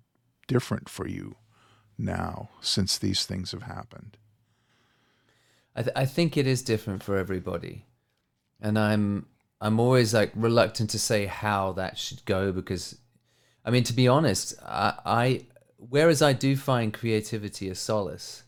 different 0.46 0.88
for 0.88 1.06
you 1.06 1.36
now 1.98 2.50
since 2.60 2.98
these 2.98 3.24
things 3.24 3.52
have 3.52 3.62
happened? 3.62 4.16
I, 5.74 5.82
th- 5.82 5.96
I 5.96 6.06
think 6.06 6.36
it 6.36 6.46
is 6.46 6.62
different 6.62 7.02
for 7.02 7.16
everybody, 7.16 7.84
and 8.60 8.78
I'm 8.78 9.26
I'm 9.60 9.78
always 9.80 10.14
like 10.14 10.32
reluctant 10.34 10.90
to 10.90 10.98
say 10.98 11.26
how 11.26 11.72
that 11.72 11.98
should 11.98 12.24
go 12.24 12.52
because, 12.52 12.98
I 13.64 13.70
mean, 13.70 13.84
to 13.84 13.92
be 13.92 14.08
honest, 14.08 14.54
I, 14.62 14.94
I 15.04 15.46
whereas 15.76 16.22
I 16.22 16.32
do 16.32 16.56
find 16.56 16.94
creativity 16.94 17.68
a 17.68 17.74
solace, 17.74 18.44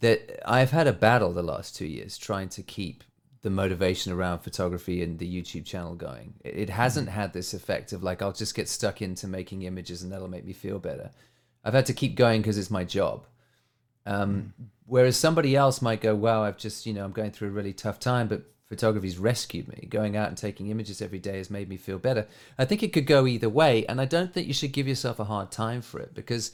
that 0.00 0.40
I've 0.46 0.70
had 0.70 0.86
a 0.86 0.92
battle 0.92 1.32
the 1.32 1.42
last 1.42 1.74
two 1.74 1.86
years 1.86 2.18
trying 2.18 2.50
to 2.50 2.62
keep 2.62 3.04
the 3.48 3.54
motivation 3.54 4.12
around 4.12 4.40
photography 4.40 5.02
and 5.02 5.18
the 5.18 5.42
YouTube 5.42 5.64
channel 5.64 5.94
going. 5.94 6.34
It 6.44 6.68
hasn't 6.68 7.08
had 7.08 7.32
this 7.32 7.54
effect 7.54 7.94
of 7.94 8.02
like 8.02 8.20
I'll 8.20 8.30
just 8.30 8.54
get 8.54 8.68
stuck 8.68 9.00
into 9.00 9.26
making 9.26 9.62
images 9.62 10.02
and 10.02 10.12
that'll 10.12 10.28
make 10.28 10.44
me 10.44 10.52
feel 10.52 10.78
better. 10.78 11.12
I've 11.64 11.72
had 11.72 11.86
to 11.86 11.94
keep 11.94 12.14
going 12.14 12.42
because 12.42 12.58
it's 12.58 12.70
my 12.70 12.84
job. 12.84 13.24
Um, 14.04 14.52
whereas 14.84 15.16
somebody 15.16 15.56
else 15.56 15.80
might 15.80 16.02
go, 16.02 16.14
"Wow, 16.14 16.44
I've 16.44 16.58
just 16.58 16.84
you 16.84 16.92
know 16.92 17.06
I'm 17.06 17.12
going 17.12 17.30
through 17.30 17.48
a 17.48 17.52
really 17.52 17.72
tough 17.72 17.98
time, 17.98 18.28
but 18.28 18.42
photography's 18.66 19.16
rescued 19.16 19.66
me. 19.66 19.86
Going 19.88 20.14
out 20.14 20.28
and 20.28 20.36
taking 20.36 20.68
images 20.68 21.00
every 21.00 21.18
day 21.18 21.38
has 21.38 21.48
made 21.48 21.70
me 21.70 21.78
feel 21.78 21.98
better." 21.98 22.26
I 22.58 22.66
think 22.66 22.82
it 22.82 22.92
could 22.92 23.06
go 23.06 23.26
either 23.26 23.48
way, 23.48 23.86
and 23.86 23.98
I 23.98 24.04
don't 24.04 24.34
think 24.34 24.46
you 24.46 24.54
should 24.54 24.72
give 24.72 24.86
yourself 24.86 25.18
a 25.18 25.24
hard 25.24 25.50
time 25.50 25.80
for 25.80 26.00
it 26.00 26.14
because 26.14 26.52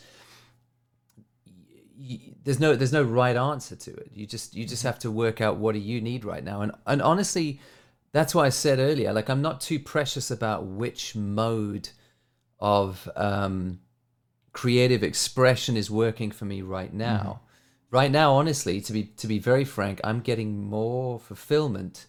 y- 1.98 2.34
there's 2.42 2.60
no 2.60 2.74
there's 2.76 2.92
no 2.92 3.02
right 3.02 3.36
answer 3.36 3.76
to 3.76 3.94
it. 3.94 4.10
You 4.14 4.26
just 4.26 4.54
you 4.54 4.64
just 4.64 4.80
mm-hmm. 4.80 4.88
have 4.88 4.98
to 5.00 5.10
work 5.10 5.40
out 5.40 5.56
what 5.56 5.72
do 5.72 5.80
you 5.80 6.00
need 6.00 6.24
right 6.24 6.44
now. 6.44 6.60
And 6.62 6.72
and 6.86 7.02
honestly, 7.02 7.60
that's 8.12 8.34
why 8.34 8.46
I 8.46 8.50
said 8.50 8.78
earlier, 8.78 9.12
like 9.12 9.28
I'm 9.28 9.42
not 9.42 9.60
too 9.60 9.78
precious 9.78 10.30
about 10.30 10.66
which 10.66 11.14
mode 11.16 11.90
of 12.60 13.08
um, 13.16 13.80
creative 14.52 15.02
expression 15.02 15.76
is 15.76 15.90
working 15.90 16.30
for 16.30 16.44
me 16.44 16.62
right 16.62 16.92
now. 16.92 17.18
Mm-hmm. 17.18 17.40
Right 17.90 18.10
now, 18.10 18.34
honestly, 18.34 18.80
to 18.80 18.92
be 18.92 19.04
to 19.04 19.26
be 19.26 19.38
very 19.38 19.64
frank, 19.64 20.00
I'm 20.02 20.20
getting 20.20 20.64
more 20.64 21.20
fulfillment 21.20 22.06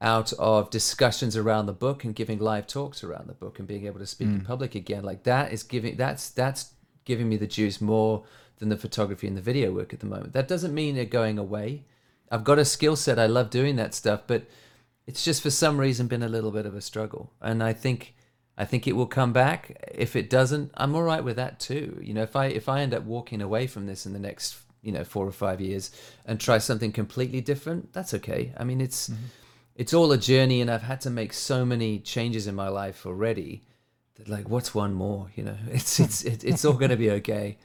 out 0.00 0.32
of 0.34 0.70
discussions 0.70 1.36
around 1.36 1.66
the 1.66 1.72
book 1.72 2.04
and 2.04 2.14
giving 2.14 2.38
live 2.38 2.66
talks 2.66 3.02
around 3.02 3.26
the 3.26 3.32
book 3.34 3.58
and 3.58 3.66
being 3.66 3.86
able 3.86 3.98
to 3.98 4.06
speak 4.06 4.28
in 4.28 4.40
mm. 4.40 4.44
public 4.44 4.74
again. 4.74 5.02
Like 5.02 5.22
that 5.22 5.52
is 5.52 5.62
giving 5.62 5.96
that's 5.96 6.30
that's 6.30 6.74
giving 7.04 7.28
me 7.28 7.36
the 7.36 7.46
juice 7.46 7.80
more 7.80 8.24
than 8.58 8.68
the 8.68 8.76
photography 8.76 9.26
and 9.26 9.36
the 9.36 9.42
video 9.42 9.72
work 9.72 9.92
at 9.92 10.00
the 10.00 10.06
moment. 10.06 10.32
That 10.32 10.48
doesn't 10.48 10.74
mean 10.74 10.94
they're 10.94 11.04
going 11.04 11.38
away. 11.38 11.84
I've 12.30 12.44
got 12.44 12.58
a 12.58 12.64
skill 12.64 12.96
set. 12.96 13.18
I 13.18 13.26
love 13.26 13.50
doing 13.50 13.76
that 13.76 13.94
stuff, 13.94 14.22
but 14.26 14.46
it's 15.06 15.24
just 15.24 15.42
for 15.42 15.50
some 15.50 15.78
reason 15.78 16.06
been 16.06 16.22
a 16.22 16.28
little 16.28 16.50
bit 16.50 16.66
of 16.66 16.74
a 16.74 16.80
struggle. 16.80 17.32
And 17.40 17.62
I 17.62 17.72
think 17.72 18.14
I 18.56 18.64
think 18.64 18.86
it 18.86 18.92
will 18.92 19.06
come 19.06 19.32
back. 19.32 19.90
If 19.92 20.14
it 20.14 20.30
doesn't, 20.30 20.70
I'm 20.76 20.94
all 20.94 21.02
right 21.02 21.24
with 21.24 21.36
that 21.36 21.58
too. 21.58 21.98
You 22.02 22.14
know, 22.14 22.22
if 22.22 22.36
I 22.36 22.46
if 22.46 22.68
I 22.68 22.80
end 22.80 22.94
up 22.94 23.04
walking 23.04 23.42
away 23.42 23.66
from 23.66 23.86
this 23.86 24.06
in 24.06 24.12
the 24.12 24.18
next 24.18 24.56
you 24.82 24.92
know 24.92 25.04
four 25.04 25.26
or 25.26 25.32
five 25.32 25.60
years 25.60 25.90
and 26.26 26.38
try 26.38 26.58
something 26.58 26.92
completely 26.92 27.40
different, 27.40 27.92
that's 27.92 28.14
okay. 28.14 28.52
I 28.56 28.64
mean, 28.64 28.80
it's 28.80 29.08
mm-hmm. 29.08 29.24
it's 29.74 29.92
all 29.92 30.12
a 30.12 30.18
journey, 30.18 30.60
and 30.60 30.70
I've 30.70 30.82
had 30.82 31.00
to 31.02 31.10
make 31.10 31.32
so 31.32 31.64
many 31.64 31.98
changes 31.98 32.46
in 32.46 32.54
my 32.54 32.68
life 32.68 33.06
already. 33.06 33.62
That 34.16 34.28
like, 34.28 34.48
what's 34.48 34.74
one 34.74 34.94
more? 34.94 35.28
You 35.34 35.44
know, 35.44 35.56
it's 35.70 35.98
it's 35.98 36.22
it, 36.22 36.44
it's 36.44 36.64
all 36.64 36.74
going 36.74 36.90
to 36.90 36.96
be 36.96 37.10
okay. 37.10 37.58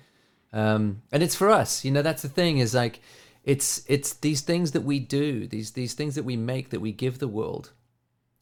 Um, 0.52 1.04
and 1.12 1.22
it's 1.22 1.36
for 1.36 1.50
us. 1.50 1.86
You 1.86 1.92
know, 1.92 2.02
that's 2.02 2.22
the 2.22 2.30
thing 2.30 2.58
is 2.58 2.74
like, 2.74 3.02
it's 3.44 3.84
it's 3.88 4.14
these 4.14 4.42
things 4.42 4.72
that 4.72 4.82
we 4.82 5.00
do, 5.00 5.48
these 5.48 5.72
these 5.72 5.94
things 5.94 6.16
that 6.16 6.26
we 6.26 6.36
make 6.36 6.70
that 6.70 6.82
we 6.82 6.92
give 6.92 7.20
the 7.20 7.28
world 7.28 7.72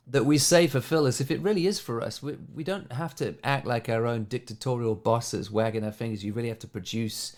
that 0.09 0.25
we 0.25 0.37
say 0.37 0.67
fulfill 0.67 1.05
us, 1.05 1.19
if 1.19 1.29
it 1.29 1.41
really 1.41 1.67
is 1.67 1.79
for 1.79 2.01
us, 2.01 2.23
we, 2.23 2.37
we 2.55 2.63
don't 2.63 2.91
have 2.93 3.13
to 3.13 3.35
act 3.43 3.67
like 3.67 3.89
our 3.89 4.05
own 4.05 4.23
dictatorial 4.23 4.95
bosses, 4.95 5.51
wagging 5.51 5.83
our 5.83 5.91
fingers. 5.91 6.23
You 6.23 6.31
really 6.33 6.47
have 6.47 6.59
to 6.59 6.67
produce. 6.67 7.35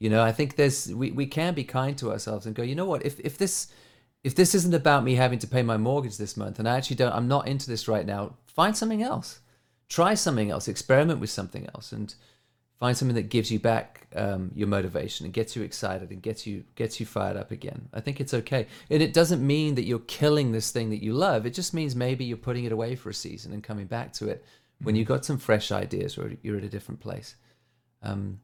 You 0.00 0.10
know, 0.10 0.22
I 0.22 0.32
think 0.32 0.56
there's 0.56 0.92
we, 0.92 1.12
we 1.12 1.26
can 1.26 1.54
be 1.54 1.64
kind 1.64 1.96
to 1.98 2.10
ourselves 2.10 2.46
and 2.46 2.54
go, 2.54 2.62
you 2.62 2.74
know 2.74 2.86
what, 2.86 3.06
if 3.06 3.20
if 3.20 3.38
this 3.38 3.68
if 4.24 4.34
this 4.34 4.54
isn't 4.54 4.74
about 4.74 5.04
me 5.04 5.14
having 5.14 5.38
to 5.38 5.46
pay 5.46 5.62
my 5.62 5.76
mortgage 5.76 6.16
this 6.16 6.36
month 6.36 6.58
and 6.58 6.68
I 6.68 6.76
actually 6.76 6.96
don't 6.96 7.14
I'm 7.14 7.28
not 7.28 7.46
into 7.46 7.68
this 7.68 7.88
right 7.88 8.06
now, 8.06 8.34
find 8.46 8.76
something 8.76 9.02
else. 9.02 9.40
Try 9.88 10.14
something 10.14 10.50
else, 10.50 10.68
experiment 10.68 11.20
with 11.20 11.30
something 11.30 11.66
else 11.74 11.92
and 11.92 12.14
find 12.78 12.96
something 12.96 13.14
that 13.16 13.28
gives 13.28 13.50
you 13.50 13.58
back 13.58 14.06
um, 14.14 14.50
your 14.54 14.68
motivation 14.68 15.26
and 15.26 15.34
gets 15.34 15.54
you 15.54 15.62
excited 15.62 16.10
and 16.10 16.22
gets 16.22 16.46
you 16.46 16.64
gets 16.74 16.98
you 17.00 17.06
fired 17.06 17.36
up 17.36 17.50
again. 17.50 17.88
I 17.92 18.00
think 18.00 18.20
it's 18.20 18.34
okay, 18.34 18.66
and 18.90 19.02
it 19.02 19.12
doesn't 19.12 19.44
mean 19.46 19.74
that 19.74 19.84
you're 19.84 19.98
killing 20.00 20.52
this 20.52 20.70
thing 20.70 20.90
that 20.90 21.02
you 21.02 21.12
love. 21.12 21.46
It 21.46 21.54
just 21.54 21.74
means 21.74 21.94
maybe 21.94 22.24
you're 22.24 22.36
putting 22.36 22.64
it 22.64 22.72
away 22.72 22.94
for 22.94 23.10
a 23.10 23.14
season 23.14 23.52
and 23.52 23.62
coming 23.62 23.86
back 23.86 24.12
to 24.14 24.28
it 24.28 24.44
when 24.82 24.94
you've 24.94 25.08
got 25.08 25.24
some 25.24 25.38
fresh 25.38 25.72
ideas 25.72 26.16
or 26.16 26.32
you're 26.42 26.58
at 26.58 26.64
a 26.64 26.68
different 26.68 27.00
place. 27.00 27.34
Um, 28.02 28.40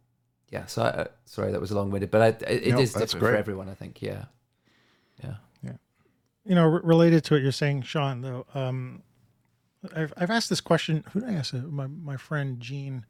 yeah, 0.51 0.67
so 0.67 0.83
I, 0.83 0.87
uh, 0.89 1.05
sorry 1.25 1.53
that 1.53 1.61
was 1.61 1.71
a 1.71 1.77
long 1.77 1.91
winded, 1.91 2.11
but 2.11 2.21
I, 2.21 2.27
it, 2.51 2.63
it 2.67 2.71
Nope, 2.73 2.81
is 2.81 2.93
that's 2.93 3.13
different 3.13 3.35
for 3.35 3.39
everyone. 3.39 3.69
I 3.69 3.75
think, 3.75 4.03
yeah, 4.03 4.25
yeah. 5.23 5.35
Yeah. 5.63 5.73
You 6.45 6.55
know, 6.55 6.63
r- 6.63 6.81
related 6.83 7.25
to 7.25 7.35
what 7.35 7.43
you're 7.43 7.53
saying, 7.53 7.83
Sean, 7.83 8.21
though, 8.21 8.47
um, 8.55 9.03
I've, 9.95 10.13
I've 10.17 10.31
asked 10.31 10.51
this 10.51 10.61
question. 10.61 11.05
Who 11.13 11.21
did 11.21 11.31
I 11.31 11.35
ask? 11.35 11.55
it? 11.55 11.71
My, 11.71 11.87
my 11.87 12.17
friend 12.17 12.61
Gene, 12.61 13.07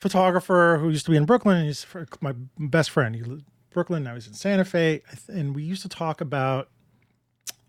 photographer 0.00 0.78
who 0.80 0.88
used 0.88 1.04
to 1.04 1.10
be 1.10 1.16
in 1.16 1.26
Brooklyn. 1.26 1.64
He's 1.64 1.86
my 2.20 2.34
best 2.58 2.90
friend. 2.90 3.14
He 3.14 3.22
lived 3.22 3.42
in 3.42 3.44
Brooklyn. 3.70 4.02
Now 4.04 4.14
he's 4.14 4.26
in 4.26 4.34
Santa 4.34 4.64
Fe. 4.64 5.02
And 5.28 5.54
we 5.54 5.62
used 5.62 5.82
to 5.82 5.88
talk 5.88 6.20
about 6.20 6.68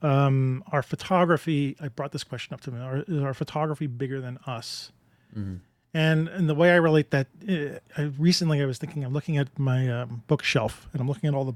um, 0.01 0.63
our 0.71 0.81
photography. 0.81 1.75
I 1.79 1.89
brought 1.89 2.11
this 2.11 2.23
question 2.23 2.53
up 2.53 2.61
to 2.61 2.71
him. 2.71 2.81
Our, 2.81 2.97
is 3.07 3.21
our 3.21 3.33
photography 3.33 3.87
bigger 3.87 4.21
than 4.21 4.39
us? 4.47 4.91
And 5.93 6.29
and 6.29 6.47
the 6.47 6.55
way 6.55 6.71
I 6.71 6.75
relate 6.75 7.11
that, 7.11 7.27
uh, 7.49 7.79
I, 7.97 8.03
recently 8.17 8.61
I 8.61 8.65
was 8.65 8.77
thinking, 8.77 9.03
I'm 9.03 9.13
looking 9.13 9.37
at 9.37 9.59
my 9.59 9.89
um, 9.89 10.23
bookshelf 10.27 10.87
and 10.93 11.01
I'm 11.01 11.07
looking 11.07 11.27
at 11.27 11.33
all 11.33 11.43
the 11.43 11.55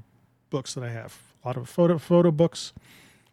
books 0.50 0.74
that 0.74 0.84
I 0.84 0.90
have. 0.90 1.18
A 1.42 1.48
lot 1.48 1.56
of 1.56 1.68
photo 1.68 1.96
photo 1.96 2.30
books, 2.30 2.72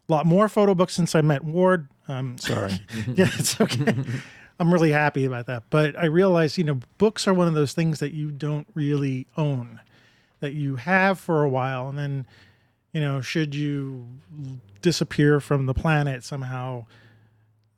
a 0.08 0.12
lot 0.12 0.26
more 0.26 0.48
photo 0.48 0.74
books 0.74 0.94
since 0.94 1.14
I 1.14 1.22
met 1.22 1.44
Ward. 1.44 1.90
Um, 2.08 2.38
sorry, 2.40 2.80
yeah, 3.16 3.30
it's 3.34 3.60
okay. 3.60 3.96
I'm 4.60 4.74
really 4.74 4.92
happy 4.92 5.26
about 5.26 5.48
that. 5.48 5.64
But 5.70 5.98
I 5.98 6.06
realize, 6.06 6.58
you 6.58 6.64
know, 6.64 6.80
books 6.98 7.28
are 7.28 7.34
one 7.34 7.48
of 7.48 7.54
those 7.54 7.74
things 7.74 8.00
that 8.00 8.14
you 8.14 8.32
don't 8.32 8.68
really 8.74 9.28
own, 9.36 9.80
that 10.40 10.54
you 10.54 10.76
have 10.78 11.20
for 11.20 11.44
a 11.44 11.50
while, 11.50 11.90
and 11.90 11.98
then, 11.98 12.28
you 12.92 13.02
know, 13.02 13.22
should 13.22 13.56
you 13.56 14.08
disappear 14.82 15.40
from 15.40 15.66
the 15.66 15.74
planet 15.74 16.24
somehow, 16.24 16.86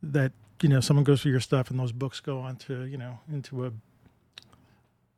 that 0.04 0.32
you 0.62 0.70
know 0.70 0.80
someone 0.80 1.04
goes 1.04 1.22
through 1.22 1.32
your 1.32 1.40
stuff 1.40 1.70
and 1.70 1.80
those 1.80 1.92
books 1.92 2.20
go 2.20 2.40
onto 2.40 2.84
you 2.84 2.98
know 2.98 3.20
into 3.32 3.66
a 3.66 3.72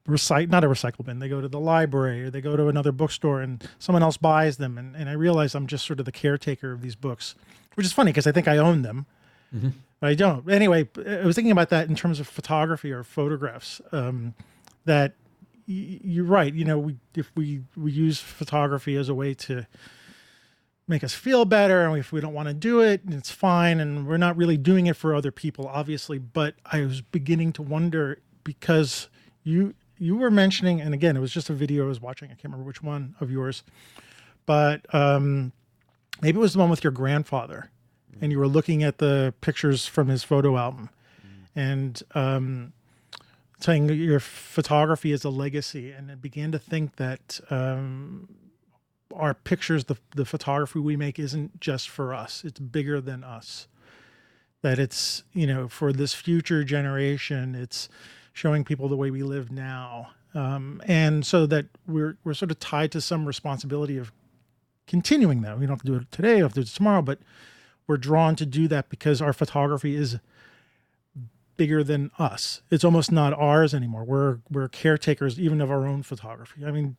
recite 0.06 0.50
not 0.50 0.64
a 0.64 0.68
recycle 0.68 1.06
bin. 1.06 1.20
They 1.20 1.30
go 1.30 1.42
to 1.42 1.48
the 1.48 1.60
library 1.60 2.24
or 2.24 2.30
they 2.30 2.42
go 2.42 2.56
to 2.56 2.70
another 2.70 2.92
bookstore 2.92 3.42
and 3.42 3.64
someone 3.78 4.04
else 4.04 4.18
buys 4.18 4.58
them. 4.58 4.78
And, 4.78 4.96
and 4.96 5.10
i 5.10 5.14
realize 5.14 5.54
i'm 5.54 5.68
just 5.68 5.86
sort 5.86 6.00
of 6.00 6.06
the 6.06 6.12
caretaker 6.12 6.72
of 6.72 6.82
these 6.82 6.96
books 6.96 7.36
which 7.76 7.86
is 7.86 7.92
funny 7.94 8.12
because 8.12 8.26
i 8.26 8.32
think 8.32 8.48
i 8.48 8.58
own 8.58 8.82
them 8.82 9.06
mm-hmm. 9.54 9.70
I 10.02 10.14
don't. 10.14 10.50
Anyway 10.50 10.88
i 11.08 11.26
was 11.26 11.36
thinking 11.36 11.52
about 11.52 11.70
that 11.70 11.88
in 11.90 11.96
terms 11.96 12.20
of 12.20 12.28
photography 12.28 12.92
or 12.92 13.04
photographs 13.04 13.82
um, 13.92 14.34
that 14.86 15.14
y- 15.68 16.00
you're 16.04 16.26
right 16.26 16.54
you 16.54 16.66
know 16.66 16.78
we 16.78 16.98
if 17.16 17.32
we 17.36 17.62
we 17.76 17.92
use 17.92 18.20
photography 18.20 18.96
as 18.96 19.10
a 19.10 19.16
way 19.16 19.34
to 19.34 19.66
make 20.88 21.04
us 21.04 21.14
feel 21.14 21.44
better 21.46 21.86
and 21.86 21.98
if 21.98 22.12
we 22.12 22.22
don't 22.22 22.34
want 22.34 22.48
to 22.48 22.54
do 22.54 22.80
it 22.80 23.02
it's 23.10 23.30
fine 23.32 23.80
and 23.80 24.08
we're 24.08 24.18
not 24.18 24.38
really 24.38 24.56
doing 24.58 24.88
it 24.88 24.96
for 24.96 25.14
other 25.14 25.32
people 25.32 25.68
obviously 25.68 26.18
but 26.18 26.56
i 26.66 26.80
was 26.82 27.02
beginning 27.02 27.52
to 27.52 27.62
wonder 27.62 28.20
because 28.44 29.10
you 29.44 29.74
you 29.98 30.16
were 30.16 30.32
mentioning 30.32 30.80
and 30.80 30.94
again 30.94 31.18
it 31.18 31.20
was 31.20 31.34
just 31.34 31.50
a 31.50 31.54
video 31.54 31.84
i 31.84 31.88
was 31.88 32.00
watching 32.00 32.28
i 32.30 32.32
can't 32.32 32.46
remember 32.46 32.64
which 32.66 32.82
one 32.82 33.16
of 33.20 33.30
yours 33.30 33.64
but 34.46 34.86
um 34.96 35.52
maybe 36.22 36.38
it 36.38 36.42
was 36.42 36.54
the 36.54 36.60
one 36.60 36.70
with 36.70 36.84
your 36.84 36.92
grandfather 36.92 37.70
and 38.22 38.32
you 38.32 38.40
were 38.40 38.48
looking 38.48 38.84
at 38.84 38.98
the 38.98 39.34
pictures 39.42 39.86
from 39.86 40.08
his 40.08 40.24
photo 40.24 40.58
album 40.58 40.90
and 41.56 42.04
um 42.16 42.74
saying 43.60 43.90
your 43.90 44.20
photography 44.20 45.12
is 45.12 45.24
a 45.24 45.30
legacy 45.30 45.92
and 45.92 46.12
i 46.12 46.16
began 46.16 46.52
to 46.52 46.60
think 46.60 46.96
that 46.98 47.40
um 47.50 48.28
our 49.16 49.34
pictures, 49.34 49.86
the 49.86 49.98
the 50.16 50.26
photography 50.26 50.80
we 50.80 50.96
make 50.96 51.20
isn't 51.20 51.60
just 51.60 51.90
for 51.90 52.14
us. 52.14 52.44
It's 52.46 52.60
bigger 52.60 53.02
than 53.02 53.24
us. 53.24 53.68
That 54.62 54.80
it's 54.80 55.24
you 55.34 55.48
know 55.48 55.68
for 55.68 55.94
this 55.94 56.14
future 56.14 56.64
generation. 56.64 57.56
It's 57.56 57.90
showing 58.34 58.64
people 58.64 58.88
the 58.88 58.98
way 58.98 59.10
we 59.12 59.24
live 59.24 59.52
now, 59.52 60.12
um, 60.34 60.82
and 60.86 61.26
so 61.26 61.46
that 61.48 61.66
we're 61.88 62.18
we're 62.24 62.34
sort 62.34 62.52
of 62.52 62.60
tied 62.60 62.92
to 62.94 63.02
some 63.02 63.26
responsibility 63.26 63.98
of 63.98 64.12
continuing 64.88 65.42
that. 65.42 65.60
We 65.60 65.66
don't 65.66 65.76
have 65.76 65.82
to 65.82 65.88
do 65.88 65.96
it 65.96 66.12
today, 66.12 66.36
we 66.36 66.42
have 66.42 66.54
to 66.54 66.62
do 66.62 66.62
it 66.62 66.68
tomorrow, 66.68 67.02
but 67.02 67.20
we're 67.88 67.98
drawn 67.98 68.36
to 68.36 68.46
do 68.46 68.68
that 68.68 68.90
because 68.90 69.22
our 69.22 69.34
photography 69.34 69.96
is 69.96 70.18
bigger 71.56 71.84
than 71.84 72.12
us. 72.20 72.62
It's 72.70 72.84
almost 72.84 73.12
not 73.12 73.34
ours 73.34 73.74
anymore. 73.74 74.04
We're 74.04 74.40
we're 74.52 74.68
caretakers 74.68 75.40
even 75.40 75.62
of 75.62 75.72
our 75.72 75.86
own 75.88 76.04
photography. 76.04 76.66
I 76.66 76.72
mean, 76.72 76.96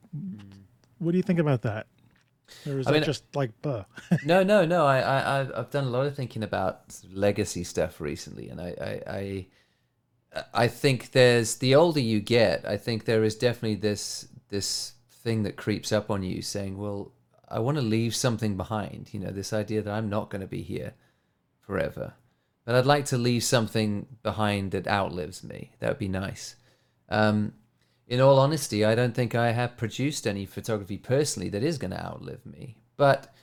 what 0.98 1.12
do 1.12 1.16
you 1.16 1.22
think 1.22 1.38
about 1.38 1.62
that? 1.62 1.86
Or 2.66 2.78
is 2.78 2.86
I 2.86 2.92
that 2.92 2.96
mean- 3.00 3.04
just 3.04 3.24
like, 3.36 3.50
buh? 3.60 3.84
no, 4.24 4.42
no, 4.42 4.64
no. 4.64 4.86
I, 4.86 5.00
I, 5.00 5.40
I've- 5.40 5.52
I've 5.54 5.70
done 5.70 5.84
a 5.84 5.90
lot 5.90 6.06
of 6.06 6.16
thinking 6.16 6.42
about 6.42 6.96
legacy 7.12 7.62
stuff 7.62 8.00
recently, 8.00 8.48
and 8.48 8.58
I, 8.60 8.74
I, 8.80 9.12
I, 10.34 10.42
I 10.54 10.66
think 10.68 11.10
there's 11.12 11.56
the 11.56 11.74
older 11.74 12.00
you 12.00 12.20
get, 12.20 12.66
I 12.66 12.78
think 12.78 13.04
there 13.04 13.22
is 13.22 13.34
definitely 13.36 13.74
this, 13.74 14.28
this 14.48 14.94
thing 15.10 15.42
that 15.42 15.56
creeps 15.56 15.92
up 15.92 16.10
on 16.10 16.22
you, 16.22 16.40
saying, 16.40 16.78
"Well, 16.78 17.12
I 17.50 17.58
want 17.58 17.76
to 17.76 17.82
leave 17.82 18.14
something 18.14 18.56
behind." 18.56 19.10
You 19.12 19.20
know, 19.20 19.30
this 19.30 19.52
idea 19.52 19.82
that 19.82 19.92
I'm 19.92 20.08
not 20.08 20.30
going 20.30 20.40
to 20.40 20.46
be 20.46 20.62
here 20.62 20.94
forever, 21.60 22.14
but 22.64 22.74
I'd 22.74 22.86
like 22.86 23.06
to 23.06 23.18
leave 23.18 23.44
something 23.44 24.06
behind 24.22 24.70
that 24.72 24.86
outlives 24.86 25.42
me. 25.42 25.72
That 25.80 25.88
would 25.90 25.98
be 25.98 26.08
nice. 26.08 26.56
Um, 27.08 27.54
in 28.06 28.20
all 28.20 28.38
honesty, 28.38 28.84
I 28.84 28.94
don't 28.94 29.14
think 29.14 29.34
I 29.34 29.52
have 29.52 29.76
produced 29.76 30.26
any 30.26 30.46
photography 30.46 30.96
personally 30.96 31.50
that 31.50 31.62
is 31.62 31.78
going 31.78 31.90
to 31.90 32.02
outlive 32.02 32.44
me. 32.46 32.76
But 32.96 33.34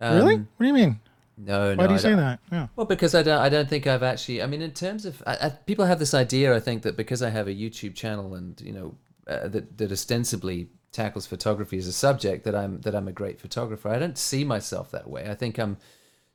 um, 0.00 0.16
really? 0.16 0.36
What 0.36 0.58
do 0.60 0.66
you 0.66 0.74
mean? 0.74 1.00
No, 1.38 1.74
no. 1.74 1.82
Why 1.82 1.86
do 1.86 1.92
you 1.94 1.98
say 1.98 2.14
that? 2.14 2.40
Yeah. 2.50 2.68
Well, 2.76 2.86
because 2.86 3.14
I 3.14 3.22
don't. 3.22 3.38
I 3.38 3.48
don't 3.48 3.68
think 3.68 3.86
I've 3.86 4.02
actually. 4.02 4.42
I 4.42 4.46
mean, 4.46 4.60
in 4.60 4.72
terms 4.72 5.06
of 5.06 5.22
I, 5.26 5.36
I, 5.42 5.48
people 5.50 5.84
have 5.84 5.98
this 5.98 6.14
idea. 6.14 6.54
I 6.54 6.60
think 6.60 6.82
that 6.82 6.96
because 6.96 7.22
I 7.22 7.30
have 7.30 7.48
a 7.48 7.54
YouTube 7.54 7.94
channel 7.94 8.34
and 8.34 8.60
you 8.60 8.72
know 8.72 8.94
uh, 9.26 9.48
that 9.48 9.78
that 9.78 9.92
ostensibly 9.92 10.68
tackles 10.92 11.26
photography 11.26 11.78
as 11.78 11.86
a 11.86 11.92
subject 11.92 12.44
that 12.44 12.54
I'm 12.54 12.80
that 12.82 12.94
I'm 12.94 13.08
a 13.08 13.12
great 13.12 13.40
photographer. 13.40 13.88
I 13.88 13.98
don't 13.98 14.18
see 14.18 14.44
myself 14.44 14.90
that 14.90 15.08
way. 15.08 15.28
I 15.28 15.34
think 15.34 15.58
I'm 15.58 15.78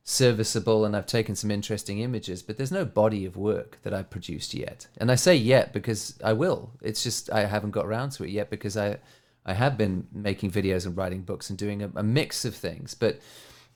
serviceable 0.03 0.85
and 0.85 0.95
I've 0.95 1.05
taken 1.05 1.35
some 1.35 1.51
interesting 1.51 1.99
images, 1.99 2.41
but 2.41 2.57
there's 2.57 2.71
no 2.71 2.85
body 2.85 3.25
of 3.25 3.35
work 3.35 3.77
that 3.83 3.93
I've 3.93 4.09
produced 4.09 4.53
yet. 4.53 4.87
And 4.97 5.11
I 5.11 5.15
say 5.15 5.35
yet 5.35 5.73
because 5.73 6.17
I 6.23 6.33
will. 6.33 6.71
It's 6.81 7.03
just 7.03 7.31
I 7.31 7.45
haven't 7.45 7.71
got 7.71 7.85
around 7.85 8.11
to 8.11 8.23
it 8.23 8.29
yet 8.29 8.49
because 8.49 8.75
I 8.77 8.97
I 9.45 9.53
have 9.53 9.77
been 9.77 10.07
making 10.11 10.51
videos 10.51 10.85
and 10.85 10.97
writing 10.97 11.21
books 11.21 11.49
and 11.49 11.57
doing 11.57 11.83
a, 11.83 11.91
a 11.95 12.03
mix 12.03 12.43
of 12.45 12.55
things, 12.55 12.93
but 12.93 13.19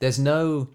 there's 0.00 0.18
no 0.18 0.68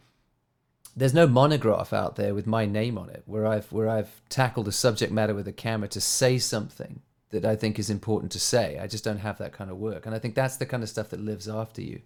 there's 0.96 1.14
no 1.14 1.28
monograph 1.28 1.94
out 1.94 2.16
there 2.16 2.34
with 2.34 2.48
my 2.48 2.66
name 2.66 2.98
on 2.98 3.10
it 3.10 3.24
where 3.26 3.46
I've 3.46 3.72
where 3.72 3.90
I've 3.90 4.22
tackled 4.30 4.68
a 4.68 4.72
subject 4.72 5.12
matter 5.12 5.36
with 5.36 5.48
a 5.48 5.54
camera 5.54 5.88
to 5.90 6.02
say 6.02 6.40
something 6.40 7.02
that 7.30 7.46
I 7.46 7.56
think 7.56 7.78
is 7.78 7.90
important 7.90 8.32
to 8.34 8.40
say. 8.40 8.80
I 8.80 8.88
just 8.88 9.04
don't 9.04 9.20
have 9.20 9.38
that 9.40 9.54
kind 9.54 9.70
of 9.70 9.78
work, 9.78 10.06
and 10.06 10.16
I 10.16 10.20
think 10.20 10.36
that's 10.36 10.58
the 10.58 10.66
kind 10.66 10.84
of 10.84 10.90
stuff 10.90 11.10
that 11.10 11.20
lives 11.20 11.48
after 11.48 11.82
you. 11.82 12.02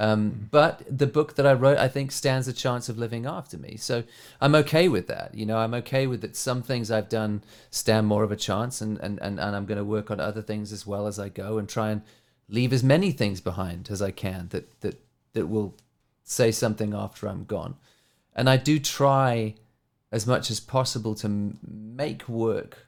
Um, 0.00 0.30
mm-hmm. 0.30 0.44
but 0.52 0.82
the 0.88 1.08
book 1.08 1.34
that 1.34 1.46
I 1.46 1.52
wrote, 1.52 1.78
I 1.78 1.88
think, 1.88 2.12
stands 2.12 2.46
a 2.46 2.52
chance 2.52 2.88
of 2.88 2.98
living 2.98 3.26
after 3.26 3.58
me. 3.58 3.76
So 3.76 4.04
I'm 4.40 4.54
okay 4.54 4.88
with 4.88 5.08
that. 5.08 5.34
You 5.34 5.44
know, 5.44 5.58
I'm 5.58 5.74
okay 5.74 6.06
with 6.06 6.20
that. 6.20 6.36
Some 6.36 6.62
things 6.62 6.90
I've 6.90 7.08
done 7.08 7.42
stand 7.70 8.06
more 8.06 8.22
of 8.22 8.30
a 8.30 8.36
chance, 8.36 8.80
and 8.80 8.98
and 8.98 9.18
and, 9.20 9.40
and 9.40 9.56
I'm 9.56 9.66
going 9.66 9.78
to 9.78 9.84
work 9.84 10.10
on 10.10 10.20
other 10.20 10.42
things 10.42 10.72
as 10.72 10.86
well 10.86 11.06
as 11.06 11.18
I 11.18 11.28
go, 11.28 11.58
and 11.58 11.68
try 11.68 11.90
and 11.90 12.02
leave 12.48 12.72
as 12.72 12.82
many 12.82 13.10
things 13.10 13.40
behind 13.40 13.88
as 13.90 14.00
I 14.00 14.12
can 14.12 14.48
that 14.50 14.80
that 14.80 15.00
that 15.32 15.46
will 15.46 15.74
say 16.22 16.52
something 16.52 16.94
after 16.94 17.26
I'm 17.26 17.44
gone. 17.44 17.76
And 18.34 18.48
I 18.48 18.56
do 18.56 18.78
try 18.78 19.54
as 20.12 20.26
much 20.26 20.50
as 20.50 20.60
possible 20.60 21.14
to 21.16 21.56
make 21.66 22.28
work 22.28 22.86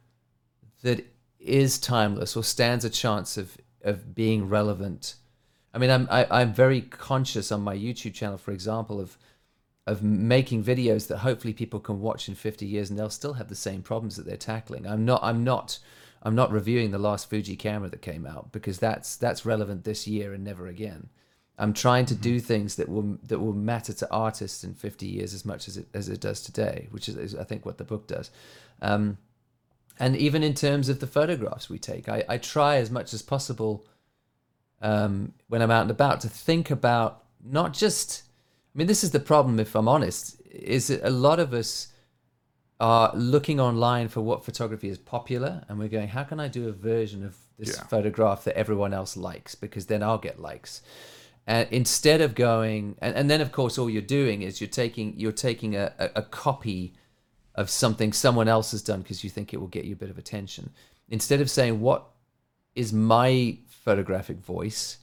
that 0.83 1.07
is 1.41 1.78
timeless 1.78 2.36
or 2.36 2.45
stands 2.45 2.84
a 2.84 2.91
chance 2.91 3.36
of 3.36 3.57
of 3.82 4.14
being 4.14 4.49
relevant. 4.49 5.14
I 5.72 5.78
mean, 5.78 5.91
I'm 5.91 6.07
I, 6.11 6.22
am 6.22 6.26
i 6.30 6.43
am 6.43 6.53
very 6.53 6.82
conscious 6.82 7.51
on 7.51 7.62
my 7.62 7.76
YouTube 7.76 8.14
channel, 8.14 8.38
for 8.38 8.53
example, 8.53 9.01
of 9.01 9.16
of 9.86 10.03
making 10.03 10.62
videos 10.62 11.09
that 11.09 11.18
hopefully 11.18 11.55
people 11.55 11.80
can 11.80 12.01
watch 12.01 12.28
in 12.28 12.34
50 12.34 12.66
years 12.66 12.91
and 12.91 12.99
they'll 12.99 13.11
still 13.11 13.32
have 13.32 13.49
the 13.49 13.57
same 13.57 13.82
problems 13.82 14.16
that 14.16 14.26
they're 14.26 14.36
tackling. 14.36 14.86
I'm 14.86 15.05
not 15.05 15.20
I'm 15.22 15.43
not 15.43 15.78
I'm 16.22 16.34
not 16.34 16.53
reviewing 16.53 16.91
the 16.91 16.99
last 16.99 17.30
Fuji 17.30 17.57
camera 17.57 17.88
that 17.88 18.03
came 18.03 18.26
out 18.26 18.53
because 18.53 18.78
that's 18.78 19.16
that's 19.16 19.47
relevant 19.47 19.84
this 19.84 20.07
year 20.07 20.32
and 20.32 20.45
never 20.45 20.66
again. 20.66 21.09
I'm 21.59 21.74
trying 21.74 22.07
to 22.07 22.14
do 22.14 22.36
mm-hmm. 22.36 22.47
things 22.47 22.76
that 22.76 22.88
will 22.88 23.18
that 23.24 23.38
will 23.38 23.53
matter 23.53 23.93
to 23.93 24.11
artists 24.11 24.64
in 24.64 24.74
50 24.74 25.07
years 25.07 25.34
as 25.34 25.45
much 25.45 25.68
as 25.68 25.76
it 25.76 25.88
as 25.95 26.09
it 26.09 26.20
does 26.20 26.43
today, 26.43 26.88
which 26.91 27.09
is, 27.09 27.16
is 27.16 27.34
I 27.34 27.45
think 27.45 27.64
what 27.64 27.78
the 27.78 27.84
book 27.84 28.07
does. 28.07 28.30
Um, 28.82 29.18
and 30.01 30.16
even 30.16 30.42
in 30.42 30.55
terms 30.55 30.88
of 30.88 30.98
the 30.98 31.07
photographs 31.07 31.68
we 31.68 31.78
take, 31.78 32.09
I, 32.09 32.24
I 32.28 32.38
try 32.38 32.76
as 32.76 32.90
much 32.90 33.12
as 33.12 33.22
possible 33.22 33.86
um, 34.80 35.34
when 35.48 35.61
I'm 35.62 35.70
out 35.70 35.82
and 35.82 35.90
about 35.90 36.20
to 36.22 36.28
think 36.28 36.70
about 36.70 37.24
not 37.44 37.72
just. 37.74 38.22
I 38.74 38.78
mean, 38.78 38.86
this 38.86 39.05
is 39.05 39.11
the 39.11 39.20
problem. 39.20 39.61
If 39.61 39.74
I'm 39.74 39.88
honest, 39.88 40.40
is 40.51 40.88
that 40.88 41.07
a 41.07 41.11
lot 41.11 41.38
of 41.38 41.53
us 41.53 41.88
are 42.80 43.12
looking 43.14 43.61
online 43.61 44.09
for 44.09 44.22
what 44.22 44.44
photography 44.44 44.88
is 44.88 44.96
popular, 44.96 45.64
and 45.68 45.78
we're 45.78 45.88
going, 45.88 46.09
how 46.09 46.24
can 46.24 46.40
I 46.40 46.48
do 46.48 46.68
a 46.68 46.72
version 46.72 47.24
of 47.24 47.36
this 47.59 47.76
yeah. 47.76 47.84
photograph 47.84 48.44
that 48.44 48.57
everyone 48.57 48.94
else 48.94 49.16
likes? 49.16 49.55
Because 49.55 49.86
then 49.86 50.03
I'll 50.03 50.18
get 50.18 50.40
likes. 50.40 50.80
And 51.46 51.68
instead 51.70 52.20
of 52.20 52.34
going, 52.34 52.96
and, 53.03 53.14
and 53.14 53.28
then 53.28 53.40
of 53.40 53.53
course 53.53 53.76
all 53.76 53.90
you're 53.90 54.03
doing 54.03 54.42
is 54.42 54.61
you're 54.61 54.68
taking 54.68 55.14
you're 55.18 55.32
taking 55.32 55.74
a, 55.76 55.92
a, 55.98 56.11
a 56.16 56.22
copy 56.22 56.94
of 57.55 57.68
something 57.70 58.12
someone 58.12 58.48
else 58.48 58.70
has 58.70 58.82
done 58.82 59.03
because 59.03 59.24
you 59.24 59.30
think 59.30 59.53
it 59.53 59.61
will 59.61 59.66
get 59.66 59.84
you 59.84 59.94
a 59.94 59.98
bit 59.98 60.11
of 60.11 60.18
attention. 60.18 60.70
Instead 61.09 61.40
of 61.40 61.51
saying, 61.51 61.80
what 61.80 62.07
is 62.74 62.92
my 62.92 63.59
photographic 63.66 64.38
voice? 64.38 64.98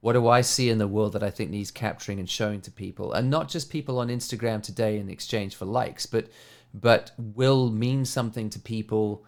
What 0.00 0.14
do 0.14 0.26
I 0.26 0.40
see 0.40 0.68
in 0.68 0.78
the 0.78 0.88
world 0.88 1.12
that 1.12 1.22
I 1.22 1.30
think 1.30 1.50
needs 1.50 1.70
capturing 1.70 2.18
and 2.18 2.28
showing 2.28 2.60
to 2.62 2.70
people? 2.72 3.12
And 3.12 3.30
not 3.30 3.48
just 3.48 3.70
people 3.70 4.00
on 4.00 4.08
Instagram 4.08 4.62
today 4.62 4.98
in 4.98 5.08
exchange 5.08 5.54
for 5.54 5.64
likes, 5.64 6.06
but 6.06 6.28
but 6.74 7.12
will 7.18 7.70
mean 7.70 8.04
something 8.06 8.48
to 8.48 8.58
people 8.58 9.26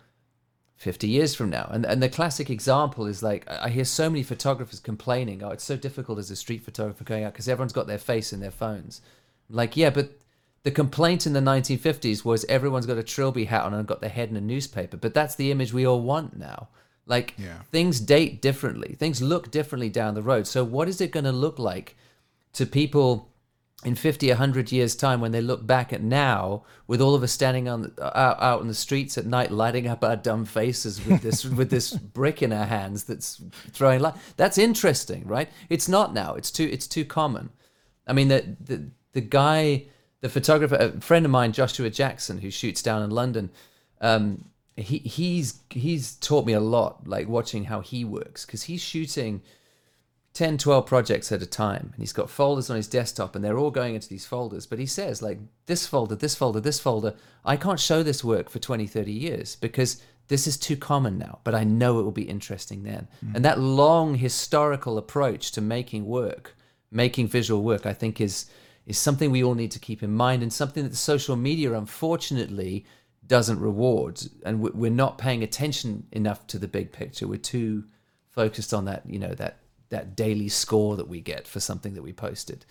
50 0.77 1.07
years 1.07 1.35
from 1.35 1.51
now. 1.51 1.69
And 1.71 1.87
and 1.87 2.03
the 2.03 2.09
classic 2.09 2.51
example 2.51 3.07
is 3.07 3.23
like 3.23 3.49
I 3.49 3.69
hear 3.69 3.85
so 3.85 4.11
many 4.11 4.25
photographers 4.25 4.81
complaining, 4.81 5.45
oh, 5.45 5.51
it's 5.51 5.63
so 5.63 5.77
difficult 5.77 6.19
as 6.19 6.31
a 6.33 6.37
street 6.37 6.65
photographer 6.65 7.05
going 7.05 7.23
out 7.23 7.33
because 7.35 7.49
everyone's 7.49 7.73
got 7.73 7.87
their 7.87 7.99
face 7.99 8.33
in 8.33 8.41
their 8.41 8.51
phones. 8.51 9.01
like, 9.49 9.77
yeah, 9.77 9.91
but 9.91 10.11
the 10.65 10.71
complaint 10.71 11.27
in 11.27 11.35
the 11.35 11.41
1950s 11.41 12.25
was 12.25 12.45
everyone's 12.47 12.87
got 12.87 12.97
a 12.97 13.03
trilby 13.03 13.45
hat 13.45 13.65
on 13.65 13.75
and 13.75 13.87
got 13.87 14.01
their 14.01 14.11
head 14.11 14.31
in 14.31 14.37
a 14.37 14.41
newspaper. 14.41 14.97
But 14.97 15.15
that's 15.15 15.35
the 15.37 15.51
image 15.51 15.73
we 15.73 15.87
all 15.87 16.01
want 16.01 16.39
now. 16.39 16.69
Like 17.07 17.35
yeah. 17.37 17.59
things 17.71 18.01
date 18.01 18.41
differently, 18.41 18.97
things 18.99 19.21
look 19.21 19.51
differently 19.51 19.91
down 19.91 20.15
the 20.15 20.23
road. 20.23 20.47
So 20.47 20.65
what 20.65 20.89
is 20.89 21.03
it 21.03 21.11
going 21.11 21.25
to 21.25 21.33
look 21.33 21.59
like 21.59 21.97
to 22.55 22.65
people 22.65 23.31
in 23.85 23.95
50, 23.95 24.29
100 24.29 24.73
years' 24.73 24.97
time 24.97 25.21
when 25.21 25.33
they 25.33 25.43
look 25.43 25.67
back 25.67 25.93
at 25.93 26.03
now, 26.03 26.65
with 26.87 27.03
all 27.03 27.15
of 27.15 27.23
us 27.23 27.33
standing 27.33 27.69
on 27.69 27.83
the, 27.83 28.19
out, 28.19 28.41
out 28.41 28.63
in 28.63 28.69
the 28.69 28.73
streets 28.73 29.19
at 29.19 29.27
night, 29.27 29.51
lighting 29.51 29.87
up 29.87 30.03
our 30.03 30.17
dumb 30.17 30.47
faces 30.47 31.05
with 31.05 31.21
this 31.21 31.45
with 31.59 31.69
this 31.69 31.93
brick 31.93 32.43
in 32.43 32.51
our 32.51 32.65
hands 32.65 33.05
that's 33.05 33.43
throwing 33.73 34.01
light? 34.01 34.15
That's 34.39 34.57
interesting, 34.57 35.27
right? 35.27 35.51
It's 35.69 35.91
not 35.91 36.15
now. 36.15 36.35
It's 36.35 36.51
too 36.51 36.67
it's 36.73 36.87
too 36.87 37.05
common. 37.05 37.51
I 38.07 38.15
mean, 38.15 38.29
the 38.29 38.57
the 38.59 38.89
the 39.13 39.21
guy 39.21 39.85
the 40.25 40.31
photographer, 40.31 40.77
a 40.77 41.01
friend 41.03 41.27
of 41.27 41.31
mine, 41.31 41.53
Joshua 41.53 41.91
Jackson, 41.91 42.39
who 42.39 42.51
shoots 42.51 42.81
down 42.81 43.03
in 43.03 43.11
London, 43.11 43.51
um, 44.01 44.47
he 44.75 44.97
he's 45.01 45.61
he's 45.69 46.15
taught 46.15 46.47
me 46.47 46.55
a 46.55 46.61
lot, 46.61 47.07
like 47.07 47.29
watching 47.29 47.65
how 47.65 47.83
he 47.83 48.07
works, 48.07 48.47
because 48.47 48.63
he's 48.63 48.81
shooting 48.81 49.43
10, 50.33 50.57
12 50.57 50.87
projects 50.87 51.31
at 51.31 51.43
a 51.43 51.47
time, 51.47 51.91
and 51.93 52.03
he's 52.03 52.15
got 52.15 52.31
folders 52.31 52.71
on 52.71 52.77
his 52.77 52.89
desktop, 52.89 53.37
and 53.37 53.45
they're 53.45 53.59
all 53.59 53.71
going 53.71 53.95
into 53.95 54.09
these 54.09 54.25
folders. 54.25 54.65
But 54.65 54.79
he 54.79 54.87
says, 54.87 55.21
like, 55.21 55.41
this 55.67 55.87
folder, 55.87 56.15
this 56.15 56.35
folder, 56.35 56.59
this 56.59 56.81
folder, 56.81 57.15
I 57.45 57.59
can't 57.59 57.79
show 57.79 58.03
this 58.03 58.25
work 58.25 58.49
for 58.49 58.59
20, 58.59 58.87
30 58.87 59.13
years 59.13 59.57
because 59.57 60.03
this 60.29 60.47
is 60.47 60.57
too 60.57 60.79
common 60.79 61.19
now, 61.19 61.41
but 61.45 61.55
I 61.55 61.65
know 61.65 62.01
it 62.01 62.03
will 62.03 62.13
be 62.13 62.23
interesting 62.23 62.83
then. 62.83 63.09
Mm. 63.23 63.35
And 63.35 63.45
that 63.45 63.61
long 63.61 64.15
historical 64.15 64.97
approach 64.97 65.53
to 65.53 65.61
making 65.61 66.07
work, 66.07 66.57
making 66.91 67.29
visual 67.29 67.63
work, 67.63 67.85
I 67.85 67.93
think 67.93 68.23
is 68.23 68.47
is 68.87 68.99
something 68.99 69.31
we 69.31 69.43
all 69.43 69.55
need 69.55 69.71
to 69.71 69.79
keep 69.79 70.03
in 70.03 70.13
mind 70.13 70.43
and 70.43 70.53
something 70.53 70.83
that 70.83 70.91
the 70.91 70.97
social 70.97 71.37
media 71.37 71.73
unfortunately 71.73 72.85
doesn't 73.27 73.59
reward. 73.59 74.21
And 74.45 74.61
we're 74.61 74.91
not 74.91 75.17
paying 75.17 75.43
attention 75.43 76.07
enough 76.13 76.47
to 76.49 76.59
the 76.59 76.69
big 76.69 76.93
picture. 76.93 77.27
We're 77.27 77.39
too 77.39 77.85
focused 78.35 78.75
on 78.75 78.85
that 78.85 79.03
you 79.07 79.19
know 79.19 79.33
that 79.35 79.59
that 79.91 80.17
daily 80.17 80.49
score 80.49 80.97
that 80.97 81.07
we 81.07 81.21
get 81.21 81.47
for 81.47 81.61
something 81.61 81.95
that 81.95 82.03
we 82.03 82.13
posted. 82.13 82.67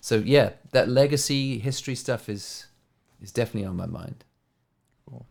So 0.00 0.16
yeah 0.16 0.50
that 0.72 0.88
legacy 0.88 1.58
history 1.58 1.94
stuff 1.94 2.28
is 2.28 2.66
is 3.20 3.32
definitely 3.32 3.66
on 3.66 3.76
my 3.76 3.86
mind. 3.86 4.24
Cool. 5.08 5.26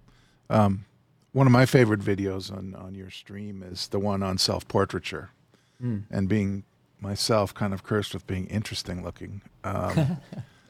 Um, 0.50 0.86
one 1.34 1.46
of 1.46 1.54
my 1.54 1.68
favorite 1.68 2.00
videos 2.00 2.52
on 2.52 2.74
on 2.74 2.96
your 2.96 3.12
stream 3.12 3.64
is 3.64 3.88
the 3.88 4.00
one 4.00 4.24
on 4.24 4.38
self-portraiture 4.40 5.30
mm. 5.82 6.04
and 6.10 6.28
being 6.28 6.64
myself 7.06 7.54
kind 7.54 7.74
of 7.74 7.84
cursed 7.84 8.14
with 8.14 8.26
being 8.28 8.48
interesting 8.48 9.04
looking. 9.04 9.42
Um, 9.64 10.18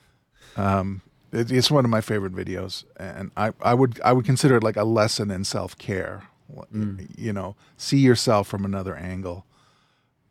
um, 0.58 1.02
it, 1.32 1.52
it's 1.52 1.72
one 1.72 1.86
of 1.86 1.92
my 1.92 2.02
favorite 2.02 2.34
videos, 2.34 2.84
and 2.98 3.32
I, 3.38 3.52
I 3.62 3.74
would 3.74 4.00
I 4.04 4.14
would 4.14 4.26
consider 4.26 4.58
it 4.58 4.64
like 4.64 4.78
a 4.78 4.84
lesson 4.84 5.32
in 5.32 5.44
self 5.44 5.78
care. 5.78 6.24
Mm. 6.74 7.08
You 7.18 7.34
know, 7.34 7.56
see 7.78 7.98
yourself 7.98 8.48
from 8.48 8.66
another 8.66 8.96
angle. 8.96 9.46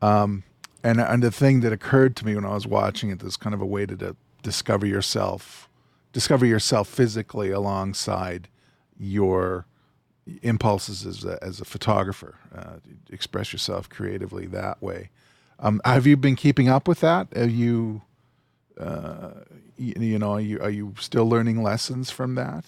Um, 0.00 0.44
and 0.82 1.00
and 1.00 1.22
the 1.22 1.30
thing 1.30 1.61
that 1.61 1.72
occurred 1.72 2.14
to 2.16 2.26
me 2.26 2.34
when 2.34 2.44
I 2.44 2.55
was 2.55 2.66
watching 2.66 3.11
it 3.11 3.22
is 3.22 3.36
kind 3.36 3.55
of 3.55 3.61
a 3.61 3.66
way 3.66 3.86
to, 3.86 3.96
to 3.96 4.16
discover 4.42 4.86
yourself, 4.86 5.68
discover 6.12 6.46
yourself 6.46 6.88
physically 6.88 7.50
alongside 7.50 8.48
your 8.98 9.66
impulses 10.42 11.05
as 11.05 11.24
a, 11.24 11.42
as 11.42 11.61
a 11.61 11.64
photographer. 11.64 12.36
Uh, 12.55 12.76
express 13.11 13.52
yourself 13.52 13.88
creatively 13.88 14.46
that 14.46 14.82
way. 14.82 15.11
Um, 15.64 15.80
have 15.84 16.06
you 16.06 16.18
been 16.18 16.36
keeping 16.36 16.68
up 16.68 16.86
with 16.86 17.00
that? 17.00 17.28
Are 17.34 17.48
you, 17.48 18.02
uh, 18.78 19.30
you, 19.78 19.94
you, 19.98 20.18
know, 20.18 20.32
are 20.32 20.40
you, 20.40 20.60
are 20.60 20.70
you 20.70 20.94
still 21.00 21.26
learning 21.26 21.62
lessons 21.62 22.10
from 22.10 22.34
that? 22.34 22.66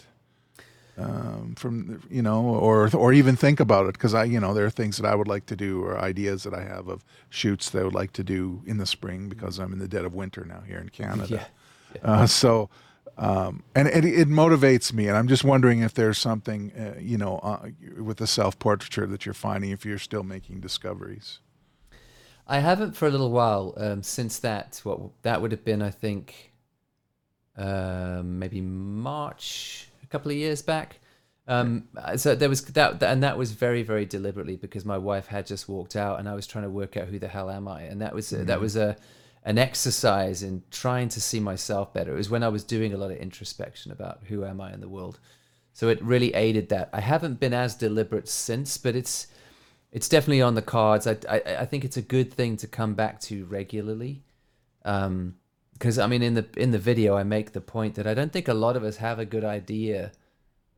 Um, 0.98 1.54
from 1.58 2.02
you 2.10 2.22
know, 2.22 2.42
or 2.42 2.88
or 2.96 3.12
even 3.12 3.36
think 3.36 3.60
about 3.60 3.84
it 3.84 3.92
because 3.92 4.14
I, 4.14 4.24
you 4.24 4.40
know, 4.40 4.54
there 4.54 4.64
are 4.64 4.70
things 4.70 4.96
that 4.96 5.06
I 5.06 5.14
would 5.14 5.28
like 5.28 5.44
to 5.46 5.56
do 5.56 5.84
or 5.84 5.98
ideas 5.98 6.42
that 6.44 6.54
I 6.54 6.62
have 6.62 6.88
of 6.88 7.04
shoots 7.28 7.68
that 7.68 7.80
I 7.80 7.84
would 7.84 7.94
like 7.94 8.14
to 8.14 8.24
do 8.24 8.62
in 8.64 8.78
the 8.78 8.86
spring 8.86 9.28
because 9.28 9.58
I'm 9.58 9.74
in 9.74 9.78
the 9.78 9.88
dead 9.88 10.06
of 10.06 10.14
winter 10.14 10.46
now 10.46 10.62
here 10.66 10.78
in 10.78 10.88
Canada. 10.88 11.26
Yeah. 11.28 11.44
yeah. 11.96 12.00
Uh, 12.02 12.26
so, 12.26 12.70
um, 13.18 13.62
and 13.74 13.88
it, 13.88 14.06
it, 14.06 14.28
motivates 14.28 14.94
me, 14.94 15.06
and 15.06 15.18
I'm 15.18 15.28
just 15.28 15.44
wondering 15.44 15.80
if 15.80 15.92
there's 15.92 16.16
something, 16.16 16.72
uh, 16.72 16.98
you 16.98 17.18
know, 17.18 17.40
uh, 17.42 17.68
with 18.00 18.16
the 18.16 18.26
self 18.26 18.58
portraiture 18.58 19.06
that 19.06 19.26
you're 19.26 19.34
finding 19.34 19.72
if 19.72 19.84
you're 19.84 19.98
still 19.98 20.22
making 20.22 20.60
discoveries. 20.60 21.40
I 22.46 22.60
haven't 22.60 22.96
for 22.96 23.06
a 23.08 23.10
little 23.10 23.30
while 23.30 23.74
um, 23.76 24.02
since 24.02 24.38
that. 24.40 24.80
What 24.84 25.00
that 25.22 25.42
would 25.42 25.52
have 25.52 25.64
been, 25.64 25.82
I 25.82 25.90
think, 25.90 26.52
um, 27.56 28.38
maybe 28.38 28.60
March, 28.60 29.88
a 30.02 30.06
couple 30.06 30.30
of 30.30 30.36
years 30.36 30.62
back. 30.62 31.00
Um, 31.48 31.88
so 32.16 32.34
there 32.34 32.48
was 32.48 32.64
that, 32.64 33.02
and 33.02 33.22
that 33.22 33.38
was 33.38 33.52
very, 33.52 33.82
very 33.82 34.04
deliberately 34.04 34.56
because 34.56 34.84
my 34.84 34.98
wife 34.98 35.28
had 35.28 35.46
just 35.46 35.68
walked 35.68 35.96
out, 35.96 36.18
and 36.18 36.28
I 36.28 36.34
was 36.34 36.46
trying 36.46 36.64
to 36.64 36.70
work 36.70 36.96
out 36.96 37.08
who 37.08 37.18
the 37.18 37.28
hell 37.28 37.50
am 37.50 37.68
I, 37.68 37.82
and 37.82 38.00
that 38.00 38.14
was 38.14 38.30
that 38.30 38.60
was 38.60 38.76
a 38.76 38.96
an 39.44 39.58
exercise 39.58 40.42
in 40.42 40.64
trying 40.72 41.08
to 41.08 41.20
see 41.20 41.38
myself 41.38 41.94
better. 41.94 42.12
It 42.12 42.16
was 42.16 42.28
when 42.30 42.42
I 42.42 42.48
was 42.48 42.64
doing 42.64 42.92
a 42.92 42.96
lot 42.96 43.12
of 43.12 43.18
introspection 43.18 43.92
about 43.92 44.22
who 44.24 44.44
am 44.44 44.60
I 44.60 44.72
in 44.72 44.80
the 44.80 44.88
world. 44.88 45.20
So 45.72 45.88
it 45.88 46.02
really 46.02 46.34
aided 46.34 46.68
that. 46.70 46.90
I 46.92 47.00
haven't 47.00 47.38
been 47.38 47.54
as 47.54 47.76
deliberate 47.76 48.28
since, 48.28 48.76
but 48.76 48.96
it's 48.96 49.28
it's 49.92 50.08
definitely 50.08 50.42
on 50.42 50.54
the 50.54 50.62
cards. 50.62 51.06
I 51.06 51.16
I, 51.28 51.40
I 51.60 51.64
think 51.64 51.84
it's 51.84 51.96
a 51.96 52.02
good 52.02 52.32
thing 52.32 52.56
to 52.58 52.66
come 52.66 52.94
back 52.94 53.20
to 53.22 53.44
regularly. 53.46 54.22
Um, 54.84 55.36
because 55.72 55.98
I 55.98 56.06
mean, 56.06 56.22
in 56.22 56.34
the 56.34 56.46
in 56.56 56.70
the 56.70 56.78
video, 56.78 57.16
I 57.16 57.22
make 57.22 57.52
the 57.52 57.60
point 57.60 57.96
that 57.96 58.06
I 58.06 58.14
don't 58.14 58.32
think 58.32 58.48
a 58.48 58.54
lot 58.54 58.76
of 58.76 58.84
us 58.84 58.96
have 58.96 59.18
a 59.18 59.26
good 59.26 59.44
idea 59.44 60.12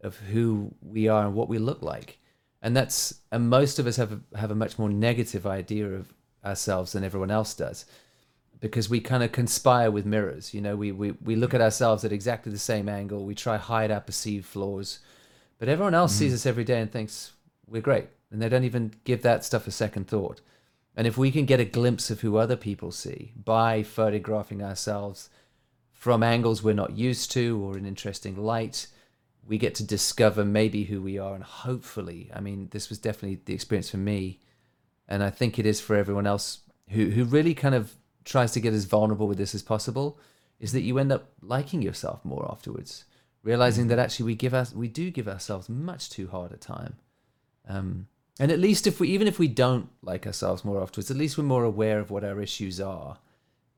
of 0.00 0.16
who 0.16 0.74
we 0.80 1.08
are 1.08 1.24
and 1.24 1.34
what 1.34 1.48
we 1.48 1.58
look 1.58 1.82
like, 1.82 2.18
and 2.60 2.76
that's 2.76 3.20
and 3.30 3.48
most 3.48 3.78
of 3.78 3.86
us 3.86 3.96
have 3.96 4.12
a, 4.12 4.38
have 4.38 4.50
a 4.50 4.56
much 4.56 4.78
more 4.78 4.88
negative 4.88 5.46
idea 5.46 5.86
of 5.88 6.12
ourselves 6.44 6.92
than 6.92 7.04
everyone 7.04 7.30
else 7.30 7.54
does, 7.54 7.84
because 8.60 8.88
we 8.88 9.00
kind 9.00 9.22
of 9.22 9.30
conspire 9.30 9.90
with 9.90 10.04
mirrors. 10.04 10.52
You 10.52 10.60
know, 10.60 10.74
we 10.74 10.90
we 10.90 11.12
we 11.22 11.36
look 11.36 11.54
at 11.54 11.60
ourselves 11.60 12.04
at 12.04 12.12
exactly 12.12 12.50
the 12.50 12.58
same 12.58 12.88
angle. 12.88 13.24
We 13.24 13.34
try 13.34 13.56
hide 13.56 13.92
our 13.92 14.00
perceived 14.00 14.46
flaws, 14.46 14.98
but 15.58 15.68
everyone 15.68 15.94
else 15.94 16.14
sees 16.14 16.34
us 16.34 16.46
every 16.46 16.64
day 16.64 16.80
and 16.80 16.90
thinks 16.90 17.32
we're 17.68 17.82
great, 17.82 18.08
and 18.30 18.42
they 18.42 18.48
don't 18.48 18.64
even 18.64 18.92
give 19.04 19.22
that 19.22 19.44
stuff 19.44 19.66
a 19.66 19.70
second 19.70 20.06
thought. 20.06 20.40
And 20.96 21.06
if 21.06 21.16
we 21.16 21.30
can 21.30 21.44
get 21.44 21.60
a 21.60 21.64
glimpse 21.64 22.10
of 22.10 22.20
who 22.20 22.36
other 22.36 22.56
people 22.56 22.90
see 22.90 23.32
by 23.36 23.82
photographing 23.82 24.62
ourselves 24.62 25.30
from 25.92 26.22
angles 26.22 26.62
we're 26.62 26.74
not 26.74 26.96
used 26.96 27.30
to 27.32 27.60
or 27.62 27.78
in 27.78 27.86
interesting 27.86 28.36
light, 28.36 28.88
we 29.46 29.58
get 29.58 29.74
to 29.76 29.84
discover 29.84 30.44
maybe 30.44 30.84
who 30.84 31.00
we 31.00 31.18
are. 31.18 31.34
And 31.34 31.44
hopefully, 31.44 32.30
I 32.34 32.40
mean, 32.40 32.68
this 32.70 32.88
was 32.88 32.98
definitely 32.98 33.40
the 33.44 33.54
experience 33.54 33.90
for 33.90 33.96
me. 33.96 34.40
And 35.08 35.22
I 35.22 35.30
think 35.30 35.58
it 35.58 35.66
is 35.66 35.80
for 35.80 35.96
everyone 35.96 36.26
else 36.26 36.60
who, 36.90 37.10
who 37.10 37.24
really 37.24 37.54
kind 37.54 37.74
of 37.74 37.94
tries 38.24 38.52
to 38.52 38.60
get 38.60 38.74
as 38.74 38.84
vulnerable 38.84 39.26
with 39.26 39.38
this 39.38 39.54
as 39.54 39.62
possible, 39.62 40.18
is 40.60 40.72
that 40.72 40.82
you 40.82 40.98
end 40.98 41.12
up 41.12 41.30
liking 41.40 41.80
yourself 41.80 42.24
more 42.24 42.46
afterwards, 42.50 43.04
realizing 43.42 43.88
that 43.88 43.98
actually 43.98 44.26
we 44.26 44.34
give 44.34 44.52
us, 44.52 44.74
we 44.74 44.88
do 44.88 45.10
give 45.10 45.28
ourselves 45.28 45.68
much 45.68 46.10
too 46.10 46.28
hard 46.28 46.52
a 46.52 46.56
time. 46.56 46.96
Um, 47.66 48.08
and 48.38 48.52
at 48.52 48.58
least 48.58 48.86
if 48.86 49.00
we, 49.00 49.08
even 49.08 49.26
if 49.26 49.38
we 49.38 49.48
don't 49.48 49.88
like 50.02 50.26
ourselves 50.26 50.64
more 50.64 50.80
afterwards, 50.80 51.10
at 51.10 51.16
least 51.16 51.36
we're 51.36 51.44
more 51.44 51.64
aware 51.64 51.98
of 51.98 52.10
what 52.10 52.24
our 52.24 52.40
issues 52.40 52.80
are, 52.80 53.18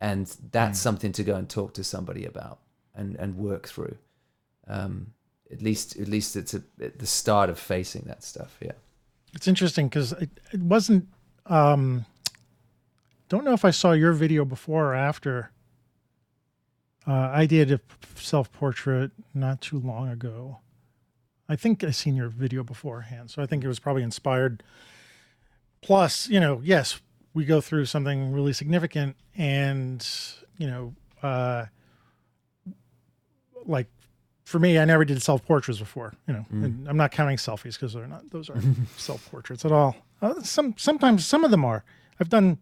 and 0.01 0.27
that's 0.51 0.79
something 0.79 1.13
to 1.13 1.25
go 1.25 1.35
and 1.35 1.49
talk 1.49 1.75
to 1.75 1.85
somebody 1.85 2.25
about 2.25 2.59
and 2.95 3.17
and 3.17 3.37
work 3.37 3.69
through. 3.69 3.97
Um, 4.67 5.13
at 5.53 5.63
least, 5.63 5.97
at 5.99 6.09
least 6.09 6.37
it's 6.37 6.55
a, 6.55 6.63
at 6.81 6.99
the 6.99 7.07
start 7.07 7.51
of 7.51 7.59
facing 7.59 8.03
that 8.03 8.23
stuff. 8.23 8.57
Yeah. 8.61 8.73
It's 9.33 9.49
interesting 9.49 9.89
because 9.89 10.13
it, 10.13 10.31
it 10.53 10.61
wasn't. 10.61 11.09
Um, 11.47 12.07
don't 13.29 13.45
know 13.45 13.53
if 13.53 13.65
I 13.65 13.71
saw 13.71 13.93
your 13.93 14.13
video 14.13 14.45
before 14.45 14.87
or 14.87 14.95
after. 14.95 15.51
Uh, 17.07 17.31
I 17.33 17.47
did 17.47 17.73
a 17.73 17.81
self 18.17 18.53
portrait 18.53 19.11
not 19.35 19.61
too 19.61 19.79
long 19.79 20.09
ago. 20.09 20.59
I 21.51 21.57
think 21.57 21.83
I 21.83 21.91
seen 21.91 22.15
your 22.15 22.29
video 22.29 22.63
beforehand, 22.63 23.29
so 23.29 23.43
I 23.43 23.47
think 23.47 23.65
it 23.65 23.69
was 23.69 23.81
probably 23.81 24.05
inspired. 24.05 24.63
Plus, 25.83 26.29
you 26.29 26.39
know, 26.39 26.61
yes, 26.63 27.01
we 27.35 27.45
go 27.45 27.61
through 27.61 27.87
something 27.87 28.31
really 28.31 28.53
significant, 28.53 29.17
and 29.37 30.07
you 30.59 30.69
know, 30.69 30.95
uh, 31.25 31.67
like 33.67 33.89
for 34.45 34.61
me, 34.61 34.79
I 34.79 34.85
never 34.85 35.05
did 35.05 35.21
self 35.23 35.45
portraits 35.45 35.81
before. 35.81 36.15
You 36.29 36.35
know, 36.35 36.47
and 36.51 36.89
I'm 36.89 36.97
not 36.97 37.11
counting 37.11 37.37
selfies 37.37 37.75
because 37.75 37.95
they're 37.95 38.07
not; 38.07 38.31
those 38.31 38.49
aren't 38.49 38.89
self 38.97 39.29
portraits 39.29 39.65
at 39.65 39.73
all. 39.73 39.97
Uh, 40.23 40.41
some 40.43 40.75
sometimes 40.79 41.27
some 41.27 41.43
of 41.43 41.51
them 41.51 41.65
are. 41.65 41.83
I've 42.21 42.29
done 42.29 42.59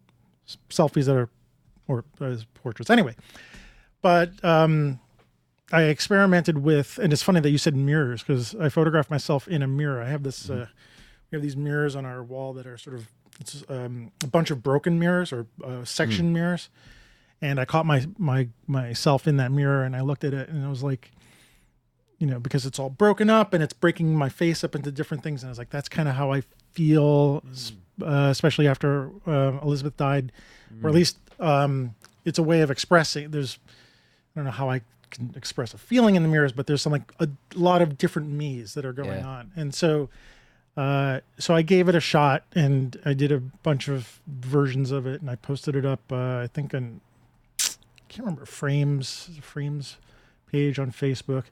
selfies 0.71 1.05
that 1.05 1.15
are 1.15 1.29
or 1.87 2.05
uh, 2.19 2.37
portraits 2.55 2.89
anyway, 2.89 3.15
but 4.01 4.43
um, 4.43 4.99
I 5.71 5.83
experimented 5.83 6.59
with, 6.59 6.97
and 7.01 7.13
it's 7.13 7.21
funny 7.23 7.39
that 7.41 7.49
you 7.51 7.57
said 7.59 7.75
mirrors 7.75 8.23
because 8.23 8.55
I 8.55 8.69
photographed 8.69 9.11
myself 9.11 9.47
in 9.47 9.61
a 9.61 9.67
mirror. 9.67 10.01
I 10.01 10.09
have 10.09 10.23
this, 10.23 10.49
uh, 10.49 10.67
we 11.31 11.35
have 11.35 11.41
these 11.43 11.55
mirrors 11.57 11.95
on 11.95 12.05
our 12.05 12.23
wall 12.23 12.53
that 12.53 12.65
are 12.65 12.77
sort 12.77 12.95
of 12.95 13.07
it's 13.39 13.63
um, 13.69 14.11
a 14.23 14.27
bunch 14.27 14.51
of 14.51 14.61
broken 14.63 14.99
mirrors 14.99 15.31
or 15.31 15.45
uh, 15.63 15.85
section 15.85 16.33
mirrors, 16.33 16.69
and 17.41 17.59
I 17.59 17.65
caught 17.65 17.85
my 17.85 18.07
my 18.17 18.49
myself 18.67 19.27
in 19.27 19.37
that 19.37 19.51
mirror 19.51 19.83
and 19.83 19.95
I 19.95 20.01
looked 20.01 20.23
at 20.23 20.33
it 20.33 20.49
and 20.49 20.65
I 20.65 20.69
was 20.69 20.83
like, 20.83 21.11
you 22.17 22.27
know, 22.27 22.39
because 22.39 22.65
it's 22.65 22.79
all 22.79 22.89
broken 22.89 23.29
up 23.29 23.53
and 23.53 23.63
it's 23.63 23.71
breaking 23.73 24.13
my 24.15 24.27
face 24.27 24.63
up 24.63 24.75
into 24.75 24.91
different 24.91 25.23
things, 25.23 25.43
and 25.43 25.49
I 25.49 25.51
was 25.51 25.57
like, 25.59 25.69
that's 25.69 25.87
kind 25.87 26.09
of 26.09 26.15
how 26.15 26.33
I 26.33 26.41
feel, 26.73 27.43
s- 27.51 27.73
uh, 28.01 28.27
especially 28.31 28.67
after 28.67 29.11
uh, 29.27 29.59
Elizabeth 29.61 29.95
died, 29.97 30.31
or 30.83 30.89
at 30.89 30.95
least 30.95 31.17
um, 31.39 31.95
it's 32.25 32.39
a 32.39 32.43
way 32.43 32.61
of 32.61 32.71
expressing. 32.71 33.31
There's 33.31 33.59
I 34.35 34.39
don't 34.39 34.45
know 34.45 34.51
how 34.51 34.69
I 34.69 34.81
can 35.11 35.33
express 35.35 35.73
a 35.73 35.77
feeling 35.77 36.15
in 36.15 36.23
the 36.23 36.29
mirrors, 36.29 36.51
but 36.51 36.67
there's 36.67 36.81
some 36.81 36.91
like 36.91 37.11
a 37.19 37.27
lot 37.55 37.81
of 37.81 37.97
different 37.97 38.29
me's 38.29 38.73
that 38.75 38.85
are 38.85 38.93
going 38.93 39.19
Yeah. 39.19 39.27
on, 39.27 39.51
and 39.55 39.73
so 39.73 40.09
uh, 40.77 41.19
so 41.37 41.53
I 41.53 41.61
gave 41.61 41.89
it 41.89 41.95
a 41.95 41.99
shot, 41.99 42.45
and 42.53 42.97
I 43.03 43.13
did 43.13 43.31
a 43.33 43.39
bunch 43.39 43.89
of 43.89 44.21
versions 44.27 44.91
of 44.91 45.05
it, 45.05 45.19
and 45.19 45.29
I 45.29 45.35
posted 45.35 45.75
it 45.75 45.85
up. 45.85 45.99
Uh, 46.11 46.37
I 46.37 46.47
think 46.53 46.73
on 46.73 47.01
I 47.61 47.67
can't 48.07 48.25
remember 48.25 48.45
frames 48.45 49.29
frames 49.41 49.97
page 50.51 50.79
on 50.79 50.91
Facebook, 50.91 51.45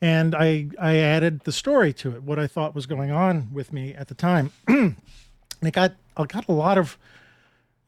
and 0.00 0.34
I 0.34 0.68
I 0.80 0.96
added 0.96 1.40
the 1.40 1.52
story 1.52 1.92
to 1.94 2.14
it, 2.16 2.22
what 2.22 2.38
I 2.38 2.46
thought 2.46 2.74
was 2.74 2.86
going 2.86 3.10
on 3.10 3.48
with 3.52 3.72
me 3.72 3.94
at 3.94 4.08
the 4.08 4.14
time, 4.14 4.52
and 4.66 4.96
it 5.62 5.72
got 5.74 5.92
I 6.16 6.24
got 6.24 6.48
a 6.48 6.52
lot 6.52 6.78
of 6.78 6.96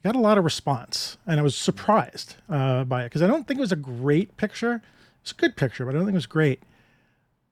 got 0.04 0.16
a 0.16 0.20
lot 0.20 0.38
of 0.38 0.44
response, 0.44 1.18
and 1.26 1.40
I 1.40 1.42
was 1.42 1.56
surprised 1.56 2.36
uh, 2.48 2.84
by 2.84 3.02
it 3.02 3.06
because 3.06 3.22
I 3.22 3.26
don't 3.26 3.46
think 3.46 3.58
it 3.58 3.60
was 3.60 3.72
a 3.72 3.76
great 3.76 4.36
picture. 4.36 4.82
It's 5.22 5.32
a 5.32 5.34
good 5.34 5.56
picture, 5.56 5.84
but 5.84 5.90
I 5.90 5.98
don't 5.98 6.06
think 6.06 6.14
it 6.14 6.16
was 6.16 6.26
great. 6.26 6.62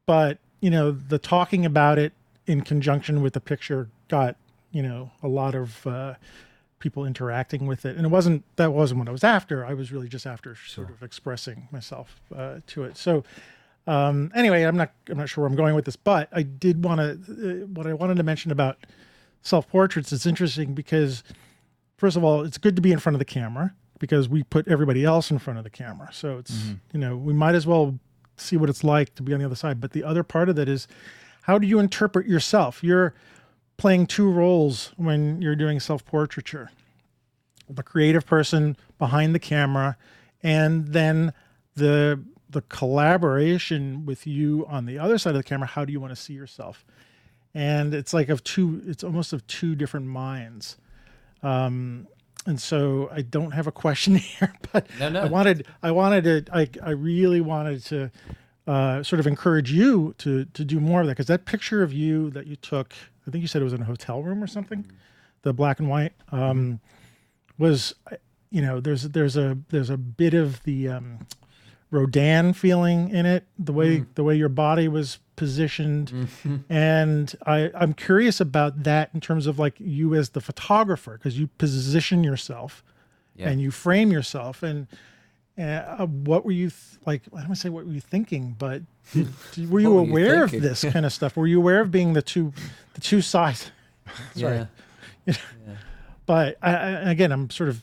But 0.06 0.38
you 0.60 0.70
know, 0.70 0.90
the 0.90 1.18
talking 1.18 1.66
about 1.66 1.98
it 1.98 2.12
in 2.46 2.60
conjunction 2.62 3.22
with 3.22 3.32
the 3.32 3.40
picture 3.40 3.88
got 4.08 4.36
you 4.70 4.82
know 4.82 5.10
a 5.22 5.28
lot 5.28 5.54
of 5.54 5.86
uh, 5.86 6.14
people 6.78 7.04
interacting 7.04 7.66
with 7.66 7.84
it, 7.84 7.96
and 7.96 8.06
it 8.06 8.10
wasn't 8.10 8.44
that 8.56 8.72
wasn't 8.72 9.00
what 9.00 9.08
I 9.08 9.12
was 9.12 9.24
after. 9.24 9.64
I 9.64 9.74
was 9.74 9.90
really 9.92 10.08
just 10.08 10.26
after 10.26 10.54
sort 10.54 10.90
of 10.90 11.02
expressing 11.02 11.68
myself 11.72 12.20
uh, 12.34 12.60
to 12.68 12.84
it. 12.84 12.96
So 12.96 13.24
um, 13.86 14.32
anyway, 14.34 14.62
I'm 14.62 14.76
not 14.76 14.92
I'm 15.08 15.18
not 15.18 15.28
sure 15.28 15.42
where 15.42 15.50
I'm 15.50 15.56
going 15.56 15.74
with 15.74 15.84
this, 15.84 15.96
but 15.96 16.28
I 16.32 16.42
did 16.42 16.84
want 16.84 17.00
to 17.00 17.62
uh, 17.62 17.66
what 17.66 17.86
I 17.86 17.92
wanted 17.92 18.16
to 18.16 18.22
mention 18.22 18.50
about 18.50 18.78
self 19.42 19.68
portraits. 19.68 20.12
It's 20.12 20.26
interesting 20.26 20.74
because 20.74 21.22
first 21.96 22.16
of 22.16 22.24
all, 22.24 22.42
it's 22.42 22.58
good 22.58 22.76
to 22.76 22.82
be 22.82 22.92
in 22.92 22.98
front 22.98 23.14
of 23.14 23.18
the 23.18 23.24
camera 23.24 23.74
because 23.98 24.28
we 24.28 24.42
put 24.42 24.68
everybody 24.68 25.04
else 25.04 25.30
in 25.30 25.38
front 25.38 25.58
of 25.58 25.64
the 25.64 25.70
camera. 25.70 26.10
So 26.12 26.38
it's 26.38 26.52
mm-hmm. 26.52 26.74
you 26.92 27.00
know 27.00 27.16
we 27.16 27.32
might 27.32 27.54
as 27.54 27.66
well 27.66 27.98
see 28.36 28.56
what 28.56 28.68
it's 28.68 28.84
like 28.84 29.14
to 29.14 29.22
be 29.22 29.32
on 29.32 29.40
the 29.40 29.46
other 29.46 29.56
side. 29.56 29.80
But 29.80 29.92
the 29.92 30.04
other 30.04 30.22
part 30.22 30.48
of 30.48 30.56
that 30.56 30.68
is 30.68 30.86
how 31.42 31.58
do 31.58 31.66
you 31.66 31.78
interpret 31.78 32.26
yourself? 32.26 32.82
You're 32.82 33.14
playing 33.76 34.06
two 34.06 34.30
roles 34.30 34.92
when 34.96 35.40
you're 35.40 35.56
doing 35.56 35.80
self 35.80 36.04
portraiture 36.04 36.70
the 37.68 37.82
creative 37.82 38.26
person 38.26 38.76
behind 38.98 39.34
the 39.34 39.38
camera 39.38 39.96
and 40.42 40.88
then 40.88 41.32
the 41.74 42.22
the 42.48 42.62
collaboration 42.62 44.06
with 44.06 44.26
you 44.26 44.64
on 44.68 44.86
the 44.86 44.98
other 44.98 45.18
side 45.18 45.30
of 45.30 45.36
the 45.36 45.42
camera 45.42 45.66
how 45.66 45.84
do 45.84 45.92
you 45.92 46.00
want 46.00 46.14
to 46.14 46.20
see 46.20 46.32
yourself 46.32 46.86
and 47.54 47.92
it's 47.92 48.14
like 48.14 48.28
of 48.28 48.42
two 48.44 48.80
it's 48.86 49.02
almost 49.02 49.32
of 49.32 49.44
two 49.46 49.74
different 49.74 50.06
minds 50.06 50.76
um 51.42 52.06
and 52.46 52.60
so 52.60 53.08
i 53.12 53.22
don't 53.22 53.50
have 53.52 53.66
a 53.66 53.72
question 53.72 54.14
here 54.30 54.52
but 54.72 54.86
No, 54.98 55.08
no. 55.08 55.22
i 55.22 55.26
wanted 55.26 55.66
i 55.82 55.90
wanted 55.90 56.24
to 56.46 56.56
i, 56.56 56.68
I 56.82 56.90
really 56.90 57.40
wanted 57.40 57.82
to 57.86 58.10
uh, 58.68 59.02
sort 59.04 59.20
of 59.20 59.26
encourage 59.28 59.70
you 59.70 60.14
to 60.18 60.44
to 60.46 60.64
do 60.64 60.80
more 60.80 61.00
of 61.00 61.06
that 61.06 61.12
because 61.12 61.26
that 61.28 61.44
picture 61.44 61.82
of 61.84 61.92
you 61.92 62.30
that 62.30 62.46
you 62.48 62.56
took 62.56 62.94
i 63.26 63.30
think 63.30 63.42
you 63.42 63.48
said 63.48 63.60
it 63.62 63.64
was 63.64 63.72
in 63.72 63.82
a 63.82 63.84
hotel 63.84 64.22
room 64.22 64.42
or 64.42 64.46
something 64.48 64.84
the 65.42 65.52
black 65.52 65.78
and 65.78 65.88
white 65.88 66.12
um 66.32 66.80
was 67.58 67.94
you 68.50 68.60
know 68.60 68.80
there's 68.80 69.04
there's 69.10 69.36
a 69.36 69.56
there's 69.68 69.88
a 69.90 69.96
bit 69.96 70.34
of 70.34 70.62
the 70.64 70.88
um 70.88 71.18
Rodin 71.90 72.52
feeling 72.52 73.10
in 73.10 73.26
it 73.26 73.44
the 73.58 73.72
way 73.72 74.04
the 74.16 74.24
way 74.24 74.34
your 74.36 74.48
body 74.48 74.88
was 74.88 75.18
positioned. 75.36 76.28
And 76.68 77.34
I 77.46 77.70
I'm 77.74 77.92
curious 77.94 78.40
about 78.40 78.82
that 78.84 79.10
in 79.14 79.20
terms 79.20 79.46
of 79.46 79.58
like 79.58 79.74
you 79.78 80.14
as 80.14 80.30
the 80.30 80.40
photographer 80.40 81.12
because 81.12 81.38
you 81.38 81.46
position 81.58 82.24
yourself 82.24 82.82
Yeah. 83.36 83.48
and 83.50 83.60
you 83.60 83.70
frame 83.70 84.10
yourself. 84.10 84.62
And 84.62 84.88
uh, 85.58 86.04
what 86.06 86.44
were 86.44 86.50
you 86.52 86.70
th- 86.70 87.00
like 87.06 87.22
I 87.32 87.38
don't 87.40 87.48
want 87.48 87.54
to 87.54 87.60
say 87.60 87.68
what 87.70 87.86
were 87.86 87.92
you 87.92 88.00
thinking 88.00 88.56
but 88.58 88.82
did, 89.12 89.28
did- 89.52 89.70
were 89.70 89.80
you 89.80 89.92
What 89.94 90.08
were 90.08 90.18
you 90.20 90.26
aware 90.26 90.44
of 90.44 90.50
this 90.50 90.84
kind 90.92 91.06
of 91.06 91.12
stuff? 91.12 91.36
Were 91.36 91.46
you 91.46 91.58
aware 91.58 91.80
of 91.80 91.90
being 91.90 92.12
the 92.14 92.22
two 92.22 92.52
the 92.94 93.00
two 93.00 93.20
sides? 93.22 93.70
Sorry. 94.34 94.66
Yeah. 95.26 95.34
but 96.26 96.56
I, 96.62 96.70
I, 96.74 96.88
again, 97.10 97.32
I'm 97.32 97.50
sort 97.50 97.68
of, 97.68 97.82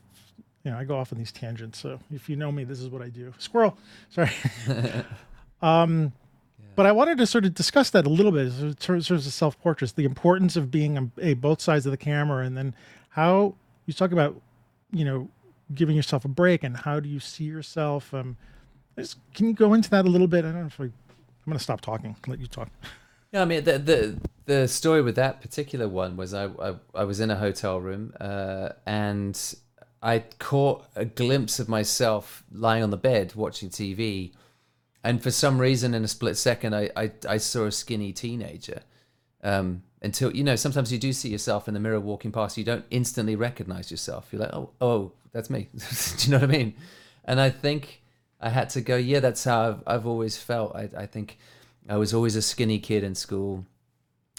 you 0.64 0.72
know, 0.72 0.78
I 0.78 0.84
go 0.84 0.98
off 0.98 1.12
on 1.12 1.20
these 1.20 1.32
tangents. 1.32 1.80
So 1.80 2.00
if 2.12 2.30
you 2.30 2.36
know 2.36 2.52
me, 2.52 2.64
this 2.64 2.80
is 2.80 2.90
what 2.90 3.02
I 3.02 3.10
do. 3.10 3.34
Squirrel. 3.38 3.78
Sorry. 4.10 4.32
um, 5.62 6.14
Yeah. 6.60 6.66
But 6.76 6.86
I 6.86 6.92
wanted 6.92 7.18
to 7.18 7.28
sort 7.28 7.46
of 7.46 7.54
discuss 7.54 7.90
that 7.92 8.06
a 8.06 8.10
little 8.10 8.32
bit 8.32 8.48
in 8.60 8.74
terms 8.76 9.12
of 9.12 9.24
self 9.24 9.60
portraits, 9.62 9.94
the 9.94 10.06
importance 10.06 10.56
of 10.56 10.72
being 10.72 10.98
a, 10.98 11.10
a 11.22 11.34
both 11.34 11.62
sides 11.62 11.86
of 11.86 11.92
the 11.92 11.98
camera, 11.98 12.46
and 12.46 12.58
then 12.58 12.74
how 13.10 13.56
you 13.86 13.94
talk 13.94 14.12
about, 14.12 14.40
you 14.92 15.04
know, 15.04 15.30
giving 15.74 15.96
yourself 15.96 16.26
a 16.26 16.30
break 16.30 16.64
and 16.64 16.78
how 16.78 17.00
do 17.00 17.10
you 17.10 17.20
see 17.20 17.44
yourself. 17.44 18.14
Um, 18.14 18.38
just, 18.98 19.18
can 19.34 19.48
you 19.48 19.54
go 19.54 19.74
into 19.74 19.90
that 19.90 20.06
a 20.06 20.10
little 20.10 20.28
bit? 20.28 20.46
I 20.46 20.52
don't 20.52 20.62
know 20.62 20.68
if 20.68 20.80
I, 20.80 20.84
I'm 20.84 20.94
going 21.46 21.58
to 21.58 21.64
stop 21.64 21.82
talking. 21.82 22.16
Let 22.28 22.40
you 22.40 22.48
talk. 22.48 22.70
Yeah, 23.34 23.42
I 23.42 23.46
mean 23.46 23.64
the 23.64 23.80
the 23.80 24.18
the 24.46 24.68
story 24.68 25.02
with 25.02 25.16
that 25.16 25.42
particular 25.42 25.90
one 25.90 26.16
was 26.16 26.36
I 26.36 26.46
I, 26.46 26.76
I 26.94 27.04
was 27.04 27.20
in 27.20 27.32
a 27.32 27.36
hotel 27.36 27.82
room 27.82 28.14
uh, 28.22 28.70
and 28.86 29.36
I 30.04 30.20
caught 30.38 30.86
a 30.98 31.06
glimpse 31.06 31.60
of 31.60 31.70
myself 31.70 32.44
lying 32.52 32.84
on 32.84 32.90
the 32.90 32.98
bed 32.98 33.34
watching 33.36 33.70
TV, 33.70 34.34
and 35.02 35.24
for 35.24 35.32
some 35.32 35.60
reason, 35.60 35.94
in 35.94 36.04
a 36.04 36.08
split 36.10 36.38
second, 36.38 36.76
I 36.76 36.90
I, 36.96 37.12
I 37.28 37.38
saw 37.38 37.66
a 37.66 37.72
skinny 37.72 38.12
teenager. 38.12 38.82
Um, 39.42 39.84
until 40.02 40.36
you 40.36 40.44
know, 40.44 40.58
sometimes 40.58 40.92
you 40.92 41.00
do 41.00 41.14
see 41.14 41.30
yourself 41.30 41.70
in 41.70 41.74
the 41.74 41.80
mirror 41.80 42.00
walking 42.00 42.34
past, 42.34 42.58
you 42.58 42.66
don't 42.66 42.86
instantly 42.92 43.38
recognize 43.38 43.90
yourself. 43.90 44.28
You're 44.32 44.42
like, 44.42 44.54
oh, 44.54 44.72
oh, 44.82 45.14
that's 45.32 45.50
me. 45.50 45.70
do 45.74 46.26
you 46.26 46.32
know 46.32 46.40
what 46.40 46.50
I 46.50 46.58
mean? 46.58 46.76
And 47.24 47.40
I 47.40 47.50
think 47.50 48.04
I 48.42 48.50
had 48.50 48.70
to 48.72 48.82
go. 48.82 48.98
Yeah, 48.98 49.22
that's 49.22 49.46
how 49.46 49.70
I've, 49.70 49.84
I've 49.88 50.06
always 50.06 50.38
felt. 50.38 50.76
I 50.76 50.90
I 50.98 51.06
think 51.06 51.38
I 51.88 51.96
was 51.96 52.14
always 52.14 52.36
a 52.36 52.42
skinny 52.42 52.80
kid 52.80 53.04
in 53.06 53.16
school. 53.16 53.66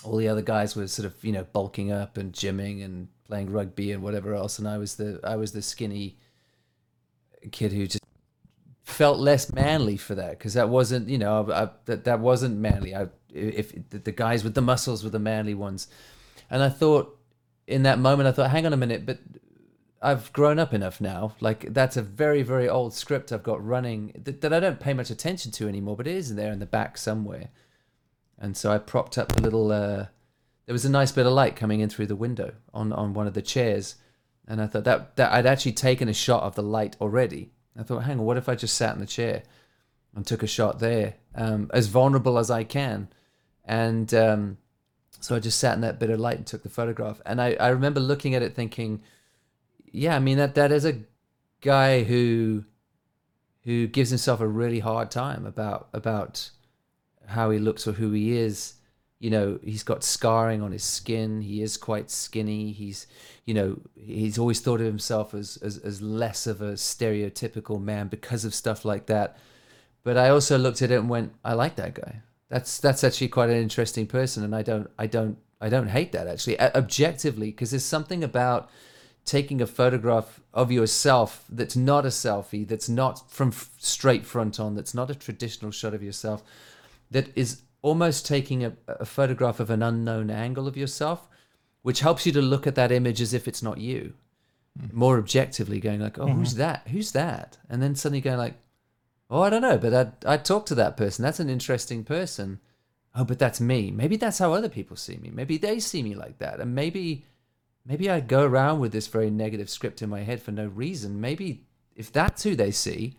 All 0.04 0.18
the 0.18 0.28
other 0.28 0.42
guys 0.42 0.76
were 0.76 0.86
sort 0.86 1.06
of 1.06 1.24
you 1.24 1.32
know 1.32 1.44
bulking 1.44 1.90
up 1.90 2.18
and 2.18 2.34
gymming 2.34 2.84
and 2.84 3.08
playing 3.26 3.50
rugby 3.50 3.92
and 3.92 4.02
whatever 4.02 4.34
else, 4.34 4.58
and 4.58 4.68
I 4.68 4.78
was 4.78 4.96
the 4.96 5.20
I 5.24 5.36
was 5.36 5.52
the 5.52 5.62
skinny 5.62 6.16
kid 7.50 7.72
who 7.72 7.86
just 7.86 8.04
felt 8.84 9.18
less 9.18 9.52
manly 9.52 9.96
for 9.96 10.14
that 10.14 10.38
because 10.38 10.54
that 10.54 10.68
wasn't 10.68 11.08
you 11.08 11.18
know 11.18 11.50
I, 11.50 11.64
I, 11.64 11.68
that 11.86 12.04
that 12.04 12.20
wasn't 12.20 12.58
manly. 12.58 12.94
I 12.94 13.08
if, 13.32 13.74
the 13.90 14.12
guys 14.12 14.44
with 14.44 14.54
the 14.54 14.62
muscles 14.62 15.02
were 15.02 15.10
the 15.10 15.18
manly 15.18 15.54
ones, 15.54 15.88
and 16.50 16.62
I 16.62 16.68
thought 16.68 17.18
in 17.66 17.82
that 17.82 17.98
moment 17.98 18.28
I 18.28 18.32
thought, 18.32 18.50
hang 18.50 18.66
on 18.66 18.72
a 18.72 18.76
minute, 18.76 19.04
but 19.06 19.18
I've 20.00 20.32
grown 20.32 20.58
up 20.58 20.72
enough 20.72 21.00
now. 21.00 21.34
Like 21.40 21.72
that's 21.72 21.96
a 21.96 22.02
very 22.02 22.42
very 22.42 22.68
old 22.68 22.94
script 22.94 23.32
I've 23.32 23.42
got 23.42 23.64
running 23.64 24.12
that, 24.24 24.40
that 24.42 24.52
I 24.52 24.60
don't 24.60 24.80
pay 24.80 24.94
much 24.94 25.10
attention 25.10 25.50
to 25.52 25.68
anymore, 25.68 25.96
but 25.96 26.06
it 26.06 26.14
is 26.14 26.34
there 26.34 26.52
in 26.52 26.60
the 26.60 26.66
back 26.66 26.98
somewhere. 26.98 27.48
And 28.38 28.56
so 28.56 28.70
I 28.70 28.78
propped 28.78 29.16
up 29.18 29.36
a 29.36 29.40
little. 29.40 29.72
Uh, 29.72 30.06
there 30.66 30.72
was 30.72 30.84
a 30.84 30.90
nice 30.90 31.12
bit 31.12 31.26
of 31.26 31.32
light 31.32 31.56
coming 31.56 31.80
in 31.80 31.88
through 31.88 32.06
the 32.06 32.16
window 32.16 32.54
on 32.72 32.92
on 32.92 33.14
one 33.14 33.26
of 33.26 33.34
the 33.34 33.42
chairs, 33.42 33.96
and 34.46 34.60
I 34.60 34.66
thought 34.66 34.84
that 34.84 35.16
that 35.16 35.32
I'd 35.32 35.46
actually 35.46 35.72
taken 35.72 36.08
a 36.08 36.14
shot 36.14 36.42
of 36.42 36.54
the 36.54 36.62
light 36.62 36.96
already. 37.00 37.50
I 37.78 37.82
thought, 37.82 38.04
hang 38.04 38.20
on, 38.20 38.24
what 38.24 38.36
if 38.36 38.48
I 38.48 38.54
just 38.54 38.76
sat 38.76 38.94
in 38.94 39.00
the 39.00 39.06
chair 39.06 39.42
and 40.14 40.24
took 40.24 40.44
a 40.44 40.46
shot 40.46 40.78
there, 40.78 41.14
um, 41.34 41.70
as 41.74 41.88
vulnerable 41.88 42.38
as 42.38 42.50
I 42.50 42.62
can, 42.62 43.08
and 43.64 44.12
um, 44.14 44.58
so 45.20 45.34
I 45.34 45.40
just 45.40 45.58
sat 45.58 45.74
in 45.74 45.80
that 45.80 45.98
bit 45.98 46.10
of 46.10 46.20
light 46.20 46.36
and 46.36 46.46
took 46.46 46.62
the 46.62 46.68
photograph. 46.68 47.20
And 47.26 47.40
I, 47.40 47.54
I 47.54 47.68
remember 47.68 47.98
looking 47.98 48.34
at 48.34 48.42
it 48.42 48.54
thinking 48.54 49.02
yeah, 49.94 50.16
I 50.16 50.18
mean 50.18 50.38
that 50.38 50.56
that 50.56 50.72
is 50.72 50.84
a 50.84 50.98
guy 51.60 52.02
who 52.02 52.64
who 53.62 53.86
gives 53.86 54.10
himself 54.10 54.40
a 54.40 54.46
really 54.46 54.80
hard 54.80 55.10
time 55.10 55.46
about 55.46 55.88
about 55.92 56.50
how 57.28 57.50
he 57.50 57.60
looks 57.60 57.86
or 57.86 57.92
who 57.92 58.10
he 58.10 58.36
is. 58.36 58.74
You 59.20 59.30
know, 59.30 59.58
he's 59.62 59.82
got 59.82 60.04
scarring 60.04 60.60
on 60.60 60.72
his 60.72 60.84
skin. 60.84 61.40
He 61.40 61.62
is 61.62 61.76
quite 61.76 62.10
skinny. 62.10 62.72
He's, 62.72 63.06
you 63.46 63.54
know, 63.54 63.80
he's 63.94 64.38
always 64.38 64.60
thought 64.60 64.80
of 64.80 64.86
himself 64.86 65.32
as, 65.34 65.56
as, 65.58 65.78
as 65.78 66.02
less 66.02 66.46
of 66.46 66.60
a 66.60 66.72
stereotypical 66.72 67.80
man 67.80 68.08
because 68.08 68.44
of 68.44 68.54
stuff 68.54 68.84
like 68.84 69.06
that. 69.06 69.38
But 70.02 70.18
I 70.18 70.28
also 70.28 70.58
looked 70.58 70.82
at 70.82 70.90
it 70.90 70.98
and 70.98 71.08
went, 71.08 71.32
I 71.44 71.54
like 71.54 71.76
that 71.76 71.94
guy. 71.94 72.20
That's 72.50 72.78
that's 72.78 73.02
actually 73.02 73.28
quite 73.28 73.50
an 73.50 73.56
interesting 73.56 74.06
person, 74.06 74.44
and 74.44 74.54
I 74.54 74.62
don't 74.62 74.88
I 74.98 75.06
don't 75.06 75.38
I 75.60 75.68
don't 75.68 75.88
hate 75.88 76.12
that 76.12 76.28
actually 76.28 76.60
objectively 76.60 77.50
because 77.50 77.70
there's 77.70 77.84
something 77.84 78.22
about 78.22 78.70
taking 79.24 79.62
a 79.62 79.66
photograph 79.66 80.40
of 80.52 80.70
yourself 80.70 81.44
that's 81.48 81.74
not 81.74 82.04
a 82.04 82.10
selfie, 82.10 82.68
that's 82.68 82.88
not 82.88 83.30
from 83.30 83.50
straight 83.78 84.26
front 84.26 84.60
on, 84.60 84.74
that's 84.74 84.94
not 84.94 85.10
a 85.10 85.14
traditional 85.14 85.70
shot 85.70 85.94
of 85.94 86.02
yourself, 86.02 86.42
that 87.10 87.28
is 87.34 87.62
almost 87.84 88.24
taking 88.24 88.64
a, 88.64 88.72
a, 88.88 89.04
photograph 89.04 89.60
of 89.60 89.68
an 89.68 89.82
unknown 89.82 90.30
angle 90.30 90.66
of 90.66 90.74
yourself, 90.74 91.28
which 91.82 92.00
helps 92.00 92.24
you 92.24 92.32
to 92.32 92.40
look 92.40 92.66
at 92.66 92.76
that 92.76 92.90
image 92.90 93.20
as 93.20 93.34
if 93.34 93.46
it's 93.46 93.62
not 93.62 93.76
you, 93.76 94.14
mm-hmm. 94.80 94.98
more 94.98 95.18
objectively, 95.18 95.80
going 95.80 96.00
like, 96.00 96.18
"Oh, 96.18 96.24
mm-hmm. 96.24 96.38
who's 96.38 96.54
that? 96.54 96.88
Who's 96.88 97.12
that?" 97.12 97.58
And 97.68 97.82
then 97.82 97.94
suddenly 97.94 98.22
going 98.22 98.38
like, 98.38 98.54
"Oh, 99.28 99.42
I 99.42 99.50
don't 99.50 99.60
know, 99.60 99.76
but 99.76 100.16
I 100.26 100.34
I 100.34 100.38
talked 100.38 100.68
to 100.68 100.74
that 100.76 100.96
person. 100.96 101.22
That's 101.22 101.40
an 101.40 101.50
interesting 101.50 102.04
person." 102.04 102.58
Oh, 103.14 103.24
but 103.24 103.38
that's 103.38 103.60
me. 103.60 103.90
Maybe 103.90 104.16
that's 104.16 104.38
how 104.38 104.54
other 104.54 104.70
people 104.70 104.96
see 104.96 105.18
me. 105.18 105.30
Maybe 105.30 105.58
they 105.58 105.78
see 105.78 106.02
me 106.02 106.14
like 106.14 106.38
that, 106.38 106.60
and 106.60 106.74
maybe 106.74 107.26
maybe 107.84 108.08
I 108.08 108.20
go 108.20 108.44
around 108.44 108.80
with 108.80 108.92
this 108.92 109.08
very 109.08 109.30
negative 109.30 109.68
script 109.68 110.00
in 110.00 110.08
my 110.08 110.22
head 110.22 110.40
for 110.40 110.52
no 110.52 110.68
reason. 110.68 111.20
Maybe 111.20 111.66
if 111.94 112.10
that's 112.10 112.44
who 112.44 112.56
they 112.56 112.70
see, 112.70 113.18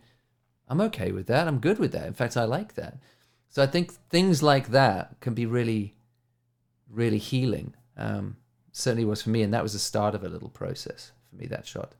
I'm 0.68 0.80
okay 0.80 1.12
with 1.12 1.28
that. 1.28 1.46
I'm 1.46 1.60
good 1.60 1.78
with 1.78 1.92
that. 1.92 2.08
In 2.08 2.14
fact, 2.14 2.36
I 2.36 2.44
like 2.44 2.74
that. 2.74 2.98
So 3.56 3.62
I 3.62 3.66
think 3.66 3.94
things 4.10 4.42
like 4.42 4.68
that 4.72 5.18
can 5.20 5.32
be 5.32 5.46
really, 5.46 5.94
really 6.90 7.16
healing. 7.16 7.72
Um, 7.96 8.36
certainly 8.70 9.06
was 9.06 9.22
for 9.22 9.30
me, 9.30 9.40
and 9.40 9.54
that 9.54 9.62
was 9.62 9.72
the 9.72 9.78
start 9.78 10.14
of 10.14 10.22
a 10.24 10.28
little 10.28 10.50
process 10.50 11.12
for 11.30 11.36
me. 11.36 11.46
That 11.46 11.66
shot. 11.66 11.94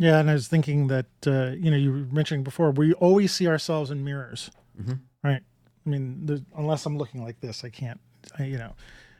Yeah, 0.00 0.20
and 0.20 0.30
I 0.30 0.32
was 0.32 0.48
thinking 0.48 0.86
that 0.86 1.04
uh, 1.26 1.50
you 1.50 1.70
know 1.70 1.76
you 1.76 1.92
were 1.92 2.06
mentioning 2.10 2.44
before 2.44 2.70
we 2.70 2.94
always 2.94 3.30
see 3.30 3.46
ourselves 3.46 3.90
in 3.90 4.04
mirrors, 4.04 4.50
mm-hmm. 4.80 4.94
right? 5.22 5.42
I 5.84 5.90
mean, 5.90 6.46
unless 6.56 6.86
I'm 6.86 6.96
looking 6.96 7.22
like 7.22 7.40
this, 7.40 7.62
I 7.62 7.68
can't. 7.68 8.00
I, 8.38 8.44
you 8.44 8.56
know, 8.56 8.72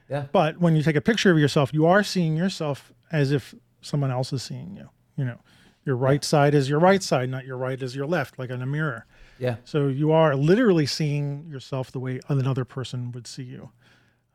yeah. 0.09 0.25
But 0.31 0.59
when 0.59 0.75
you 0.75 0.81
take 0.81 0.95
a 0.95 1.01
picture 1.01 1.29
of 1.29 1.37
yourself, 1.37 1.71
you 1.75 1.85
are 1.85 2.01
seeing 2.01 2.35
yourself 2.35 2.91
as 3.11 3.31
if 3.31 3.53
someone 3.81 4.09
else 4.09 4.33
is 4.33 4.41
seeing 4.41 4.75
you. 4.75 4.89
You 5.15 5.25
know, 5.25 5.37
your 5.85 5.95
right 5.95 6.23
yeah. 6.23 6.27
side 6.27 6.55
is 6.55 6.67
your 6.67 6.79
right 6.79 7.03
side, 7.03 7.29
not 7.29 7.45
your 7.45 7.57
right 7.57 7.79
is 7.79 7.95
your 7.95 8.07
left, 8.07 8.39
like 8.39 8.49
in 8.49 8.63
a 8.63 8.65
mirror. 8.65 9.05
Yeah. 9.37 9.57
So 9.65 9.87
you 9.87 10.11
are 10.11 10.35
literally 10.35 10.85
seeing 10.85 11.47
yourself 11.49 11.91
the 11.91 11.99
way 11.99 12.19
another 12.29 12.65
person 12.65 13.11
would 13.11 13.27
see 13.27 13.43
you. 13.43 13.69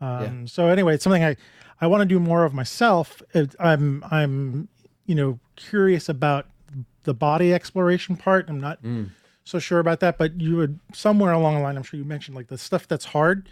Um, 0.01 0.41
yeah. 0.41 0.47
So 0.47 0.67
anyway, 0.67 0.95
it's 0.95 1.05
something 1.05 1.25
I, 1.25 1.37
I 1.81 1.87
want 1.87 2.03
to 2.03 2.07
do 2.07 2.21
more 2.21 2.45
of 2.45 2.55
myself. 2.55 3.23
It, 3.35 3.55
I'm 3.59 4.05
I'm 4.11 4.69
you 5.07 5.15
know 5.15 5.39
curious 5.57 6.09
about 6.09 6.47
the 7.05 7.15
body 7.15 7.53
exploration 7.53 8.17
part. 8.17 8.49
I'm 8.49 8.61
not 8.61 8.83
mm. 8.83 9.11
so 9.45 9.59
sure 9.59 9.79
about 9.79 10.01
that, 10.01 10.19
but 10.19 10.41
you 10.41 10.57
would 10.57 10.79
somewhere 10.93 11.33
along 11.33 11.55
the 11.55 11.61
line, 11.61 11.77
I'm 11.77 11.83
sure 11.83 11.99
you 11.99 12.05
mentioned 12.05 12.37
like 12.37 12.49
the 12.49 12.59
stuff 12.59 12.87
that's 12.87 13.07
hard 13.07 13.49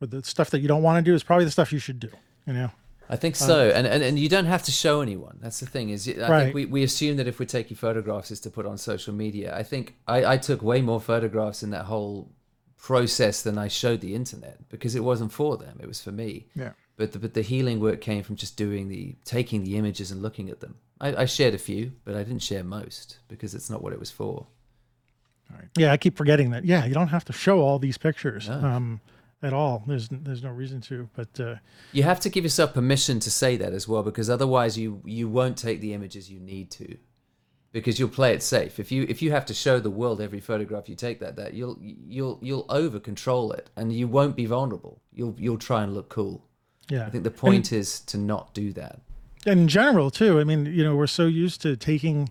or 0.00 0.06
the 0.06 0.22
stuff 0.22 0.50
that 0.50 0.60
you 0.60 0.68
don't 0.68 0.82
want 0.82 1.04
to 1.04 1.10
do 1.10 1.14
is 1.14 1.22
probably 1.22 1.44
the 1.44 1.50
stuff 1.50 1.72
you 1.72 1.78
should 1.78 2.00
do. 2.00 2.10
You 2.46 2.52
know. 2.52 2.70
I 3.08 3.16
think 3.16 3.36
so, 3.36 3.70
and, 3.70 3.86
and 3.86 4.02
and 4.02 4.18
you 4.18 4.28
don't 4.28 4.46
have 4.46 4.62
to 4.64 4.70
show 4.70 5.00
anyone. 5.00 5.38
That's 5.40 5.60
the 5.60 5.66
thing 5.66 5.90
is, 5.90 6.08
I 6.08 6.28
right. 6.28 6.42
think 6.44 6.54
we, 6.54 6.66
we 6.66 6.82
assume 6.82 7.16
that 7.18 7.26
if 7.26 7.38
we're 7.38 7.46
taking 7.46 7.76
photographs, 7.76 8.30
is 8.30 8.40
to 8.40 8.50
put 8.50 8.66
on 8.66 8.78
social 8.78 9.12
media. 9.12 9.54
I 9.54 9.62
think 9.62 9.96
I, 10.06 10.24
I 10.24 10.36
took 10.38 10.62
way 10.62 10.80
more 10.80 11.00
photographs 11.00 11.62
in 11.62 11.70
that 11.70 11.84
whole 11.84 12.32
process 12.78 13.42
than 13.42 13.58
I 13.58 13.68
showed 13.68 14.00
the 14.00 14.14
internet 14.14 14.68
because 14.68 14.94
it 14.94 15.04
wasn't 15.04 15.32
for 15.32 15.56
them; 15.56 15.78
it 15.82 15.86
was 15.86 16.00
for 16.00 16.12
me. 16.12 16.46
Yeah. 16.54 16.72
But 16.96 17.12
the, 17.12 17.18
but 17.18 17.34
the 17.34 17.42
healing 17.42 17.80
work 17.80 18.00
came 18.00 18.22
from 18.22 18.36
just 18.36 18.56
doing 18.56 18.88
the 18.88 19.16
taking 19.24 19.64
the 19.64 19.76
images 19.76 20.10
and 20.10 20.22
looking 20.22 20.48
at 20.48 20.60
them. 20.60 20.76
I, 21.00 21.22
I 21.22 21.24
shared 21.26 21.54
a 21.54 21.58
few, 21.58 21.92
but 22.04 22.14
I 22.14 22.22
didn't 22.22 22.42
share 22.42 22.64
most 22.64 23.18
because 23.28 23.54
it's 23.54 23.68
not 23.68 23.82
what 23.82 23.92
it 23.92 24.00
was 24.00 24.10
for. 24.10 24.46
Right. 25.50 25.68
Yeah, 25.76 25.92
I 25.92 25.96
keep 25.96 26.16
forgetting 26.16 26.50
that. 26.50 26.64
Yeah, 26.64 26.84
you 26.86 26.94
don't 26.94 27.08
have 27.08 27.24
to 27.26 27.32
show 27.32 27.60
all 27.60 27.78
these 27.78 27.98
pictures. 27.98 28.48
No. 28.48 28.54
Um, 28.54 29.00
at 29.44 29.52
all. 29.52 29.84
There's 29.86 30.08
there's 30.08 30.42
no 30.42 30.50
reason 30.50 30.80
to. 30.82 31.08
But 31.14 31.38
uh, 31.38 31.56
you 31.92 32.02
have 32.02 32.18
to 32.20 32.28
give 32.28 32.42
yourself 32.42 32.74
permission 32.74 33.20
to 33.20 33.30
say 33.30 33.56
that 33.58 33.72
as 33.72 33.86
well, 33.86 34.02
because 34.02 34.28
otherwise 34.30 34.76
you 34.78 35.02
you 35.04 35.28
won't 35.28 35.56
take 35.56 35.80
the 35.80 35.92
images 35.92 36.30
you 36.30 36.40
need 36.40 36.70
to, 36.72 36.96
because 37.70 37.98
you'll 37.98 38.08
play 38.08 38.32
it 38.32 38.42
safe. 38.42 38.80
If 38.80 38.90
you 38.90 39.06
if 39.08 39.22
you 39.22 39.30
have 39.30 39.46
to 39.46 39.54
show 39.54 39.78
the 39.78 39.90
world 39.90 40.20
every 40.20 40.40
photograph 40.40 40.88
you 40.88 40.96
take 40.96 41.20
that 41.20 41.36
that 41.36 41.54
you'll 41.54 41.78
you'll 41.80 42.38
you'll 42.42 42.66
over 42.68 42.98
control 42.98 43.52
it, 43.52 43.70
and 43.76 43.92
you 43.92 44.08
won't 44.08 44.34
be 44.34 44.46
vulnerable. 44.46 45.02
You'll 45.12 45.36
you'll 45.38 45.58
try 45.58 45.82
and 45.84 45.94
look 45.94 46.08
cool. 46.08 46.46
Yeah, 46.88 47.06
I 47.06 47.10
think 47.10 47.24
the 47.24 47.30
point 47.30 47.70
and, 47.70 47.80
is 47.80 48.00
to 48.00 48.18
not 48.18 48.54
do 48.54 48.72
that. 48.72 49.00
And 49.46 49.60
in 49.60 49.68
general, 49.68 50.10
too. 50.10 50.40
I 50.40 50.44
mean, 50.44 50.66
you 50.66 50.82
know, 50.82 50.96
we're 50.96 51.06
so 51.06 51.26
used 51.26 51.60
to 51.62 51.76
taking 51.76 52.30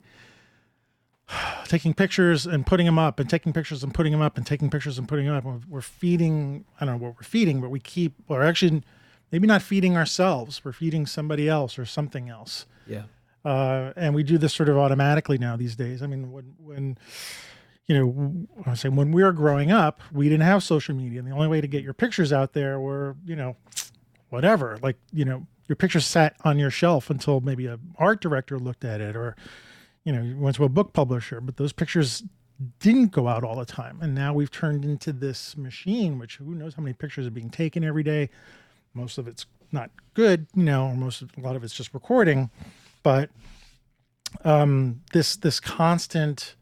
taking 1.67 1.93
pictures 1.93 2.45
and 2.45 2.65
putting 2.65 2.86
them 2.86 2.99
up 2.99 3.19
and 3.19 3.29
taking 3.29 3.53
pictures 3.53 3.84
and 3.84 3.93
putting 3.93 4.11
them 4.11 4.21
up 4.21 4.38
and 4.38 4.45
taking 4.45 4.69
pictures 4.69 4.97
and 4.97 5.07
putting 5.07 5.25
them 5.25 5.36
up. 5.36 5.65
We're 5.67 5.81
feeding, 5.81 6.65
I 6.79 6.86
don't 6.86 6.95
know 6.99 7.05
what 7.07 7.15
we're 7.15 7.23
feeding, 7.23 7.61
but 7.61 7.69
we 7.69 7.79
keep, 7.79 8.13
we're 8.27 8.43
actually 8.43 8.84
maybe 9.31 9.47
not 9.47 9.61
feeding 9.61 9.97
ourselves. 9.97 10.63
We're 10.63 10.73
feeding 10.73 11.05
somebody 11.05 11.49
else 11.49 11.79
or 11.79 11.86
something 11.86 12.29
else. 12.29 12.65
Yeah. 12.88 13.03
Uh, 13.43 13.91
and 13.95 14.15
we 14.15 14.23
do 14.23 14.38
this 14.38 14.53
sort 14.53 14.69
of 14.69 14.77
automatically 14.77 15.38
now 15.38 15.55
these 15.57 15.75
days. 15.75 16.01
I 16.01 16.07
mean, 16.07 16.31
when, 16.31 16.53
when, 16.57 16.97
you 17.88 17.97
know, 17.97 18.47
I 18.65 18.75
say 18.75 18.89
when 18.89 19.11
we 19.11 19.23
were 19.23 19.34
growing 19.34 19.71
up, 19.71 20.01
we 20.11 20.29
didn't 20.29 20.45
have 20.45 20.63
social 20.63 20.95
media. 20.95 21.19
And 21.19 21.27
the 21.27 21.34
only 21.34 21.47
way 21.47 21.59
to 21.59 21.67
get 21.67 21.84
your 21.84 21.93
pictures 21.93 22.31
out 22.31 22.53
there 22.53 22.79
were, 22.79 23.17
you 23.25 23.36
know, 23.36 23.57
whatever, 24.29 24.79
like, 24.81 24.97
you 25.11 25.25
know, 25.25 25.45
your 25.67 25.75
pictures 25.75 26.05
sat 26.05 26.36
on 26.43 26.57
your 26.57 26.69
shelf 26.69 27.09
until 27.09 27.41
maybe 27.41 27.67
an 27.67 27.79
art 27.97 28.21
director 28.21 28.59
looked 28.59 28.86
at 28.86 29.01
it 29.01 29.15
or, 29.15 29.36
you 30.04 30.12
know, 30.12 30.22
you 30.22 30.38
went 30.38 30.56
to 30.58 30.64
a 30.66 30.70
book 30.70 30.93
publisher, 30.93 31.39
but 31.39 31.58
those 31.58 31.74
pictures 31.74 32.24
didn't 32.80 33.12
go 33.12 33.28
out 33.28 33.43
all 33.43 33.56
the 33.56 33.66
time, 33.66 33.99
and 34.01 34.14
now 34.14 34.34
we've 34.34 34.51
turned 34.51 34.86
into 34.86 35.12
this 35.12 35.58
machine, 35.58 36.20
which 36.20 36.38
who 36.38 36.56
knows 36.56 36.76
how 36.76 36.84
many 36.84 36.93
pictures 36.93 37.26
are 37.26 37.32
being 37.32 37.49
taken 37.49 37.84
every 37.84 38.04
day. 38.04 38.30
Most 38.93 39.18
of 39.18 39.28
it's 39.28 39.45
not 39.72 39.89
good, 40.14 40.45
you 40.56 40.64
know, 40.64 40.88
or 40.88 40.95
most 40.95 41.22
of, 41.22 41.32
a 41.38 41.41
lot 41.41 41.56
of 41.56 41.64
it's 41.64 41.74
just 41.74 41.93
recording, 41.93 42.49
but 43.01 43.30
um, 44.45 45.01
this 45.14 45.36
this 45.36 45.60
constant 45.60 46.56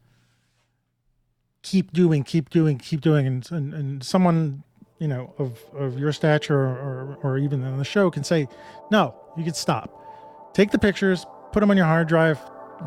keep 1.62 1.92
doing, 1.92 2.24
keep 2.24 2.50
doing, 2.50 2.78
keep 2.78 3.00
doing, 3.00 3.26
and 3.26 3.50
and, 3.52 3.74
and 3.74 4.04
someone 4.04 4.62
you 4.98 5.08
know 5.08 5.34
of 5.38 5.58
of 5.74 5.98
your 5.98 6.12
stature 6.12 6.58
or, 6.58 6.68
or 6.68 7.18
or 7.22 7.38
even 7.38 7.62
on 7.64 7.78
the 7.78 7.84
show 7.84 8.10
can 8.10 8.24
say, 8.24 8.48
no, 8.90 9.14
you 9.36 9.44
can 9.44 9.54
stop, 9.54 10.54
take 10.54 10.70
the 10.70 10.78
pictures, 10.78 11.26
put 11.52 11.60
them 11.60 11.70
on 11.70 11.76
your 11.76 11.86
hard 11.86 12.08
drive, 12.08 12.40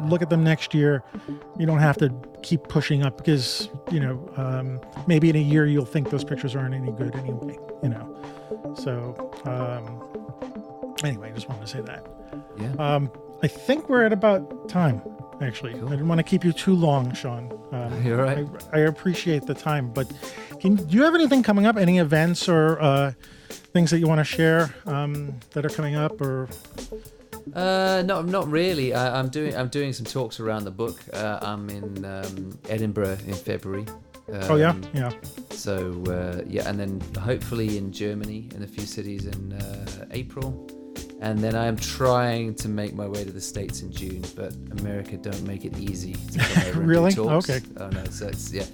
look 0.03 0.21
at 0.21 0.29
them 0.29 0.43
next 0.43 0.73
year. 0.73 1.03
You 1.57 1.65
don't 1.65 1.79
have 1.79 1.97
to 1.97 2.13
keep 2.43 2.63
pushing 2.63 3.03
up 3.03 3.17
because 3.17 3.69
you 3.91 3.99
know 3.99 4.31
um, 4.37 4.79
maybe 5.07 5.29
in 5.29 5.35
a 5.35 5.39
year 5.39 5.65
you'll 5.65 5.85
think 5.85 6.09
those 6.09 6.23
pictures 6.23 6.55
aren't 6.55 6.75
any 6.75 6.91
good 6.91 7.15
anyway. 7.15 7.57
You 7.83 7.89
know, 7.89 8.75
so 8.75 9.31
um, 9.45 10.95
anyway, 11.03 11.31
I 11.31 11.33
just 11.33 11.49
wanted 11.49 11.61
to 11.61 11.67
say 11.67 11.81
that. 11.81 12.05
Yeah. 12.57 12.73
Um, 12.79 13.11
I 13.43 13.47
think 13.47 13.89
we're 13.89 14.05
at 14.05 14.13
about 14.13 14.69
time. 14.69 15.01
Actually, 15.41 15.73
I 15.73 15.79
didn't 15.79 16.07
want 16.07 16.19
to 16.19 16.23
keep 16.23 16.45
you 16.45 16.53
too 16.53 16.73
long, 16.73 17.13
Sean. 17.13 17.51
Um, 17.71 18.03
You're 18.05 18.23
right. 18.23 18.47
I, 18.71 18.77
I 18.77 18.79
appreciate 18.81 19.45
the 19.45 19.53
time, 19.53 19.91
but 19.91 20.11
can 20.59 20.75
do 20.75 20.95
you 20.95 21.03
have 21.03 21.13
anything 21.15 21.43
coming 21.43 21.65
up? 21.65 21.75
Any 21.75 21.99
events 21.99 22.47
or 22.47 22.81
uh, 22.81 23.11
things 23.49 23.91
that 23.91 23.99
you 23.99 24.07
want 24.07 24.19
to 24.19 24.23
share 24.23 24.73
um, 24.85 25.33
that 25.51 25.65
are 25.65 25.69
coming 25.69 25.95
up? 25.95 26.21
Or 26.21 26.47
Uh, 27.53 28.03
no, 28.05 28.21
not 28.21 28.49
really. 28.49 28.93
I, 28.93 29.19
I'm 29.19 29.29
doing 29.29 29.55
I'm 29.55 29.67
doing 29.69 29.93
some 29.93 30.05
talks 30.05 30.39
around 30.39 30.65
the 30.65 30.71
book. 30.71 30.99
Uh, 31.13 31.39
I'm 31.41 31.69
in 31.69 32.03
um, 32.05 32.57
Edinburgh 32.69 33.17
in 33.27 33.33
February. 33.33 33.85
Um, 34.31 34.41
oh 34.49 34.55
yeah, 34.55 34.75
yeah. 34.93 35.11
So 35.51 36.03
uh, 36.07 36.41
yeah, 36.47 36.67
and 36.67 36.79
then 36.79 37.01
hopefully 37.21 37.77
in 37.77 37.91
Germany 37.91 38.49
in 38.55 38.63
a 38.63 38.67
few 38.67 38.85
cities 38.85 39.25
in 39.27 39.53
uh, 39.53 40.05
April, 40.11 40.67
and 41.21 41.37
then 41.39 41.55
I'm 41.55 41.77
trying 41.77 42.55
to 42.55 42.67
make 42.67 42.95
my 42.95 43.07
way 43.07 43.23
to 43.23 43.31
the 43.31 43.41
states 43.41 43.81
in 43.81 43.91
June. 43.91 44.23
But 44.35 44.53
America 44.79 45.15
don't 45.17 45.43
make 45.43 45.63
it 45.65 45.77
easy 45.77 46.13
to 46.13 46.39
come 46.39 46.63
over 46.67 46.79
and 46.79 46.89
Really? 46.89 47.11
do 47.11 47.25
talks. 47.25 47.49
Okay. 47.49 47.63
Oh 47.77 47.89
no, 47.89 48.03
so 48.05 48.27
it's 48.27 48.51
yeah. 48.51 48.65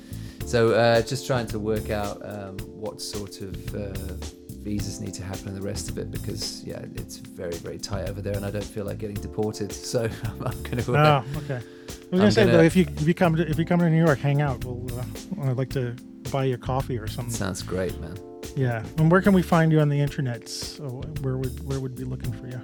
So 0.45 0.71
uh, 0.73 1.01
just 1.01 1.27
trying 1.27 1.47
to 1.47 1.59
work 1.59 1.89
out 1.91 2.21
um, 2.25 2.57
what 2.59 3.01
sort 3.01 3.41
of 3.41 3.75
uh, 3.75 4.25
visas 4.61 4.99
need 5.01 5.13
to 5.15 5.23
happen 5.23 5.49
and 5.49 5.57
the 5.57 5.61
rest 5.61 5.89
of 5.89 5.97
it 5.97 6.11
because 6.11 6.63
yeah, 6.63 6.79
it's 6.95 7.17
very 7.17 7.55
very 7.55 7.77
tight 7.77 8.09
over 8.09 8.21
there, 8.21 8.35
and 8.35 8.45
I 8.45 8.51
don't 8.51 8.63
feel 8.63 8.85
like 8.85 8.97
getting 8.99 9.15
deported. 9.17 9.71
So 9.71 10.03
I'm 10.23 10.63
going 10.63 10.77
to. 10.77 10.97
Oh, 10.97 11.23
okay. 11.37 11.55
I 11.55 11.57
was 11.57 12.07
gonna 12.11 12.23
I'm 12.25 12.31
say 12.31 12.41
gonna- 12.45 12.57
though, 12.57 12.63
if 12.63 12.75
you 12.75 12.85
if 12.97 13.07
you 13.07 13.13
come 13.13 13.35
to 13.35 13.49
if 13.49 13.57
you 13.57 13.65
come 13.65 13.79
to 13.79 13.89
New 13.89 14.03
York, 14.05 14.19
hang 14.19 14.41
out. 14.41 14.63
We'll 14.65 14.87
uh, 14.99 15.49
I'd 15.49 15.57
like 15.57 15.69
to 15.71 15.95
buy 16.31 16.45
you 16.45 16.55
a 16.55 16.57
coffee 16.57 16.97
or 16.97 17.07
something. 17.07 17.33
Sounds 17.33 17.61
great, 17.63 17.99
man. 17.99 18.17
Yeah. 18.55 18.83
And 18.97 19.09
where 19.09 19.21
can 19.21 19.33
we 19.33 19.41
find 19.41 19.71
you 19.71 19.79
on 19.79 19.89
the 19.89 19.99
internet? 19.99 20.47
So 20.49 20.83
where 21.21 21.37
would 21.37 21.65
where 21.67 21.79
would 21.79 21.95
be 21.95 22.03
looking 22.03 22.33
for 22.33 22.47
you? 22.47 22.61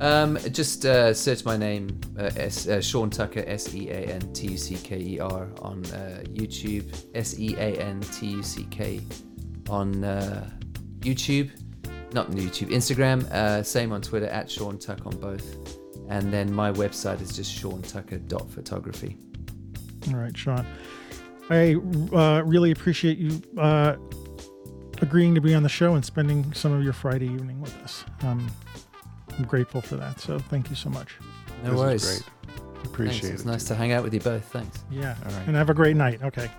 Um, 0.00 0.36
just 0.50 0.84
uh, 0.84 1.14
search 1.14 1.44
my 1.44 1.56
name, 1.56 2.00
uh, 2.18 2.30
S, 2.36 2.66
uh, 2.66 2.80
Sean 2.80 3.08
Tucker, 3.08 3.44
S 3.46 3.72
E 3.74 3.88
A 3.90 3.94
N 4.00 4.20
T 4.32 4.48
U 4.48 4.56
C 4.56 4.74
K 4.76 4.98
E 4.98 5.20
R, 5.20 5.48
on 5.60 5.84
uh, 5.86 6.22
YouTube, 6.32 6.92
S 7.14 7.38
E 7.38 7.54
A 7.56 7.76
N 7.80 8.00
T 8.00 8.26
U 8.26 8.42
C 8.42 8.64
K 8.70 9.00
on 9.68 10.02
uh, 10.04 10.50
YouTube, 11.02 11.50
not 12.12 12.30
YouTube, 12.30 12.68
Instagram, 12.70 13.24
uh, 13.30 13.62
same 13.62 13.92
on 13.92 14.02
Twitter, 14.02 14.26
at 14.26 14.50
Sean 14.50 14.78
Tuck 14.78 15.06
on 15.06 15.16
both. 15.18 15.78
And 16.08 16.32
then 16.32 16.52
my 16.52 16.70
website 16.72 17.20
is 17.20 17.34
just 17.34 17.56
seantucker.photography. 17.62 19.16
All 20.08 20.14
right, 20.18 20.36
Sean. 20.36 20.66
I 21.50 21.74
uh, 22.14 22.42
really 22.44 22.70
appreciate 22.70 23.18
you 23.18 23.40
uh, 23.58 23.96
agreeing 25.00 25.34
to 25.34 25.40
be 25.40 25.54
on 25.54 25.62
the 25.62 25.68
show 25.68 25.94
and 25.94 26.04
spending 26.04 26.52
some 26.54 26.72
of 26.72 26.82
your 26.82 26.92
Friday 26.92 27.26
evening 27.26 27.60
with 27.60 27.76
us. 27.82 28.04
Um, 28.22 28.50
I'm 29.38 29.44
grateful 29.44 29.80
for 29.80 29.96
that. 29.96 30.20
So 30.20 30.38
thank 30.38 30.70
you 30.70 30.76
so 30.76 30.90
much. 30.90 31.16
No 31.64 31.70
This 31.70 31.78
worries. 31.78 32.04
great. 32.04 32.22
Thanks. 32.46 32.86
Appreciate 32.86 33.32
It's 33.32 33.42
it. 33.42 33.46
nice 33.46 33.64
to 33.64 33.74
hang 33.74 33.92
out 33.92 34.02
with 34.04 34.12
you 34.12 34.20
both. 34.20 34.44
Thanks. 34.46 34.84
Yeah. 34.90 35.14
All 35.24 35.32
right. 35.32 35.46
And 35.46 35.56
have 35.56 35.70
a 35.70 35.74
great 35.74 35.96
night. 35.96 36.22
Okay. 36.22 36.50